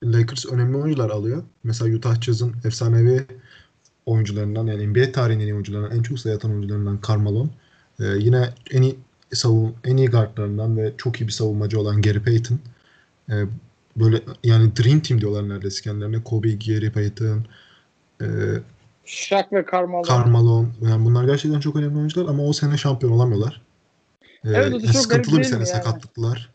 Lakers 0.03 0.45
önemli 0.45 0.77
oyuncular 0.77 1.09
alıyor. 1.09 1.43
Mesela 1.63 1.95
Utah 1.95 2.21
Jazz'ın 2.21 2.55
efsanevi 2.65 3.25
oyuncularından 4.05 4.67
yani 4.67 4.87
NBA 4.87 5.11
tarihinin 5.11 5.53
oyuncularından 5.53 5.97
en 5.97 6.03
çok 6.03 6.19
sayı 6.19 6.35
atan 6.35 6.51
oyuncularından 6.51 7.01
Karl 7.01 7.19
Malone. 7.19 7.49
E, 7.99 8.05
yine 8.05 8.53
en 8.71 8.81
iyi 8.81 8.99
savun 9.33 9.75
en 9.83 9.97
iyi 9.97 10.07
guardlarından 10.07 10.77
ve 10.77 10.93
çok 10.97 11.21
iyi 11.21 11.27
bir 11.27 11.31
savunmacı 11.31 11.79
olan 11.79 12.01
Gary 12.01 12.19
Payton. 12.19 12.59
E, 13.29 13.35
böyle 13.97 14.21
yani 14.43 14.75
Dream 14.75 14.99
Team 14.99 15.21
diyorlar 15.21 15.49
neredeyse 15.49 15.81
kendilerine. 15.83 16.23
Kobe, 16.23 16.51
Gary 16.51 16.91
Payton, 16.91 17.45
e, 18.21 18.25
Shaq 19.07 19.45
ve 19.51 19.65
Carmelo. 19.71 20.01
Karl 20.01 20.27
Malone. 20.27 20.67
Yani 20.81 21.05
bunlar 21.05 21.23
gerçekten 21.23 21.59
çok 21.59 21.75
önemli 21.75 21.97
oyuncular 21.97 22.29
ama 22.29 22.43
o 22.43 22.53
sene 22.53 22.77
şampiyon 22.77 23.11
olamıyorlar. 23.11 23.61
Ee, 24.23 24.49
Evet, 24.49 24.73
o 24.73 24.81
da 24.81 24.85
çok 24.85 24.95
sıkıntılı 24.95 25.31
garip 25.31 25.43
bir 25.43 25.49
sene 25.49 25.59
yani? 25.59 25.67
sakatlıklar. 25.67 26.49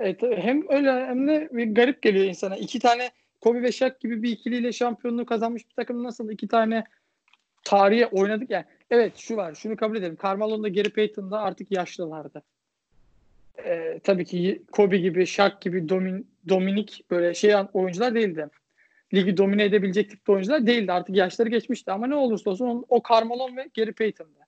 Evet, 0.00 0.22
hem 0.22 0.62
öyle 0.68 1.06
hem 1.06 1.28
de 1.28 1.48
bir 1.52 1.74
garip 1.74 2.02
geliyor 2.02 2.24
insana. 2.24 2.56
İki 2.56 2.78
tane 2.78 3.10
Kobe 3.40 3.62
ve 3.62 3.72
Shaq 3.72 3.92
gibi 4.00 4.22
bir 4.22 4.30
ikiliyle 4.30 4.72
şampiyonluğu 4.72 5.26
kazanmış 5.26 5.68
bir 5.68 5.74
takım 5.74 6.04
nasıl 6.04 6.30
iki 6.30 6.48
tane 6.48 6.84
tarihe 7.64 8.06
oynadık 8.06 8.50
yani. 8.50 8.64
Evet 8.90 9.16
şu 9.16 9.36
var 9.36 9.54
şunu 9.54 9.76
kabul 9.76 9.96
edelim. 9.96 10.18
Carmelo'nun 10.22 10.62
da 10.62 10.68
Gary 10.68 10.88
Payton'da 10.88 11.40
artık 11.40 11.72
yaşlılardı. 11.72 12.42
Ee, 13.64 14.00
tabii 14.04 14.24
ki 14.24 14.62
Kobe 14.72 14.98
gibi, 14.98 15.26
Shaq 15.26 15.52
gibi 15.60 15.88
Domin, 15.88 16.26
Dominik 16.48 17.04
böyle 17.10 17.34
şey 17.34 17.54
oyuncular 17.72 18.14
değildi. 18.14 18.48
Ligi 19.14 19.36
domine 19.36 19.64
edebilecek 19.64 20.10
tipte 20.10 20.32
oyuncular 20.32 20.66
değildi. 20.66 20.92
Artık 20.92 21.16
yaşları 21.16 21.48
geçmişti 21.48 21.92
ama 21.92 22.06
ne 22.06 22.14
olursa 22.14 22.50
olsun 22.50 22.66
onun- 22.66 22.84
o 22.88 23.02
Carmelo 23.10 23.56
ve 23.56 23.70
Gary 23.76 23.92
Payton'dı. 23.92 24.38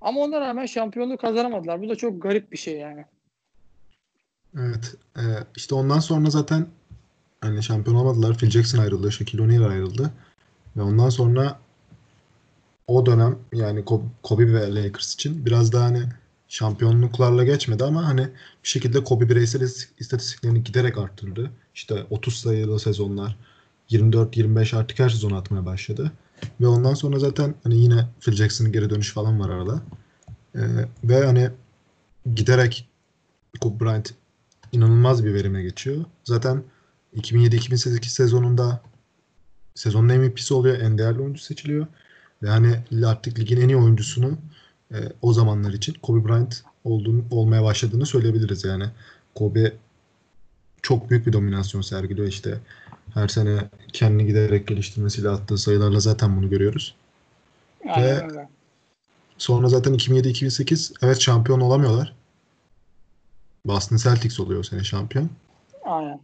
Ama 0.00 0.20
ona 0.20 0.40
rağmen 0.40 0.66
şampiyonluğu 0.66 1.16
kazanamadılar. 1.16 1.82
Bu 1.82 1.88
da 1.88 1.96
çok 1.96 2.22
garip 2.22 2.52
bir 2.52 2.56
şey 2.56 2.78
yani. 2.78 3.04
Evet. 4.58 4.94
Ee, 5.16 5.20
işte 5.56 5.74
ondan 5.74 5.98
sonra 5.98 6.30
zaten 6.30 6.66
hani 7.40 7.62
şampiyon 7.62 7.96
olamadılar. 7.96 8.38
Phil 8.38 8.50
Jackson 8.50 8.78
ayrıldı. 8.78 9.12
Shaquille 9.12 9.42
O'Neal 9.42 9.70
ayrıldı. 9.70 10.10
Ve 10.76 10.82
ondan 10.82 11.08
sonra 11.08 11.58
o 12.86 13.06
dönem 13.06 13.38
yani 13.52 13.80
Ko- 13.80 14.06
Kobe 14.22 14.52
ve 14.54 14.74
Lakers 14.74 15.14
için 15.14 15.46
biraz 15.46 15.72
daha 15.72 15.84
hani 15.84 16.02
şampiyonluklarla 16.52 17.44
geçmedi 17.44 17.84
ama 17.84 18.06
hani 18.06 18.22
bir 18.64 18.68
şekilde 18.68 19.04
Kobe 19.04 19.28
bireysel 19.28 19.60
is- 19.60 19.88
istatistiklerini 19.98 20.64
giderek 20.64 20.98
arttırdı. 20.98 21.50
İşte 21.74 22.06
30 22.10 22.34
sayılı 22.34 22.80
sezonlar, 22.80 23.36
24-25 23.90 24.76
artık 24.76 24.98
her 24.98 25.08
sezon 25.08 25.30
atmaya 25.30 25.66
başladı. 25.66 26.12
Ve 26.60 26.66
ondan 26.66 26.94
sonra 26.94 27.18
zaten 27.18 27.54
hani 27.62 27.76
yine 27.76 28.08
Phil 28.20 28.32
Jackson'ın 28.32 28.72
geri 28.72 28.90
dönüşü 28.90 29.12
falan 29.12 29.40
var 29.40 29.50
arada. 29.50 29.82
Ee, 30.54 30.60
ve 31.04 31.26
hani 31.26 31.50
giderek 32.34 32.88
Kobe 33.60 33.84
Bryant 33.84 34.14
inanılmaz 34.72 35.24
bir 35.24 35.34
verime 35.34 35.62
geçiyor. 35.62 36.04
Zaten 36.24 36.62
2007-2008 37.16 38.04
sezonunda 38.04 38.82
sezonun 39.74 40.16
MVP'si 40.16 40.54
oluyor. 40.54 40.80
En 40.80 40.98
değerli 40.98 41.20
oyuncu 41.20 41.42
seçiliyor. 41.42 41.86
Ve 42.42 42.48
hani 42.48 42.76
artık 43.06 43.38
ligin 43.38 43.60
en 43.60 43.68
iyi 43.68 43.76
oyuncusunu 43.76 44.38
e, 44.92 44.98
o 45.22 45.32
zamanlar 45.32 45.72
için 45.72 45.96
Kobe 46.02 46.28
Bryant 46.28 46.62
olduğunu, 46.84 47.24
olmaya 47.30 47.62
başladığını 47.62 48.06
söyleyebiliriz 48.06 48.64
yani. 48.64 48.84
Kobe 49.34 49.72
çok 50.82 51.10
büyük 51.10 51.26
bir 51.26 51.32
dominasyon 51.32 51.80
sergiliyor 51.80 52.28
işte. 52.28 52.58
Her 53.14 53.28
sene 53.28 53.68
kendini 53.92 54.26
giderek 54.26 54.66
geliştirmesiyle 54.66 55.28
attığı 55.28 55.58
sayılarla 55.58 56.00
zaten 56.00 56.36
bunu 56.36 56.50
görüyoruz. 56.50 56.94
Aynen 57.88 58.04
Ve- 58.04 58.24
öyle. 58.24 58.48
Sonra 59.38 59.68
zaten 59.68 59.94
2007-2008 59.94 60.92
evet 61.02 61.20
şampiyon 61.20 61.60
olamıyorlar. 61.60 62.14
Boston 63.66 63.96
Celtics 63.96 64.40
oluyor 64.40 64.60
o 64.60 64.62
sene 64.62 64.84
şampiyon. 64.84 65.30
Aynen. 65.84 66.20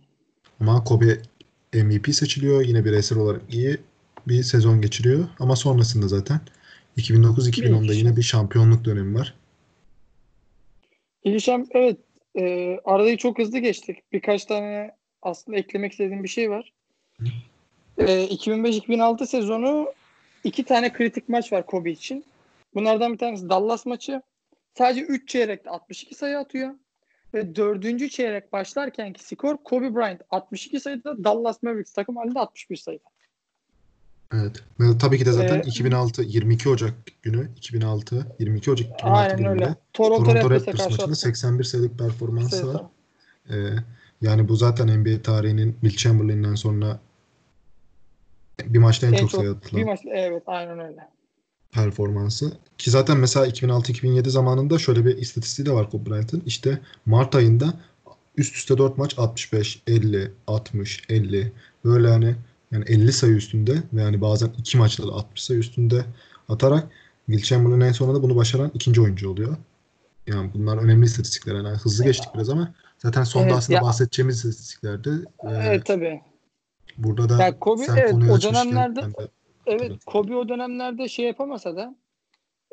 Ama 0.61 0.85
Kobe 0.85 1.23
MVP 1.75 2.15
seçiliyor. 2.15 2.63
Yine 2.65 2.85
bireysel 2.85 3.19
olarak 3.19 3.43
iyi 3.51 3.79
bir 4.29 4.43
sezon 4.43 4.81
geçiriyor. 4.81 5.29
Ama 5.39 5.57
sonrasında 5.57 6.09
zaten 6.09 6.41
2009-2010'da 6.99 7.93
yine 7.93 8.17
bir 8.17 8.23
şampiyonluk 8.23 8.85
dönemi 8.85 9.15
var. 9.15 9.35
İlişem 11.25 11.67
evet 11.71 11.97
e, 12.39 12.77
arayı 12.85 13.17
çok 13.17 13.39
hızlı 13.39 13.59
geçtik. 13.59 14.13
Birkaç 14.13 14.45
tane 14.45 14.91
aslında 15.23 15.59
eklemek 15.59 15.93
istediğim 15.93 16.23
bir 16.23 16.29
şey 16.29 16.51
var. 16.51 16.73
E, 17.99 18.05
2005-2006 18.05 19.27
sezonu 19.27 19.93
iki 20.45 20.65
tane 20.65 20.93
kritik 20.93 21.29
maç 21.29 21.53
var 21.53 21.67
Kobe 21.67 21.91
için. 21.91 22.25
Bunlardan 22.75 23.13
bir 23.13 23.19
tanesi 23.19 23.49
Dallas 23.49 23.87
maçı. 23.87 24.23
Sadece 24.75 25.01
3 25.01 25.29
çeyrekte 25.29 25.71
62 25.71 26.15
sayı 26.15 26.39
atıyor. 26.39 26.75
Ve 27.35 27.57
dördüncü 27.57 28.11
çeyrek 28.11 28.53
başlarkenki 28.53 29.25
skor 29.25 29.57
Kobe 29.57 29.95
Bryant 29.95 30.21
62 30.31 30.81
sayıda 30.81 31.25
Dallas 31.25 31.63
Mavericks 31.63 31.93
takım 31.93 32.17
halinde 32.17 32.39
61 32.39 32.77
sayıda. 32.77 33.05
Evet. 34.35 34.63
Ve 34.81 34.99
tabii 34.99 35.19
ki 35.19 35.27
de 35.27 35.33
zaten 35.33 35.59
Ee, 35.59 35.63
2006 35.67 36.23
22 36.23 36.69
Ocak 36.69 36.95
günü 37.23 37.49
2006 37.57 38.27
22 38.39 38.71
Ocak 38.71 38.89
2006 38.91 39.21
Aynen 39.21 39.37
gününde 39.37 39.51
öyle. 39.65 39.75
Toronto, 39.93 40.25
Toronto 40.25 40.51
Raptors 40.51 40.79
maçında 40.79 41.05
attı. 41.05 41.15
81 41.17 41.65
sayılık 41.65 41.99
performansı 41.99 42.67
var. 42.75 42.81
Sayıda. 43.49 43.71
Ee, 43.71 43.75
yani 44.21 44.49
bu 44.49 44.57
zaten 44.57 45.01
NBA 45.01 45.23
tarihinin 45.23 45.73
Will 45.81 45.97
Chamberlain'den 45.97 46.55
sonra 46.55 47.01
bir 48.65 48.79
maçta 48.79 49.07
en, 49.07 49.13
En 49.13 49.17
çok 49.19 49.31
çok- 49.31 49.41
sayı 49.41 49.53
Bir 49.53 49.57
atılan 49.57 49.85
maç 49.85 50.01
evet 50.13 50.43
aynen 50.47 50.79
öyle. 50.79 51.09
performansı. 51.73 52.53
Ki 52.79 52.91
zaten 52.91 53.17
mesela 53.19 53.47
2006-2007 53.47 54.29
zamanında 54.31 54.79
şöyle 54.79 55.05
bir 55.05 55.17
istatistiği 55.17 55.67
de 55.67 55.73
var 55.73 55.91
Kobe 55.91 56.11
Bryant'ın. 56.11 56.43
İşte 56.47 56.79
Mart 57.07 57.35
ayında 57.35 57.75
üst 58.37 58.57
üste 58.57 58.79
4 58.79 58.99
maç 58.99 59.19
65, 59.19 59.83
50, 59.87 60.33
60, 60.47 61.03
50 61.09 61.53
böyle 61.85 62.09
hani 62.09 62.35
yani 62.73 62.85
50 62.89 63.13
sayı 63.13 63.33
üstünde 63.35 63.73
ve 63.93 64.03
yani 64.03 64.21
bazen 64.21 64.49
2 64.59 64.79
maçta 64.79 65.07
da 65.09 65.13
60 65.13 65.43
sayı 65.43 65.61
üstünde 65.61 66.05
atarak 66.49 66.89
Will 67.27 67.43
Chamberlain 67.43 67.81
en 67.81 67.93
sonunda 67.93 68.23
bunu 68.23 68.37
başaran 68.37 68.71
ikinci 68.75 69.01
oyuncu 69.01 69.31
oluyor. 69.31 69.57
Yani 70.27 70.51
bunlar 70.55 70.77
önemli 70.79 71.05
istatistikler. 71.07 71.55
Yani 71.55 71.69
hızlı 71.69 72.05
geçtik 72.05 72.29
biraz 72.35 72.49
ama 72.51 72.75
zaten 72.99 73.25
sonda 73.25 73.47
Evet, 73.47 73.57
aslında 73.59 73.77
ya- 73.77 73.83
bahsedeceğimiz 73.83 74.37
istatistiklerde 74.37 75.11
e, 75.45 75.49
Evet 75.51 75.85
tabii. 75.87 76.21
burada 76.99 77.29
da 77.29 77.43
Ya 77.43 77.59
Kobe, 77.59 77.85
sen 77.85 77.97
evet, 77.97 78.15
o 78.15 78.19
dönemlerde- 78.41 79.03
de- 79.19 79.29
Evet 79.67 79.81
Tabii. 79.89 79.99
Kobe 80.07 80.37
o 80.37 80.49
dönemlerde 80.49 81.09
şey 81.09 81.25
yapamasa 81.27 81.77
da 81.77 81.95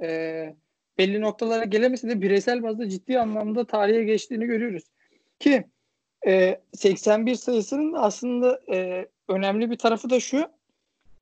e, 0.03 0.55
belli 0.97 1.21
noktalara 1.21 1.63
gelemese 1.63 2.07
de 2.09 2.21
bireysel 2.21 2.63
bazda 2.63 2.89
ciddi 2.89 3.19
anlamda 3.19 3.65
tarihe 3.67 4.03
geçtiğini 4.03 4.45
görüyoruz. 4.45 4.83
Ki 5.39 5.65
e, 6.27 6.61
81 6.73 7.35
sayısının 7.35 7.93
da 7.93 7.99
aslında 8.01 8.59
e, 8.73 9.07
önemli 9.27 9.71
bir 9.71 9.77
tarafı 9.77 10.09
da 10.09 10.19
şu 10.19 10.51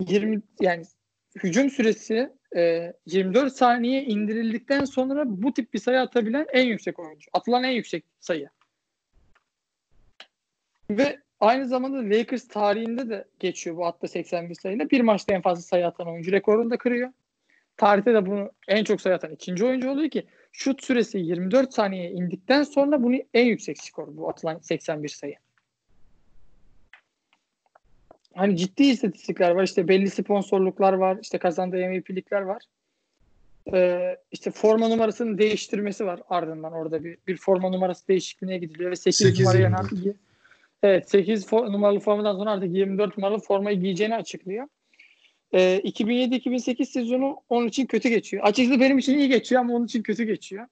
20 0.02 0.42
yani 0.60 0.86
hücum 1.44 1.70
süresi 1.70 2.34
e, 2.56 2.94
24 3.06 3.54
saniye 3.54 4.04
indirildikten 4.04 4.86
sonra 4.86 5.24
bu 5.28 5.54
tip 5.54 5.74
bir 5.74 5.80
sayı 5.80 6.00
atabilen 6.00 6.46
en 6.54 6.66
yüksek 6.66 7.00
oyuncu. 7.00 7.30
Atılan 7.34 7.64
en 7.64 7.72
yüksek 7.72 8.06
sayı. 8.20 8.50
Ve 10.90 11.20
aynı 11.40 11.68
zamanda 11.68 12.18
Lakers 12.18 12.48
tarihinde 12.48 13.10
de 13.10 13.26
geçiyor 13.40 13.78
bu 13.78 13.86
hatta 13.86 14.08
81 14.08 14.56
sayıyla. 14.56 14.90
Bir 14.90 15.02
maçta 15.02 15.34
en 15.34 15.42
fazla 15.42 15.62
sayı 15.62 15.88
atan 15.88 16.08
oyuncu 16.08 16.32
rekorunu 16.32 16.70
da 16.70 16.78
kırıyor. 16.78 17.10
Tarihte 17.78 18.14
de 18.14 18.26
bunu 18.26 18.52
en 18.68 18.84
çok 18.84 19.02
sayı 19.02 19.16
atan 19.16 19.32
ikinci 19.32 19.66
oyuncu 19.66 19.90
oluyor 19.90 20.10
ki 20.10 20.28
şut 20.52 20.84
süresi 20.84 21.18
24 21.18 21.74
saniye 21.74 22.12
indikten 22.12 22.64
sonra 22.64 23.04
bunu 23.04 23.16
en 23.34 23.46
yüksek 23.46 23.82
skor 23.82 24.18
bu 24.18 24.30
atılan 24.30 24.60
81 24.60 25.10
sayı. 25.10 25.36
Hani 28.36 28.58
ciddi 28.58 28.84
istatistikler 28.84 29.52
var. 29.52 29.64
işte 29.64 29.88
belli 29.88 30.10
sponsorluklar 30.10 30.94
var. 30.94 31.18
işte 31.22 31.38
kazandığı 31.38 31.90
MVP'likler 31.90 32.42
var. 32.42 32.64
Ee, 33.74 34.18
işte 34.32 34.52
forma 34.52 34.88
numarasını 34.88 35.38
değiştirmesi 35.38 36.06
var 36.06 36.20
ardından 36.30 36.74
orada 36.74 37.04
bir, 37.04 37.18
bir 37.28 37.38
forma 37.38 37.70
numarası 37.70 38.08
değişikliğine 38.08 38.58
gidiliyor 38.58 38.92
ve 38.92 38.96
8, 38.96 39.18
8 39.18 39.40
numaraya 39.40 39.60
24. 39.60 39.84
artık 39.84 40.16
Evet 40.84 41.10
8 41.10 41.46
fo- 41.46 41.74
numaralı 41.74 42.00
formadan 42.00 42.36
sonra 42.36 42.52
artık 42.52 42.76
24 42.76 43.18
numaralı 43.18 43.40
formayı 43.40 43.80
giyeceğini 43.80 44.16
açıklıyor. 44.16 44.68
Ee, 45.54 45.82
2007-2008 45.84 46.86
sezonu 46.86 47.42
onun 47.50 47.68
için 47.68 47.86
kötü 47.86 48.10
geçiyor. 48.10 48.44
Açıkçası 48.44 48.80
benim 48.80 48.98
için 48.98 49.18
iyi 49.18 49.30
geçiyor 49.30 49.62
ama 49.62 49.74
onun 49.74 49.86
için 49.86 50.04
kötü 50.04 50.24
geçiyor. 50.24 50.68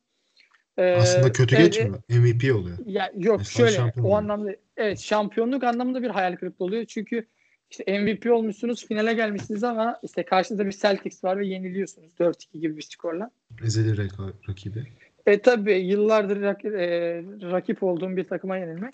Ee, 0.77 0.95
Aslında 0.95 1.31
kötü 1.31 1.55
evet, 1.55 1.73
geçmiyor. 1.73 2.01
MVP 2.09 2.55
oluyor. 2.55 2.77
Ya 2.85 3.11
yok 3.17 3.37
Mesela 3.37 3.69
şöyle 3.69 3.81
o 3.83 4.01
oluyor. 4.01 4.17
anlamda 4.17 4.55
evet 4.77 4.99
şampiyonluk 4.99 5.63
anlamında 5.63 6.03
bir 6.03 6.09
hayal 6.09 6.35
kırıklığı 6.35 6.65
oluyor. 6.65 6.85
Çünkü 6.85 7.27
işte 7.71 7.99
MVP 7.99 8.31
olmuşsunuz 8.31 8.87
finale 8.87 9.13
gelmişsiniz 9.13 9.63
ama 9.63 9.99
işte 10.03 10.23
karşınızda 10.23 10.65
bir 10.65 10.71
Celtics 10.71 11.23
var 11.23 11.39
ve 11.39 11.47
yeniliyorsunuz 11.47 12.11
4-2 12.19 12.59
gibi 12.59 12.77
bir 12.77 12.81
skorla. 12.81 13.31
Ezeli 13.65 13.89
reka- 14.01 14.33
rakibi. 14.49 14.87
E 15.25 15.39
tabi 15.41 15.73
yıllardır 15.73 16.41
rakip, 16.41 16.75
e, 16.75 17.23
rakip 17.51 17.83
olduğum 17.83 18.17
bir 18.17 18.23
takıma 18.27 18.57
yenilmek. 18.57 18.93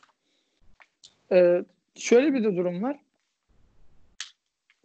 E, 1.32 1.64
şöyle 1.96 2.34
bir 2.34 2.44
de 2.44 2.56
durum 2.56 2.84
var. 2.84 3.00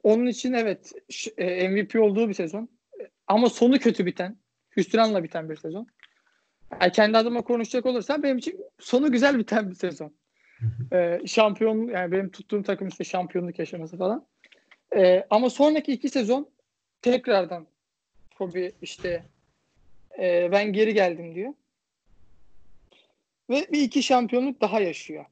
Onun 0.03 0.27
için 0.27 0.53
evet 0.53 0.93
e, 1.39 1.69
MVP 1.69 2.01
olduğu 2.01 2.29
bir 2.29 2.35
sezon. 2.35 2.69
E, 3.01 3.09
Ama 3.27 3.49
sonu 3.51 3.79
kötü 3.79 4.07
biten, 4.07 4.37
hüsranla 4.77 5.25
biten 5.25 5.51
bir 5.51 5.57
sezon. 5.57 5.87
Yani 6.81 6.93
kendi 6.93 7.19
adıma 7.19 7.43
konuşacak 7.43 7.87
olursam 7.87 8.23
benim 8.23 8.39
için 8.39 8.61
sonu 8.79 9.13
güzel 9.13 9.39
biten 9.39 9.71
bir 9.71 9.75
sezon. 9.75 10.13
E, 10.93 11.21
şampiyon 11.27 11.89
yani 11.89 12.13
benim 12.13 12.31
tuttuğum 12.31 12.63
takım 12.63 12.89
işte 12.89 13.05
şampiyonluk 13.05 13.59
yaşaması 13.59 13.97
falan. 13.99 14.25
E, 14.97 15.27
ama 15.31 15.51
sonraki 15.51 15.93
iki 15.93 16.09
sezon 16.09 16.49
tekrardan 17.03 17.67
Kobe 18.39 18.73
işte 18.83 19.25
e, 20.19 20.49
ben 20.53 20.73
geri 20.73 20.95
geldim 20.95 21.35
diyor. 21.35 21.53
Ve 23.51 23.67
bir 23.73 23.81
iki 23.83 24.03
şampiyonluk 24.03 24.61
daha 24.61 24.81
yaşıyor 24.81 25.25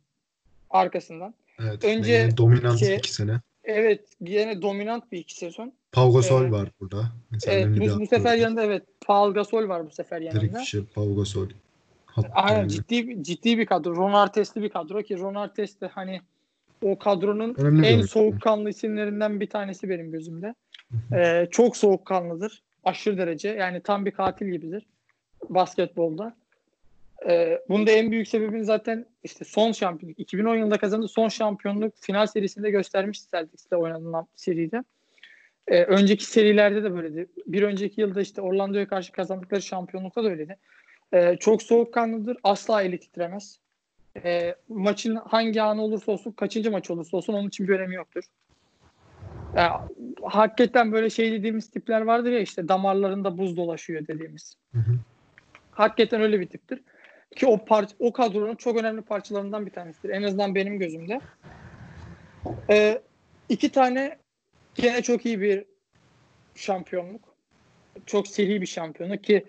arkasından. 0.71 1.35
Evet. 1.61 1.85
Önce 1.85 2.37
dominant 2.37 2.81
şey- 2.81 2.97
iki 2.97 3.13
sene. 3.13 3.41
Evet 3.65 4.01
yine 4.21 4.63
dominant 4.63 5.13
bir 5.13 5.19
iki 5.19 5.35
sezon. 5.35 5.73
Pau 5.93 6.13
Gasol 6.13 6.43
Evet. 6.43 6.53
var 6.53 6.69
burada. 6.81 7.13
Mesela 7.31 7.59
Evet, 7.59 7.81
bu, 7.81 8.01
bu 8.01 8.07
sefer 8.07 8.37
yanında 8.37 8.65
evet 8.65 8.83
Paul 9.01 9.35
Gasol 9.35 9.69
var 9.69 9.87
bu 9.87 9.91
sefer 9.91 10.21
yanında. 10.21 10.59
Fisher, 10.59 10.83
Pau 10.95 11.17
Gasol. 11.17 11.49
Aynen 12.33 12.69
ciddi 12.69 13.23
ciddi 13.23 13.59
bir 13.59 13.67
kadro. 13.67 13.97
Ron 13.97 14.13
Artest'li 14.13 14.63
bir 14.63 14.69
kadro 14.69 15.03
ki 15.03 15.19
Ron 15.19 15.35
Artest 15.35 15.81
de 15.81 15.87
hani 15.87 16.21
o 16.83 16.99
kadronun 16.99 17.55
Önemli 17.55 17.87
en 17.87 18.03
soğukkanlı 18.03 18.71
isimlerinden 18.71 19.41
bir 19.41 19.51
tanesi 19.51 19.89
benim 19.89 20.13
gözümde. 20.13 20.55
Ee, 21.15 21.49
çok 21.51 21.77
soğukkanlıdır. 21.77 22.63
Aşırı 22.85 23.19
derece. 23.19 23.49
Yani 23.49 23.81
tam 23.81 24.07
bir 24.07 24.11
katil 24.11 24.47
gibidir 24.47 24.87
basketbolda. 25.49 26.37
Ee, 27.29 27.61
bunun 27.69 27.87
da 27.87 27.91
en 27.91 28.11
büyük 28.11 28.29
sebebini 28.29 28.65
zaten 28.65 29.07
işte 29.25 29.45
son 29.45 29.73
şampiyonluk 29.73 30.19
2010 30.19 30.57
yılında 30.57 30.79
kazandığı 30.79 31.09
son 31.09 31.29
şampiyonluk 31.29 31.95
final 32.01 32.27
serisinde 32.27 32.71
göstermişti 32.71 33.31
Celtics'le 33.31 33.73
oynanan 33.73 34.27
seride. 34.37 34.85
Ee, 35.69 35.83
önceki 35.85 36.25
serilerde 36.25 36.85
de 36.85 36.95
böyleydi. 36.95 37.27
Bir 37.47 37.63
önceki 37.63 38.01
yılda 38.01 38.21
işte 38.21 38.41
Orlando'ya 38.41 38.89
karşı 38.89 39.13
kazandıkları 39.13 39.63
şampiyonlukta 39.63 40.25
da 40.25 40.29
öyleydi. 40.29 40.57
Ee, 41.15 41.37
çok 41.41 41.63
soğukkanlıdır. 41.63 42.37
Asla 42.43 42.83
eli 42.83 43.01
titremez. 43.01 43.59
Ee, 44.25 44.55
maçın 44.69 45.17
hangi 45.17 45.63
anı 45.63 45.83
olursa 45.83 46.13
olsun, 46.13 46.33
kaçıncı 46.33 46.71
maç 46.71 46.91
olursa 46.91 47.17
olsun 47.17 47.33
onun 47.33 47.49
için 47.49 47.69
bir 47.69 47.73
önemi 47.73 47.95
yoktur. 47.95 48.25
Ya, 49.57 49.89
hakikaten 50.23 50.93
böyle 50.93 51.11
şey 51.11 51.33
dediğimiz 51.33 51.71
tipler 51.71 52.01
vardır 52.01 52.33
ya 52.33 52.41
işte 52.41 52.69
damarlarında 52.69 53.39
buz 53.39 53.57
dolaşıyor 53.57 54.07
dediğimiz. 54.07 54.57
Hı 54.73 54.79
hı. 54.79 54.93
Hakikaten 55.71 56.21
öyle 56.21 56.41
bir 56.41 56.47
tiptir. 56.47 56.81
Ki 57.37 57.47
o 57.47 57.65
parça, 57.65 57.97
o 57.99 58.13
kadronun 58.13 58.55
çok 58.55 58.77
önemli 58.77 59.03
parçalarından 59.03 59.67
bir 59.67 59.71
tanesidir. 59.71 60.11
En 60.11 60.23
azından 60.23 60.55
benim 60.55 60.79
gözümde. 60.79 61.21
Ee, 62.71 63.03
iki 63.49 63.73
tane 63.73 64.19
gene 64.75 65.03
çok 65.03 65.27
iyi 65.27 65.41
bir 65.41 65.65
şampiyonluk. 66.55 67.35
Çok 68.07 68.29
seri 68.29 68.61
bir 68.61 68.67
şampiyonluk 68.67 69.25
ki 69.25 69.45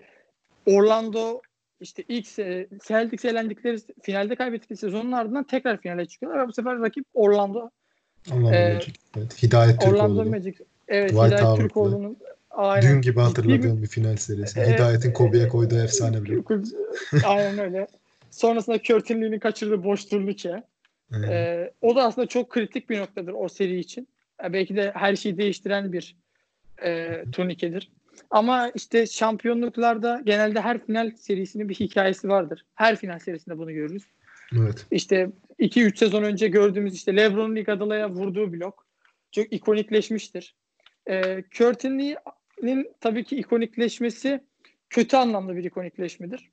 Orlando 0.66 1.40
işte 1.82 2.04
ilk 2.08 2.26
se- 2.26 2.66
Celtics 2.88 3.24
elendikleri 3.24 3.78
finalde 4.02 4.36
kaybettikleri 4.36 4.78
sezonun 4.78 5.12
ardından 5.12 5.44
tekrar 5.44 5.80
finale 5.80 6.06
çıkıyorlar 6.06 6.42
ve 6.44 6.48
bu 6.48 6.52
sefer 6.52 6.80
rakip 6.80 7.04
Orlando. 7.14 7.70
Orlando 8.32 8.52
Ee, 8.52 8.74
Magic. 8.74 8.92
Evet. 9.16 9.42
Hidayet 9.42 9.86
Orlando. 9.86 10.24
Magic. 10.24 10.54
Evet, 10.88 11.10
Dwight 11.10 11.26
Hidayet 11.26 11.40
Howard'lı. 11.40 11.62
Türkoğlu'nun 11.62 12.16
aynen. 12.50 12.94
Dün 12.94 13.00
gibi 13.00 13.20
hatırladığım 13.20 13.82
bir 13.82 13.86
final 13.86 14.16
serisi. 14.16 14.60
Ee, 14.60 14.74
Hidayet'in 14.74 15.12
Kobe'ye 15.12 15.44
e, 15.44 15.48
koyduğu 15.48 15.78
efsane 15.78 16.24
bir. 16.24 16.40
Aynen 17.24 17.58
öyle. 17.58 17.86
Sonrasında 18.30 18.82
Curtin 18.82 19.22
Lee'nin 19.22 19.38
kaçırdığı 19.38 19.84
boş 19.84 20.04
turnike. 20.04 20.62
Evet. 21.16 21.30
Ee, 21.30 21.72
o 21.80 21.96
da 21.96 22.04
aslında 22.04 22.26
çok 22.26 22.50
kritik 22.50 22.90
bir 22.90 23.00
noktadır 23.00 23.32
o 23.32 23.48
seri 23.48 23.78
için. 23.78 24.08
Yani 24.42 24.52
belki 24.52 24.76
de 24.76 24.92
her 24.94 25.16
şeyi 25.16 25.38
değiştiren 25.38 25.92
bir 25.92 26.16
e, 26.84 27.22
turnikedir. 27.32 27.90
Ama 28.32 28.70
işte 28.74 29.06
şampiyonluklarda 29.06 30.22
genelde 30.24 30.60
her 30.60 30.86
final 30.86 31.10
serisinin 31.10 31.68
bir 31.68 31.74
hikayesi 31.74 32.28
vardır. 32.28 32.64
Her 32.74 32.96
final 32.96 33.18
serisinde 33.18 33.58
bunu 33.58 33.72
görürüz. 33.72 34.02
evet. 34.56 34.86
İşte 34.90 35.30
2-3 35.58 35.96
sezon 35.96 36.22
önce 36.22 36.48
gördüğümüz 36.48 36.94
işte 36.94 37.16
LeBron'un 37.16 37.56
Iguodala'ya 37.56 38.10
vurduğu 38.10 38.52
blok 38.52 38.86
çok 39.32 39.52
ikonikleşmiştir. 39.52 40.54
Ee, 41.10 41.44
Curtin 41.50 41.98
Lee'nin 41.98 42.92
tabii 43.00 43.24
ki 43.24 43.36
ikonikleşmesi 43.36 44.40
kötü 44.90 45.16
anlamda 45.16 45.56
bir 45.56 45.64
ikonikleşmedir. 45.64 46.50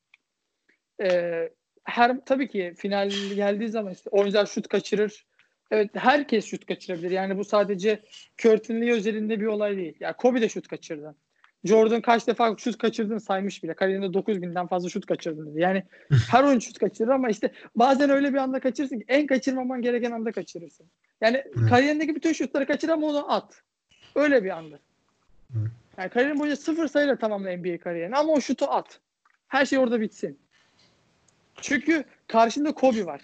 Ee, 1.03 1.49
her 1.83 2.25
tabii 2.25 2.47
ki 2.47 2.73
final 2.77 3.09
geldiği 3.35 3.69
zaman 3.69 3.93
işte 3.93 4.09
oyuncular 4.09 4.45
şut 4.45 4.67
kaçırır. 4.67 5.25
Evet 5.71 5.89
herkes 5.93 6.45
şut 6.45 6.65
kaçırabilir. 6.65 7.11
Yani 7.11 7.37
bu 7.37 7.43
sadece 7.43 8.03
Lee 8.45 8.91
özelinde 8.91 9.39
bir 9.39 9.45
olay 9.45 9.77
değil. 9.77 9.97
Ya 9.99 10.13
Kobe 10.13 10.41
de 10.41 10.49
şut 10.49 10.67
kaçırdı. 10.67 11.15
Jordan 11.63 12.01
kaç 12.01 12.27
defa 12.27 12.55
şut 12.57 12.77
kaçırdığını 12.77 13.21
saymış 13.21 13.63
bile. 13.63 13.73
Kariyerinde 13.73 14.05
9000'den 14.17 14.67
fazla 14.67 14.89
şut 14.89 15.05
kaçırdın 15.05 15.51
dedi. 15.51 15.61
Yani 15.61 15.83
her 16.31 16.43
oyuncu 16.43 16.67
şut 16.67 16.79
kaçırır 16.79 17.09
ama 17.09 17.29
işte 17.29 17.51
bazen 17.75 18.09
öyle 18.09 18.33
bir 18.33 18.37
anda 18.37 18.59
kaçırırsın 18.59 18.99
ki 18.99 19.05
en 19.07 19.27
kaçırmaman 19.27 19.81
gereken 19.81 20.11
anda 20.11 20.31
kaçırırsın. 20.31 20.85
Yani 21.21 21.37
Evet. 21.37 21.69
kariyerindeki 21.69 22.15
bütün 22.15 22.33
şutları 22.33 22.67
kaçır 22.67 22.89
ama 22.89 23.07
onu 23.07 23.31
at. 23.31 23.63
Öyle 24.15 24.43
bir 24.43 24.49
anda. 24.49 24.79
Yani 25.97 26.09
kariyerin 26.09 26.39
boyunca 26.39 26.55
sıfır 26.55 26.87
sayıyla 26.87 27.15
tamamla 27.15 27.57
NBA 27.57 27.77
kariyerini 27.77 28.15
ama 28.15 28.33
o 28.33 28.41
şutu 28.41 28.65
at. 28.65 28.99
Her 29.47 29.65
şey 29.65 29.79
orada 29.79 30.01
bitsin. 30.01 30.39
Çünkü 31.61 32.03
karşında 32.27 32.71
Kobe 32.71 33.05
var. 33.05 33.21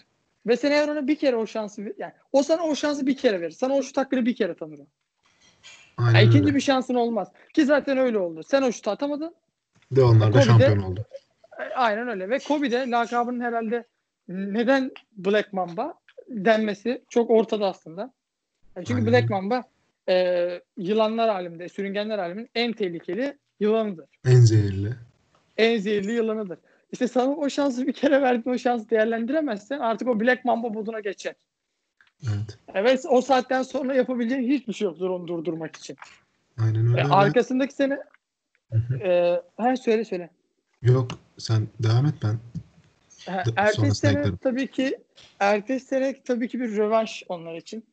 Ve 0.48 0.58
sen 0.58 0.72
eğer 0.72 0.88
ona 0.88 1.08
bir 1.08 1.16
kere 1.16 1.36
o 1.36 1.48
şansı 1.48 1.96
yani 1.98 2.14
o 2.32 2.44
sana 2.44 2.64
o 2.64 2.76
şansı 2.76 3.08
bir 3.08 3.18
kere 3.18 3.42
verir. 3.42 3.52
Sana 3.52 3.74
o 3.74 3.84
şut 3.84 3.98
hakkını 3.98 4.26
bir 4.26 4.36
kere 4.36 4.56
tanır 4.56 4.80
o. 4.80 4.86
Aynen 5.98 6.20
Yani 6.20 6.28
ikinci 6.28 6.46
öyle. 6.46 6.56
bir 6.56 6.62
şansın 6.62 6.96
olmaz. 6.96 7.28
Ki 7.54 7.66
zaten 7.66 7.98
öyle 7.98 8.18
oldu. 8.18 8.44
Sen 8.44 8.62
o 8.62 8.72
şutu 8.72 8.92
atamadın. 8.92 9.36
De 9.92 10.04
onlar 10.04 10.34
da 10.34 10.42
şampiyon 10.42 10.80
oldu. 10.82 11.06
E, 11.60 11.64
Aynen 11.76 12.08
öyle. 12.08 12.30
Ve 12.30 12.40
Kobe 12.40 12.72
de 12.72 12.90
lakabının 12.90 13.40
herhalde 13.40 13.86
neden 14.28 14.92
Black 15.18 15.54
Mamba 15.54 15.94
denmesi 16.30 17.02
çok 17.10 17.30
ortada 17.30 17.68
aslında. 17.68 18.14
Yani 18.76 18.86
çünkü 18.86 19.02
Aynen. 19.02 19.14
Black 19.14 19.30
Mamba 19.30 19.64
e, 20.10 20.62
yılanlar 20.78 21.30
aleminde, 21.30 21.70
sürüngenler 21.70 22.20
aleminin 22.20 22.50
en 22.56 22.74
tehlikeli 22.74 23.38
yılanıdır. 23.60 24.06
En 24.26 24.40
zehirli. 24.40 24.94
En 25.58 25.78
zehirli 25.78 26.12
yılanıdır. 26.12 26.60
İşte 26.92 27.08
sana 27.08 27.36
o 27.36 27.50
şansı 27.50 27.88
bir 27.88 27.94
kere 27.94 28.22
verdin, 28.22 28.50
o 28.50 28.58
şansı 28.58 28.90
değerlendiremezsen 28.90 29.80
artık 29.80 30.08
o 30.08 30.20
Black 30.20 30.46
Mamba 30.46 30.70
moduna 30.70 31.00
geçer. 31.00 31.36
Evet. 32.28 32.58
Evet 32.74 33.06
o 33.10 33.22
saatten 33.22 33.64
sonra 33.64 33.96
yapabileceğin 33.96 34.50
hiçbir 34.52 34.74
şey 34.74 34.86
yoktur 34.86 35.10
onu 35.10 35.28
durdurmak 35.28 35.76
için. 35.76 35.98
Aynen 36.58 36.88
öyle. 36.88 37.02
E, 37.02 37.04
arkasındaki 37.04 37.74
sene 37.74 38.00
e, 39.04 39.42
ha 39.58 39.76
söyle 39.76 40.06
söyle. 40.06 40.30
Yok 40.82 41.12
sen 41.38 41.68
devam 41.84 42.06
et 42.06 42.14
ben. 42.24 42.38
Ha, 43.32 43.44
ertesi 43.56 43.96
sene 43.96 44.20
eklerim. 44.20 44.38
tabii 44.38 44.68
ki 44.68 44.98
ertesi 45.40 45.86
sene 45.86 46.22
tabii 46.24 46.48
ki 46.48 46.60
bir 46.60 46.78
rövanş 46.78 47.24
onlar 47.30 47.56
için. 47.56 47.86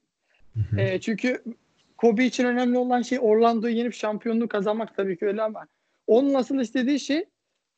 Hı 0.55 0.61
hı. 0.61 0.80
E, 0.80 1.01
çünkü 1.01 1.45
Kobe 1.97 2.24
için 2.24 2.45
önemli 2.45 2.78
olan 2.78 3.03
şey 3.03 3.18
Orlando'yu 3.20 3.76
yenip 3.76 3.95
şampiyonluğu 3.95 4.49
kazanmak 4.49 4.97
tabii 4.97 5.18
ki 5.18 5.26
öyle 5.26 5.43
ama 5.43 5.66
onun 6.07 6.35
asıl 6.35 6.61
istediği 6.61 7.01
şey 7.01 7.24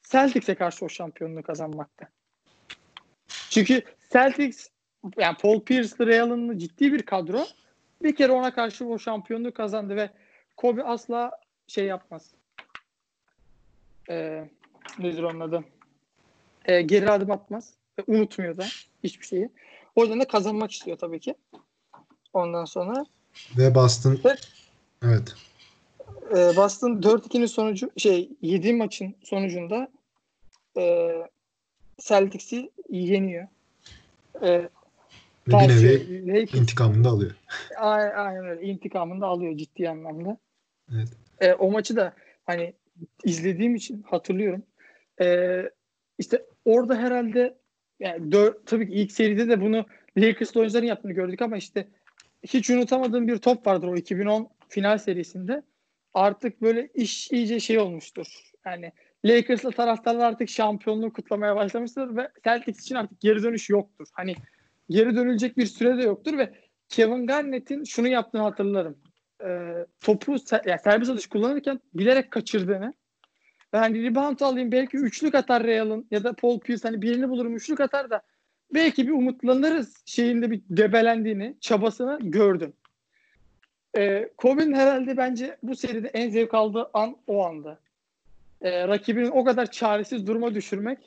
Celtics'e 0.03 0.55
karşı 0.55 0.85
o 0.85 0.89
şampiyonluğu 0.89 1.43
kazanmakta. 1.43 2.09
Çünkü 3.51 3.83
Celtics 4.13 4.69
yani 5.19 5.37
Paul 5.37 5.61
Pierce, 5.61 6.07
Ray 6.07 6.21
Allen'lı 6.21 6.59
ciddi 6.59 6.93
bir 6.93 7.03
kadro. 7.03 7.47
Bir 8.03 8.17
kere 8.17 8.33
ona 8.33 8.55
karşı 8.55 8.87
o 8.87 8.99
şampiyonluğu 8.99 9.55
kazandı 9.55 9.97
ve 9.97 10.11
Kobe 10.57 10.83
asla 10.83 11.31
şey 11.67 11.85
yapmaz. 11.85 12.31
Ee, 14.11 14.49
nedir 14.99 15.23
onun 15.23 15.41
adı? 15.41 15.65
Ee, 16.65 16.83
geri 16.83 17.11
adım 17.11 17.31
atmaz. 17.31 17.75
Ve 17.99 18.03
unutmuyor 18.07 18.57
da 18.57 18.65
hiçbir 19.05 19.27
şeyi. 19.27 19.49
O 19.97 20.03
yüzden 20.03 20.21
de 20.21 20.25
kazanmak 20.25 20.73
istiyor 20.73 20.99
tabii 20.99 21.21
ki. 21.21 21.35
Ondan 22.33 22.65
sonra 22.65 23.07
Ve 23.59 23.75
Boston 23.75 24.19
Ve- 24.25 24.37
evet. 25.05 25.35
e, 26.31 26.57
Boston 26.57 26.91
4-2'nin 26.91 27.47
sonucu 27.47 27.91
şey 27.97 28.31
7 28.43 28.73
maçın 28.73 29.15
sonucunda 29.23 29.89
e, 30.79 31.13
Celtics'i 31.99 32.71
yeniyor. 32.89 33.49
E, 34.43 34.69
Ve 35.49 35.53
bir 35.53 35.69
nevi 35.69 36.27
Lakers- 36.27 36.57
intikamını 36.57 37.05
da 37.05 37.09
alıyor. 37.09 37.31
Aynen 37.79 38.47
öyle. 38.47 38.63
İntikamını 38.63 39.21
da 39.21 39.27
alıyor 39.27 39.57
ciddi 39.57 39.89
anlamda. 39.89 40.39
Evet. 40.95 41.09
E, 41.41 41.53
o 41.53 41.71
maçı 41.71 41.97
da 41.97 42.15
hani 42.45 42.75
izlediğim 43.25 43.75
için 43.75 44.03
hatırlıyorum. 44.03 44.63
E, 45.21 45.59
işte 46.19 46.45
orada 46.65 46.97
herhalde 46.97 47.59
yani 48.01 48.33
dör, 48.33 48.55
tabii 48.67 48.89
ki 48.89 48.95
ilk 48.95 49.13
seride 49.13 49.49
de 49.49 49.61
bunu 49.61 49.87
Lakers'lı 50.17 50.61
oyuncuların 50.61 50.87
yaptığını 50.87 51.13
gördük 51.13 51.43
ama 51.43 51.57
işte 51.57 51.89
hiç 52.43 52.71
unutamadığım 52.71 53.29
bir 53.29 53.39
top 53.39 53.67
vardır 53.67 53.89
o 53.89 53.97
2010 53.97 54.49
final 54.69 54.99
serisinde. 54.99 55.63
Artık 56.15 56.63
böyle 56.63 56.89
iş 56.95 57.31
iyice 57.31 57.61
şey 57.61 57.79
olmuştur. 57.79 58.27
Yani 58.67 58.93
Lakers'lı 59.25 59.73
taraftarlar 59.73 60.25
artık 60.25 60.49
şampiyonluğu 60.49 61.13
kutlamaya 61.13 61.57
başlamıştır 61.57 62.17
ve 62.17 62.29
Celtics 62.45 62.81
için 62.81 62.95
artık 62.95 63.21
geri 63.21 63.43
dönüş 63.43 63.71
yoktur. 63.71 64.07
Hani 64.13 64.35
geri 64.91 65.17
dönülecek 65.17 65.57
bir 65.57 65.67
süre 65.67 65.99
de 65.99 66.03
yoktur 66.03 66.39
ve 66.39 66.55
Kevin 66.89 67.27
Garnett'in 67.27 67.85
şunu 67.85 68.09
yaptığını 68.09 68.43
hatırlarım. 68.43 68.99
Ee, 69.45 69.87
topu 70.01 70.35
se- 70.35 70.69
yani 70.69 70.81
servis 70.85 71.09
atış 71.11 71.27
kullanırken 71.27 71.81
bilerek 71.95 72.31
kaçırdığını 72.31 72.95
ve 73.75 73.79
hani 73.79 74.03
rebound 74.03 74.41
alayım 74.41 74.73
belki 74.73 74.97
üçlük 74.97 75.35
atar 75.35 75.65
Real'ın 75.65 76.07
ya 76.11 76.25
da 76.25 76.33
Paul 76.33 76.61
Pierce 76.61 76.89
hani 76.89 77.03
birini 77.03 77.29
bulurum 77.29 77.57
üçlük 77.57 77.81
atar 77.81 78.11
da 78.11 78.23
belki 78.75 79.07
bir 79.07 79.13
umutlanırız 79.13 80.03
şeyinde 80.07 80.51
bir 80.51 80.63
debelendiğini, 80.71 81.57
çabasını 81.61 82.19
gördüm. 82.23 82.73
Ee, 83.97 84.31
Kobe'nin 84.37 84.75
herhalde 84.75 85.17
bence 85.17 85.57
bu 85.63 85.77
seride 85.77 86.09
en 86.09 86.31
zevk 86.31 86.55
aldığı 86.55 86.91
an 86.95 87.17
o 87.27 87.45
anda. 87.47 87.79
Ee, 88.63 88.89
rakibinin 88.89 89.31
o 89.31 89.45
kadar 89.45 89.71
çaresiz 89.71 90.27
duruma 90.27 90.55
düşürmek 90.55 90.99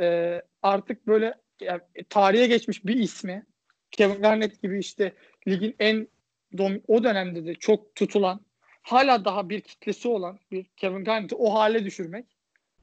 e, 0.00 0.42
artık 0.62 1.06
böyle 1.06 1.34
yani, 1.60 1.80
tarihe 2.08 2.46
geçmiş 2.46 2.84
bir 2.86 2.96
ismi 2.96 3.46
Kevin 3.90 4.22
Garnett 4.22 4.62
gibi 4.62 4.78
işte 4.78 5.12
ligin 5.48 5.76
en 5.78 6.08
dom- 6.54 6.80
o 6.88 7.04
dönemde 7.04 7.44
de 7.46 7.54
çok 7.54 7.94
tutulan 7.94 8.40
hala 8.82 9.24
daha 9.24 9.48
bir 9.48 9.60
kitlesi 9.60 10.08
olan 10.08 10.38
bir 10.50 10.64
Kevin 10.76 11.04
Garnett'i 11.04 11.34
o 11.34 11.54
hale 11.54 11.84
düşürmek 11.84 12.26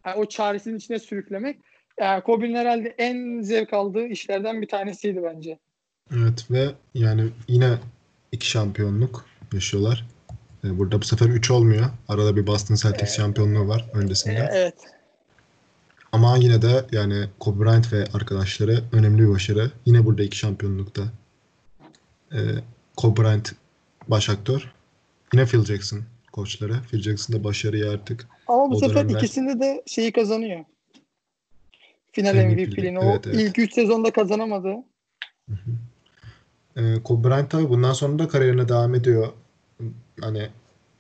yani 0.06 0.16
o 0.18 0.26
çaresinin 0.26 0.78
içine 0.78 1.00
sürüklemek 1.00 1.60
yani 2.00 2.24
Kobe'nin 2.24 2.56
herhalde 2.56 2.96
en 2.98 3.42
zevk 3.42 3.74
aldığı 3.74 4.06
işlerden 4.08 4.62
bir 4.62 4.68
tanesiydi 4.68 5.24
bence. 5.24 5.60
Evet 6.16 6.52
ve 6.52 6.66
yani 6.94 7.30
yine 7.48 7.78
iki 8.32 8.48
şampiyonluk 8.50 9.26
yaşıyorlar. 9.54 10.06
Ee, 10.64 10.78
Burada 10.80 11.02
bu 11.02 11.06
sefer 11.06 11.26
3 11.26 11.52
olmuyor. 11.52 11.86
Arada 12.08 12.36
bir 12.36 12.48
Boston 12.48 12.76
Celtics 12.76 13.02
Evet. 13.02 13.12
şampiyonluğu 13.18 13.68
var 13.68 13.86
öncesinde. 13.94 14.50
evet. 14.52 14.74
Ama 16.12 16.38
yine 16.38 16.62
de 16.62 16.86
yani 16.92 17.26
Kobe 17.40 17.64
Bryant 17.66 17.94
ve 17.94 18.06
arkadaşları 18.14 18.84
önemli 18.92 19.22
bir 19.24 19.30
başarı. 19.30 19.72
Yine 19.86 20.06
burada 20.06 20.24
iki 20.24 20.38
şampiyonlukta. 20.38 21.02
Ee, 22.34 22.38
Kobe 22.98 23.22
Bryant 23.22 23.52
baş 24.08 24.30
aktör. 24.30 24.72
Yine 25.34 25.46
Phil 25.46 25.66
Jackson 25.66 26.00
koçları. 26.32 26.74
Phil 26.92 27.02
Jackson 27.02 27.36
da 27.36 27.44
başarıyı 27.44 27.90
artık 27.90 28.28
Ama 28.48 28.72
bu 28.72 28.80
sefer 28.80 28.96
dönemler- 28.96 29.20
ikisinde 29.20 29.60
de 29.60 29.84
şeyi 29.86 30.12
kazanıyor. 30.12 30.66
Final 32.12 32.34
MVP'liği. 32.36 32.68
MVP'liğini. 32.68 33.00
O 33.00 33.04
Evet, 33.12 33.28
evet. 33.28 33.36
ilk 33.40 33.60
3 33.60 33.74
sezonda 33.74 34.12
kazanamadı. 34.12 34.76
Ee, 36.78 36.96
Kobe 37.04 37.28
Bryant 37.28 37.52
tabii 37.52 37.70
bundan 37.70 37.94
sonra 37.94 38.20
da 38.20 38.28
kariyerine 38.28 38.70
devam 38.70 38.96
ediyor. 38.96 39.28
Hani 40.22 40.50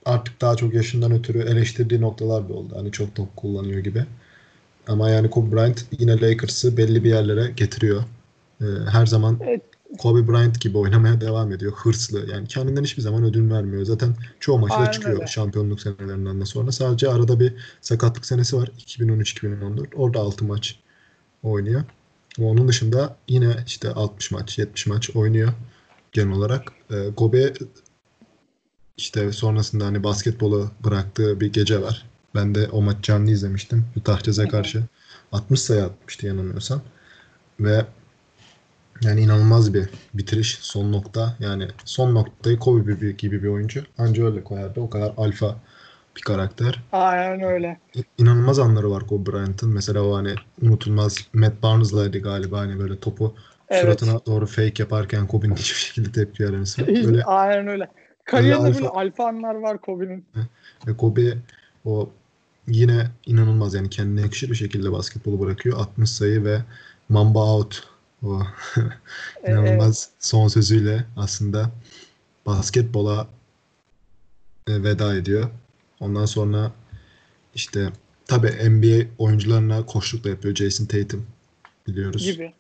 artık 0.05 0.41
daha 0.41 0.55
çok 0.55 0.73
yaşından 0.73 1.11
ötürü 1.11 1.39
eleştirdiği 1.39 2.01
noktalar 2.01 2.49
da 2.49 2.53
oldu. 2.53 2.73
Hani 2.77 2.91
çok 2.91 3.15
top 3.15 3.35
kullanıyor 3.35 3.79
gibi. 3.79 4.05
Ama 4.89 5.09
yani 5.09 5.29
Kobe 5.29 5.55
Bryant 5.55 5.85
yine 5.99 6.21
Lakers'ı 6.21 6.77
belli 6.77 7.03
bir 7.03 7.09
yerlere 7.09 7.51
getiriyor. 7.51 8.03
Ee, 8.61 8.65
her 8.91 9.05
zaman 9.05 9.39
Evet. 9.43 9.61
Kobe 9.97 10.27
Bryant 10.27 10.61
gibi 10.61 10.77
oynamaya 10.77 11.21
devam 11.21 11.51
ediyor. 11.51 11.71
Hırslı. 11.75 12.29
Yani 12.31 12.47
kendinden 12.47 12.83
hiçbir 12.83 13.01
zaman 13.01 13.23
ödün 13.23 13.51
vermiyor. 13.51 13.83
Zaten 13.85 14.15
çoğu 14.39 14.59
maçta 14.59 14.77
Aynen 14.77 14.91
çıkıyor 14.91 15.15
öyle. 15.15 15.27
şampiyonluk 15.27 15.81
senelerinden 15.81 16.41
de 16.41 16.45
sonra. 16.45 16.71
Sadece 16.71 17.09
arada 17.09 17.39
bir 17.39 17.53
sakatlık 17.81 18.25
senesi 18.25 18.57
var. 18.57 18.71
2013-2014. 18.77 19.95
Orada 19.95 20.19
6 20.19 20.45
maç 20.45 20.79
oynuyor. 21.43 21.83
Ama 22.37 22.47
onun 22.47 22.67
dışında 22.67 23.17
yine 23.27 23.55
işte 23.67 23.89
60 23.89 24.31
maç, 24.31 24.59
70 24.59 24.87
maç 24.87 25.15
oynuyor 25.15 25.53
genel 26.11 26.33
olarak. 26.35 26.63
Ee, 26.91 26.95
Kobe 27.15 27.53
işte 28.97 29.31
sonrasında 29.31 29.85
hani 29.85 30.03
basketbolu 30.03 30.71
bıraktığı 30.83 31.39
bir 31.39 31.53
gece 31.53 31.81
var. 31.81 32.08
Ben 32.35 32.55
de 32.55 32.67
o 32.71 32.81
maç 32.81 32.97
canlı 33.01 33.31
izlemiştim. 33.31 33.85
Utah 33.97 34.23
Jazz'e 34.23 34.47
karşı 34.47 34.83
60 35.31 35.61
sayı 35.61 35.83
atmıştı 35.83 36.27
yanılmıyorsam. 36.27 36.81
Ve 37.59 37.85
yani 39.01 39.21
inanılmaz 39.21 39.73
bir 39.73 39.89
bitiriş 40.13 40.57
son 40.61 40.91
nokta. 40.91 41.35
Yani 41.39 41.67
son 41.85 42.15
noktayı 42.15 42.59
Kobe 42.59 43.11
gibi, 43.11 43.43
bir 43.43 43.47
oyuncu. 43.47 43.83
Anca 43.97 44.25
öyle 44.25 44.43
koyardı. 44.43 44.79
O 44.79 44.89
kadar 44.89 45.13
alfa 45.17 45.55
bir 46.17 46.21
karakter. 46.21 46.79
Aynen 46.91 47.41
öyle. 47.41 47.79
İnanılmaz 48.17 48.59
anları 48.59 48.91
var 48.91 49.07
Kobe 49.07 49.31
Bryant'ın. 49.31 49.69
Mesela 49.73 50.01
o 50.01 50.15
hani 50.15 50.35
unutulmaz 50.61 51.17
Matt 51.33 51.63
Barnes'laydı 51.63 52.19
galiba 52.19 52.59
hani 52.59 52.79
böyle 52.79 52.99
topu 52.99 53.35
Evet. 53.69 53.81
suratına 53.81 54.25
doğru 54.25 54.45
fake 54.47 54.73
yaparken 54.83 55.27
Kobe'nin 55.27 55.55
hiçbir 55.55 55.77
şekilde 55.79 56.11
tepki 56.11 56.43
veremesi. 56.43 56.87
Hiç- 56.87 57.05
Böyle 57.07 57.23
Aynen 57.23 57.67
öyle. 57.67 57.87
Kariyerinde 58.25 58.67
alfa- 58.67 58.73
böyle 58.75 58.87
alfa 58.89 59.27
anlar 59.27 59.55
var 59.55 59.81
Kobe'nin. 59.81 60.25
Ve 60.87 60.97
Kobe 60.97 61.37
o 61.85 62.09
yine 62.69 63.07
inanılmaz 63.25 63.73
yani 63.73 63.89
kendine 63.89 64.21
yakışır 64.21 64.49
bir 64.49 64.55
şekilde 64.55 64.91
basketbolu 64.91 65.39
bırakıyor. 65.39 65.77
60 65.77 66.09
sayı 66.09 66.43
ve 66.43 66.61
Mamba 67.09 67.53
out 67.55 67.83
o 68.23 68.41
Ee, 69.43 69.51
inanılmaz 69.51 70.09
son 70.19 70.47
sözüyle 70.47 71.05
aslında 71.17 71.71
basketbola 72.45 73.27
e, 74.67 74.83
veda 74.83 75.15
ediyor. 75.15 75.49
Ondan 75.99 76.25
sonra 76.25 76.71
işte 77.55 77.89
tabii 78.27 78.69
NBA 78.69 79.07
oyuncularına 79.17 79.85
koçluk 79.85 80.23
da 80.23 80.29
yapıyor. 80.29 80.55
Jason 80.55 80.85
Tatum 80.85 81.27
biliyoruz. 81.87 82.23
gibi. 82.23 82.53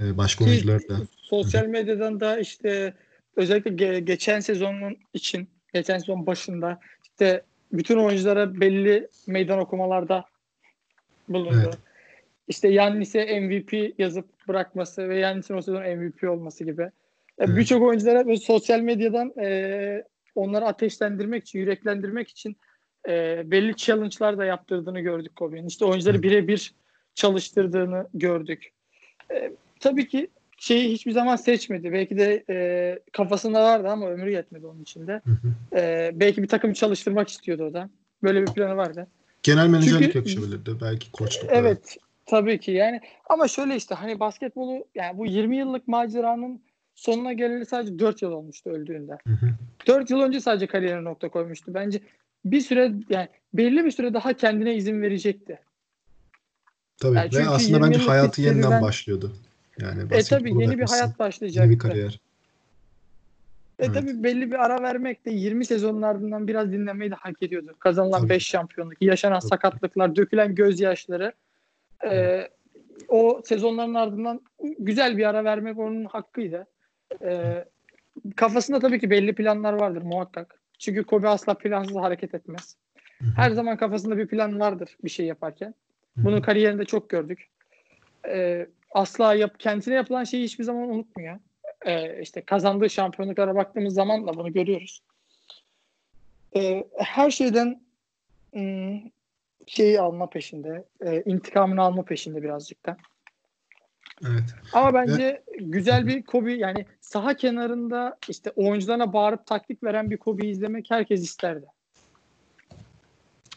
E, 0.00 0.16
başka 0.16 0.44
Ki 0.44 0.50
oyuncular 0.50 0.88
da. 0.88 0.96
sosyal 1.16 1.66
medyadan 1.66 2.20
da 2.20 2.38
işte 2.38 2.94
özellikle 3.36 3.70
ge- 3.70 3.98
geçen 3.98 4.40
sezonun 4.40 4.96
için 5.14 5.48
geçen 5.74 5.98
sezon 5.98 6.26
başında 6.26 6.80
işte 7.02 7.44
bütün 7.72 7.98
oyunculara 7.98 8.60
belli 8.60 9.08
meydan 9.26 9.58
okumalarda 9.58 10.24
bulundu. 11.28 11.62
Evet. 11.64 11.78
İşte 12.48 12.68
Yannis'e 12.68 13.40
MVP 13.40 13.98
yazıp 13.98 14.48
bırakması 14.48 15.08
ve 15.08 15.18
Yannis'in 15.18 15.54
o 15.54 15.62
sezon 15.62 15.82
MVP 15.82 16.24
olması 16.24 16.64
gibi. 16.64 16.82
E, 16.82 16.90
Evet. 17.38 17.56
Birçok 17.56 17.82
oyunculara 17.82 18.26
böyle 18.26 18.36
sosyal 18.36 18.80
medyadan 18.80 19.32
e, 19.40 20.04
onları 20.34 20.64
ateşlendirmek 20.64 21.42
için, 21.42 21.58
yüreklendirmek 21.58 22.28
için 22.28 22.56
e, 23.08 23.42
belli 23.50 23.76
challenge'lar 23.76 24.38
da 24.38 24.44
yaptırdığını 24.44 25.00
gördük 25.00 25.36
Kobe'nin. 25.36 25.66
İşte 25.66 25.84
oyuncuları 25.84 26.16
Evet. 26.16 26.24
birebir 26.24 26.74
çalıştırdığını 27.14 28.08
gördük. 28.14 28.70
E, 29.30 29.52
tabii 29.80 30.08
ki 30.08 30.28
şeyi 30.56 30.92
hiçbir 30.92 31.12
zaman 31.12 31.36
seçmedi. 31.36 31.92
Belki 31.92 32.16
de 32.18 32.44
e, 32.50 32.98
kafasında 33.12 33.62
vardı 33.62 33.88
ama 33.88 34.06
ömrü 34.10 34.32
yetmedi 34.32 34.66
onun 34.66 34.82
içinde. 34.82 35.12
Hı 35.24 35.30
hı. 35.30 35.76
E, 35.80 36.10
belki 36.14 36.42
bir 36.42 36.48
takım 36.48 36.72
çalıştırmak 36.72 37.28
istiyordu 37.28 37.64
o 37.64 37.74
da. 37.74 37.90
Böyle 38.22 38.42
bir 38.42 38.46
planı 38.46 38.76
vardı. 38.76 39.06
Genel 39.42 39.66
menajerlik 39.66 40.02
Çünkü- 40.02 40.18
yakışabilirdi. 40.18 40.70
Belki 40.80 41.12
koçluk. 41.12 41.50
Evet 41.52 41.96
tabii 42.26 42.60
ki 42.60 42.70
yani 42.70 43.00
ama 43.30 43.48
şöyle 43.48 43.76
işte 43.76 43.94
hani 43.94 44.20
basketbolu 44.20 44.84
yani 44.94 45.18
bu 45.18 45.26
20 45.26 45.56
yıllık 45.56 45.88
maceranın 45.88 46.60
sonuna 46.94 47.32
geleli 47.32 47.66
sadece 47.66 47.98
4 47.98 48.22
yıl 48.22 48.32
olmuştu 48.32 48.70
öldüğünde. 48.70 49.12
Hı 49.26 49.32
hı. 49.32 49.46
4 49.86 50.10
yıl 50.10 50.20
önce 50.20 50.40
sadece 50.40 50.66
kariyerine 50.66 51.04
nokta 51.04 51.28
koymuştu. 51.28 51.74
Bence 51.74 52.00
bir 52.44 52.60
süre 52.60 52.92
yani 53.08 53.28
belli 53.54 53.84
bir 53.84 53.90
süre 53.90 54.14
daha 54.14 54.32
kendine 54.32 54.74
izin 54.74 55.02
verecekti. 55.02 55.58
Tabii 56.98 57.16
Yani 57.16 57.34
ve 57.34 57.48
aslında 57.48 57.76
20 57.78 57.82
bence 57.82 57.98
hayatı 57.98 58.42
yeniden 58.42 58.82
başlıyordu. 58.82 59.32
Yani 59.80 60.02
E 60.10 60.22
tabii 60.22 60.60
yeni 60.62 60.78
bir 60.78 60.84
hayat 60.86 61.08
Yeni 61.08 61.18
başlayacaktı. 61.18 61.70
bir 61.70 61.78
kariyer. 61.78 62.20
E 63.78 63.84
Evet. 63.84 63.94
tabii 63.94 64.22
belli 64.24 64.50
bir 64.50 64.64
ara 64.64 64.82
vermek 64.82 65.26
de 65.26 65.30
20 65.30 65.64
sezonun 65.64 66.02
ardından 66.02 66.48
biraz 66.48 66.72
dinlemeyi 66.72 67.10
de 67.10 67.14
hak 67.14 67.42
ediyordu. 67.42 67.74
Kazanılan 67.78 68.20
Tabii. 68.20 68.28
5 68.30 68.46
şampiyonluk, 68.46 69.02
yaşanan 69.02 69.40
Tabii. 69.40 69.48
sakatlıklar, 69.48 70.16
dökülen 70.16 70.54
gözyaşları 70.54 71.32
e, 72.10 72.42
o 73.08 73.42
sezonların 73.44 73.94
ardından 73.94 74.40
güzel 74.78 75.16
bir 75.16 75.24
ara 75.28 75.44
vermek 75.44 75.78
onun 75.78 76.04
hakkıydı. 76.04 76.66
E, 77.24 77.64
kafasında 78.36 78.78
tabii 78.80 79.00
ki 79.00 79.10
belli 79.10 79.34
planlar 79.34 79.72
vardır 79.72 80.02
muhakkak. 80.02 80.60
Çünkü 80.78 81.04
Kobe 81.04 81.28
asla 81.28 81.54
plansız 81.54 81.96
hareket 81.96 82.34
etmez. 82.34 82.76
Hı 83.18 83.24
hı. 83.24 83.30
Her 83.36 83.50
zaman 83.50 83.76
kafasında 83.76 84.18
bir 84.18 84.26
plan 84.26 84.60
vardır 84.60 84.96
bir 85.04 85.10
şey 85.10 85.26
yaparken. 85.26 85.74
Bunu 86.16 86.42
kariyerinde 86.42 86.84
çok 86.84 87.08
gördük. 87.10 87.46
E, 88.28 88.66
asla 88.96 89.34
yap, 89.34 89.60
kendisine 89.60 89.94
yapılan 89.94 90.24
şeyi 90.24 90.44
hiçbir 90.44 90.64
zaman 90.64 90.88
unutmuyor. 90.88 91.38
E, 91.84 92.22
işte 92.22 92.40
kazandığı 92.40 92.90
şampiyonluklara 92.90 93.54
baktığımız 93.54 93.94
zaman 93.94 94.26
da 94.26 94.34
bunu 94.34 94.52
görüyoruz. 94.52 95.02
e, 96.56 96.84
her 96.98 97.30
şeyden 97.30 97.80
ım, 98.56 99.12
şeyi 99.66 100.00
alma 100.00 100.30
peşinde, 100.30 100.84
e, 101.00 101.22
intikamını 101.22 101.82
alma 101.82 102.02
peşinde 102.04 102.42
birazcık 102.42 102.86
da. 102.86 102.96
Evet. 104.22 104.54
Ama 104.72 104.94
bence 104.94 105.42
güzel 105.60 106.06
bir 106.06 106.22
Kobe 106.22 106.52
yani 106.52 106.86
saha 107.00 107.34
kenarında 107.34 108.18
işte 108.28 108.50
oyuncularına 108.50 109.12
bağırıp 109.12 109.46
taktik 109.46 109.82
veren 109.84 110.10
bir 110.10 110.16
Kobe'yi 110.16 110.52
izlemek 110.52 110.90
herkes 110.90 111.22
isterdi. 111.22 111.66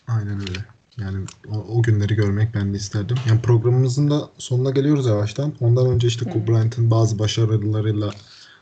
Aynen 0.08 0.40
öyle. 0.40 0.79
Yani 1.02 1.26
o, 1.52 1.58
o 1.58 1.82
günleri 1.82 2.16
görmek 2.16 2.56
ben 2.56 2.74
de 2.74 2.78
isterdim. 2.78 3.18
Yani 3.28 3.42
programımızın 3.42 4.10
da 4.10 4.30
sonuna 4.38 4.70
geliyoruz 4.70 5.06
yavaştan. 5.06 5.54
Ondan 5.60 5.88
önce 5.88 6.08
işte. 6.08 6.30
Kobe 6.30 6.48
Bryant'ın 6.48 6.92
bazı 6.92 7.20
başarılarıyla 7.20 8.12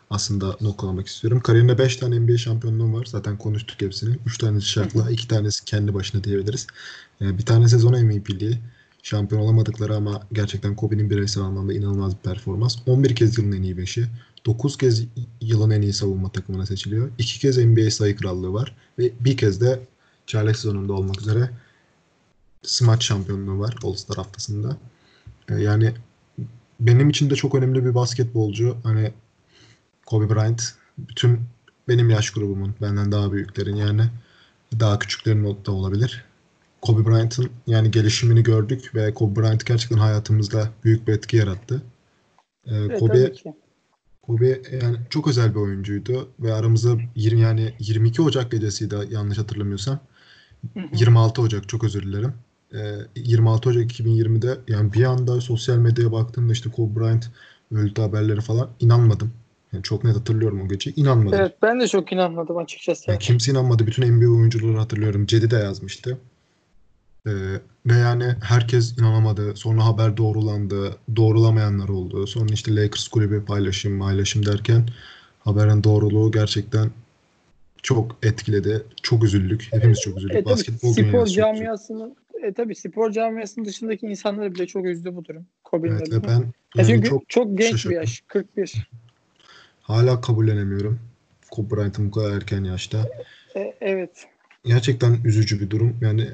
aslında 0.09 0.57
noktalamak 0.61 1.07
istiyorum. 1.07 1.39
Kariyerinde 1.39 1.77
5 1.77 1.97
tane 1.97 2.19
NBA 2.19 2.37
şampiyonluğu 2.37 2.99
var. 2.99 3.05
Zaten 3.05 3.37
konuştuk 3.37 3.81
hepsini. 3.81 4.17
3 4.25 4.37
tanesi 4.37 4.67
şartla, 4.67 5.11
2 5.11 5.27
tanesi 5.27 5.65
kendi 5.65 5.93
başına 5.93 6.23
diyebiliriz. 6.23 6.67
Ee, 7.21 7.37
bir 7.37 7.45
tane 7.45 7.67
sezon 7.67 8.05
MVP'liği. 8.05 8.59
Şampiyon 9.03 9.41
olamadıkları 9.41 9.95
ama 9.95 10.21
gerçekten 10.33 10.75
Kobe'nin 10.75 11.09
bireysel 11.09 11.43
anlamda 11.43 11.73
inanılmaz 11.73 12.13
bir 12.13 12.21
performans. 12.29 12.77
11 12.85 13.15
kez 13.15 13.37
yılın 13.37 13.51
en 13.51 13.63
iyi 13.63 13.75
5'i. 13.75 14.05
9 14.45 14.77
kez 14.77 15.03
yılın 15.41 15.69
en 15.69 15.81
iyi 15.81 15.93
savunma 15.93 16.31
takımına 16.31 16.65
seçiliyor. 16.65 17.09
2 17.17 17.39
kez 17.39 17.57
NBA 17.57 17.91
sayı 17.91 18.15
krallığı 18.15 18.53
var. 18.53 18.75
Ve 18.99 19.11
bir 19.19 19.37
kez 19.37 19.61
de 19.61 19.79
çaylak 20.27 20.55
sezonunda 20.55 20.93
olmak 20.93 21.21
üzere 21.21 21.49
smaç 22.63 23.03
şampiyonluğu 23.03 23.59
var 23.59 23.75
All-Star 23.83 24.17
haftasında. 24.17 24.77
Ee, 25.49 25.55
yani 25.55 25.93
benim 26.79 27.09
için 27.09 27.29
de 27.29 27.35
çok 27.35 27.55
önemli 27.55 27.85
bir 27.85 27.95
basketbolcu. 27.95 28.77
Hani 28.83 29.13
Kobe 30.05 30.35
Bryant 30.35 30.63
bütün 30.97 31.39
benim 31.87 32.09
yaş 32.09 32.31
grubumun 32.31 32.75
benden 32.81 33.11
daha 33.11 33.31
büyüklerin 33.31 33.75
yani 33.75 34.01
daha 34.79 34.99
küçüklerin 34.99 35.57
da 35.65 35.71
olabilir. 35.71 36.25
Kobe 36.81 37.09
Bryant'ın 37.09 37.49
yani 37.67 37.91
gelişimini 37.91 38.43
gördük 38.43 38.95
ve 38.95 39.13
Kobe 39.13 39.41
Bryant 39.41 39.65
gerçekten 39.65 39.97
hayatımızda 39.97 40.69
büyük 40.83 41.07
bir 41.07 41.13
etki 41.13 41.37
yarattı. 41.37 41.81
Ee, 42.65 42.75
Evet, 42.75 42.99
Kobe. 42.99 43.33
Kobe 44.21 44.61
yani 44.81 44.97
çok 45.09 45.27
özel 45.27 45.55
bir 45.55 45.59
oyuncuydu 45.59 46.29
ve 46.39 46.53
aramızda 46.53 46.97
20 47.15 47.41
yani 47.41 47.73
22 47.79 48.21
Ocak 48.21 48.51
gecesiydi 48.51 48.95
yanlış 49.09 49.37
hatırlamıyorsam. 49.37 49.99
Hı 50.73 50.79
hı. 50.79 50.85
26 50.93 51.41
Ocak 51.41 51.69
çok 51.69 51.83
özür 51.83 52.03
dilerim. 52.03 52.33
Ee, 52.73 52.95
26 53.15 53.69
Ocak 53.69 53.91
2020'de 53.91 54.57
yani 54.67 54.93
bir 54.93 55.03
anda 55.03 55.41
sosyal 55.41 55.77
medyaya 55.77 56.11
baktığımda 56.11 56.53
işte 56.53 56.71
Kobe 56.71 56.99
Bryant 56.99 57.29
öldü 57.71 58.01
haberleri 58.01 58.41
falan 58.41 58.69
inanmadım. 58.79 59.33
Yani 59.73 59.83
çok 59.83 60.03
net 60.03 60.15
hatırlıyorum 60.15 60.61
o 60.61 60.67
geceyi. 60.67 60.95
İnanmadım. 60.95 61.39
Evet 61.39 61.55
ben 61.61 61.79
de 61.79 61.87
çok 61.87 62.11
inanmadım 62.11 62.57
açıkçası. 62.57 63.11
Yani 63.11 63.19
kimse 63.19 63.51
inanmadı. 63.51 63.87
Bütün 63.87 64.03
NBA 64.03 64.37
oyuncuları 64.37 64.77
hatırlıyorum. 64.77 65.25
Cedi 65.25 65.51
de 65.51 65.55
yazmıştı. 65.55 66.17
Ee, 67.27 67.31
ve 67.85 67.97
yani 67.97 68.35
herkes 68.43 68.97
inanamadı. 68.97 69.55
Sonra 69.55 69.85
haber 69.85 70.17
doğrulandı. 70.17 70.97
Doğrulamayanlar 71.15 71.89
oldu. 71.89 72.27
Sonra 72.27 72.53
işte 72.53 72.75
Lakers 72.75 73.07
kulübü 73.07 73.45
paylaşım 73.45 73.99
paylaşım 73.99 74.45
derken 74.45 74.89
haberin 75.39 75.83
doğruluğu 75.83 76.31
gerçekten 76.31 76.91
çok 77.83 78.15
etkiledi. 78.23 78.83
Çok 79.01 79.23
üzüldük. 79.23 79.67
Hepimiz 79.71 79.99
çok 79.99 80.17
üzüldük. 80.17 80.35
E, 80.35 80.43
tabii 80.43 80.53
Basketbol 80.53 80.93
spor 80.93 81.25
camiasının 81.25 82.15
e, 82.43 82.53
tabii 82.53 82.75
spor 82.75 83.11
camiasının 83.11 83.65
dışındaki 83.65 84.05
insanları 84.05 84.55
bile 84.55 84.67
çok 84.67 84.85
üzdü 84.85 85.15
bu 85.15 85.25
durum. 85.25 85.45
Kobe'nin 85.63 85.97
Evet 85.97 86.23
ben 86.27 86.53
yani 86.75 86.87
çünkü 86.87 87.09
çok 87.09 87.29
çok, 87.29 87.57
genç 87.57 87.71
şaşırdım. 87.71 87.91
bir 87.91 87.95
yaş. 87.95 88.23
41. 88.27 88.89
hala 89.81 90.21
kabullenemiyorum. 90.21 90.99
Kobe 91.51 91.75
Bryant'ın 91.75 92.07
bu 92.07 92.11
kadar 92.11 92.31
erken 92.31 92.63
yaşta. 92.63 93.09
E, 93.55 93.77
evet. 93.81 94.27
gerçekten 94.65 95.17
üzücü 95.23 95.59
bir 95.59 95.69
durum. 95.69 95.97
Yani 96.01 96.27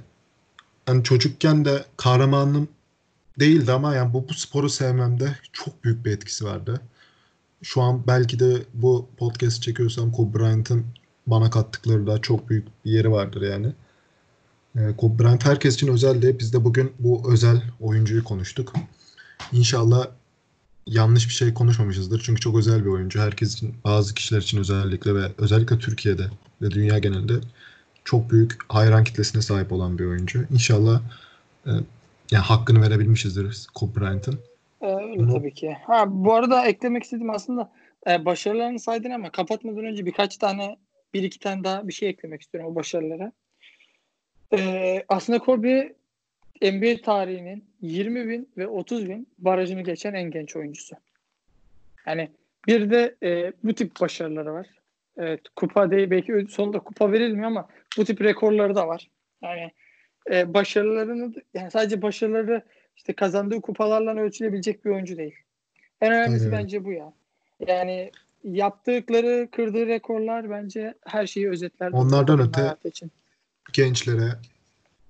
hani 0.85 1.03
çocukken 1.03 1.65
de 1.65 1.83
kahramanım 1.97 2.67
değildi 3.39 3.71
ama 3.71 3.95
yani 3.95 4.13
bu, 4.13 4.29
bu 4.29 4.33
sporu 4.33 4.69
sevmemde 4.69 5.35
çok 5.53 5.83
büyük 5.83 6.05
bir 6.05 6.11
etkisi 6.11 6.45
vardı. 6.45 6.81
Şu 7.61 7.81
an 7.81 8.03
belki 8.07 8.39
de 8.39 8.55
bu 8.73 9.07
podcast 9.17 9.61
çekiyorsam 9.61 10.11
Kobe 10.11 10.39
Bryant'ın 10.39 10.85
bana 11.27 11.49
kattıkları 11.49 12.07
da 12.07 12.21
çok 12.21 12.49
büyük 12.49 12.67
bir 12.85 12.91
yeri 12.91 13.11
vardır 13.11 13.41
yani. 13.41 13.73
Ee, 14.77 15.19
Bryant 15.19 15.45
herkes 15.45 15.75
için 15.75 15.87
özeldi. 15.87 16.35
Biz 16.39 16.53
de 16.53 16.63
bugün 16.63 16.91
bu 16.99 17.33
özel 17.33 17.61
oyuncuyu 17.81 18.23
konuştuk. 18.23 18.73
İnşallah 19.51 20.07
yanlış 20.87 21.27
bir 21.27 21.33
şey 21.33 21.53
konuşmamışızdır. 21.53 22.21
Çünkü 22.25 22.41
çok 22.41 22.57
özel 22.57 22.85
bir 22.85 22.89
oyuncu. 22.89 23.19
Herkes 23.19 23.53
için, 23.53 23.75
bazı 23.83 24.13
kişiler 24.13 24.41
için 24.41 24.57
özellikle 24.57 25.15
ve 25.15 25.23
özellikle 25.37 25.77
Türkiye'de 25.77 26.23
ve 26.61 26.71
dünya 26.71 26.99
genelinde 26.99 27.33
çok 28.05 28.31
büyük 28.31 28.57
hayran 28.69 29.03
kitlesine 29.03 29.41
sahip 29.41 29.71
olan 29.71 29.99
bir 29.99 30.05
oyuncu. 30.05 30.45
İnşallah 30.51 31.01
e, 31.65 31.71
yani 32.31 32.43
hakkını 32.43 32.81
verebilmişizdir 32.81 33.67
Kobe 33.73 33.99
Bryant'ın. 33.99 34.39
E, 34.81 34.85
öyle 34.87 35.19
Bunu- 35.19 35.33
tabii 35.33 35.53
ki. 35.53 35.77
Ha 35.87 36.05
bu 36.07 36.33
arada 36.33 36.65
eklemek 36.65 37.03
istedim 37.03 37.29
aslında 37.29 37.71
e, 38.07 38.25
başarılarını 38.25 38.79
saydın 38.79 39.11
ama 39.11 39.31
kapatmadan 39.31 39.85
önce 39.85 40.05
birkaç 40.05 40.37
tane 40.37 40.77
bir 41.13 41.23
iki 41.23 41.39
tane 41.39 41.63
daha 41.63 41.87
bir 41.87 41.93
şey 41.93 42.09
eklemek 42.09 42.41
istiyorum 42.41 42.71
o 42.71 42.75
başarılara. 42.75 43.31
E, 44.53 45.03
aslında 45.09 45.39
Kobe 45.39 45.93
NBA 46.61 47.01
tarihinin 47.01 47.65
20 47.81 48.29
bin 48.29 48.49
ve 48.57 48.67
30 48.67 49.09
bin 49.09 49.27
barajını 49.37 49.81
geçen 49.81 50.13
en 50.13 50.31
genç 50.31 50.55
oyuncusu. 50.55 50.95
Yani 52.07 52.29
bir 52.67 52.89
de 52.91 53.15
e, 53.23 53.53
bu 53.63 53.73
tip 53.73 54.01
başarıları 54.01 54.53
var. 54.53 54.67
Evet, 55.17 55.41
kupa 55.55 55.91
değil 55.91 56.09
belki 56.09 56.45
sonunda 56.49 56.79
kupa 56.79 57.11
verilmiyor 57.11 57.47
ama 57.47 57.67
bu 57.97 58.05
tip 58.05 58.21
rekorları 58.21 58.75
da 58.75 58.87
var. 58.87 59.09
Yani 59.41 59.71
e, 60.31 60.53
başarılarını 60.53 61.33
yani 61.53 61.71
sadece 61.71 62.01
başarıları 62.01 62.61
işte 62.97 63.13
kazandığı 63.13 63.61
kupalarla 63.61 64.21
ölçülebilecek 64.21 64.85
bir 64.85 64.89
oyuncu 64.89 65.17
değil. 65.17 65.35
En 66.01 66.13
önemlisi 66.13 66.45
Aynen. 66.45 66.59
bence 66.59 66.85
bu 66.85 66.91
ya. 66.91 67.13
Yani 67.67 68.11
yaptıkları, 68.43 69.47
kırdığı 69.51 69.87
rekorlar 69.87 70.49
bence 70.49 70.93
her 71.05 71.27
şeyi 71.27 71.49
özetler. 71.49 71.91
Onlardan 71.91 72.39
öte- 72.39 72.89
için. 72.89 73.11
Gençlere, 73.73 74.39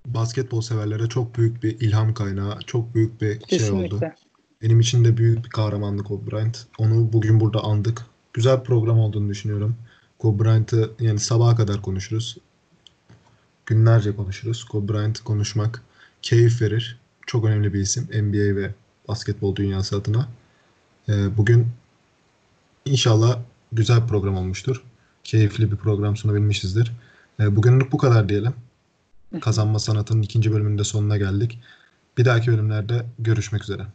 basketbol 0.06 0.60
severlere 0.60 1.08
çok 1.08 1.38
büyük 1.38 1.62
bir 1.62 1.80
ilham 1.80 2.14
kaynağı, 2.14 2.58
çok 2.66 2.94
büyük 2.94 3.20
bir 3.20 3.28
şey 3.58 3.70
oldu. 3.70 3.82
Kesinlikle. 3.82 4.14
Benim 4.62 4.80
için 4.80 5.04
de 5.04 5.16
büyük 5.16 5.44
bir 5.44 5.50
kahramanlık 5.50 6.06
Kobe 6.06 6.30
Bryant. 6.30 6.66
Onu 6.78 7.12
bugün 7.12 7.40
burada 7.40 7.60
andık. 7.64 8.06
Güzel 8.32 8.60
bir 8.60 8.64
program 8.64 8.98
olduğunu 8.98 9.28
düşünüyorum. 9.28 9.76
Kobe 10.18 10.44
Bryant'ı 10.44 10.90
yani 11.00 11.18
sabaha 11.18 11.56
kadar 11.56 11.82
konuşuruz. 11.82 12.36
Günlerce 13.66 14.16
konuşuruz. 14.16 14.64
Kobe 14.64 14.92
Bryant'ı 14.92 15.24
konuşmak 15.24 15.82
keyif 16.22 16.62
verir. 16.62 16.98
Çok 17.26 17.44
önemli 17.44 17.74
bir 17.74 17.80
isim 17.80 18.04
NBA 18.04 18.56
ve 18.56 18.74
basketbol 19.08 19.56
dünyası 19.56 19.96
adına. 19.96 20.28
Ee, 21.08 21.36
bugün 21.36 21.66
inşallah 22.84 23.38
güzel 23.72 24.02
bir 24.02 24.08
program 24.08 24.36
olmuştur. 24.36 24.82
Keyifli 25.24 25.72
bir 25.72 25.76
program 25.76 26.16
sunabilmişizdir. 26.16 26.92
Ee, 27.40 27.56
bugünlük 27.56 27.92
bu 27.92 27.98
kadar 27.98 28.28
diyelim. 28.28 28.54
Kazanma 29.40 29.78
Sanatı'nın 29.78 30.22
ikinci 30.22 30.52
bölümünde 30.52 30.84
sonuna 30.84 31.16
geldik. 31.16 31.60
Bir 32.18 32.24
dahaki 32.24 32.52
bölümlerde 32.52 33.06
görüşmek 33.18 33.62
üzere. 33.62 33.86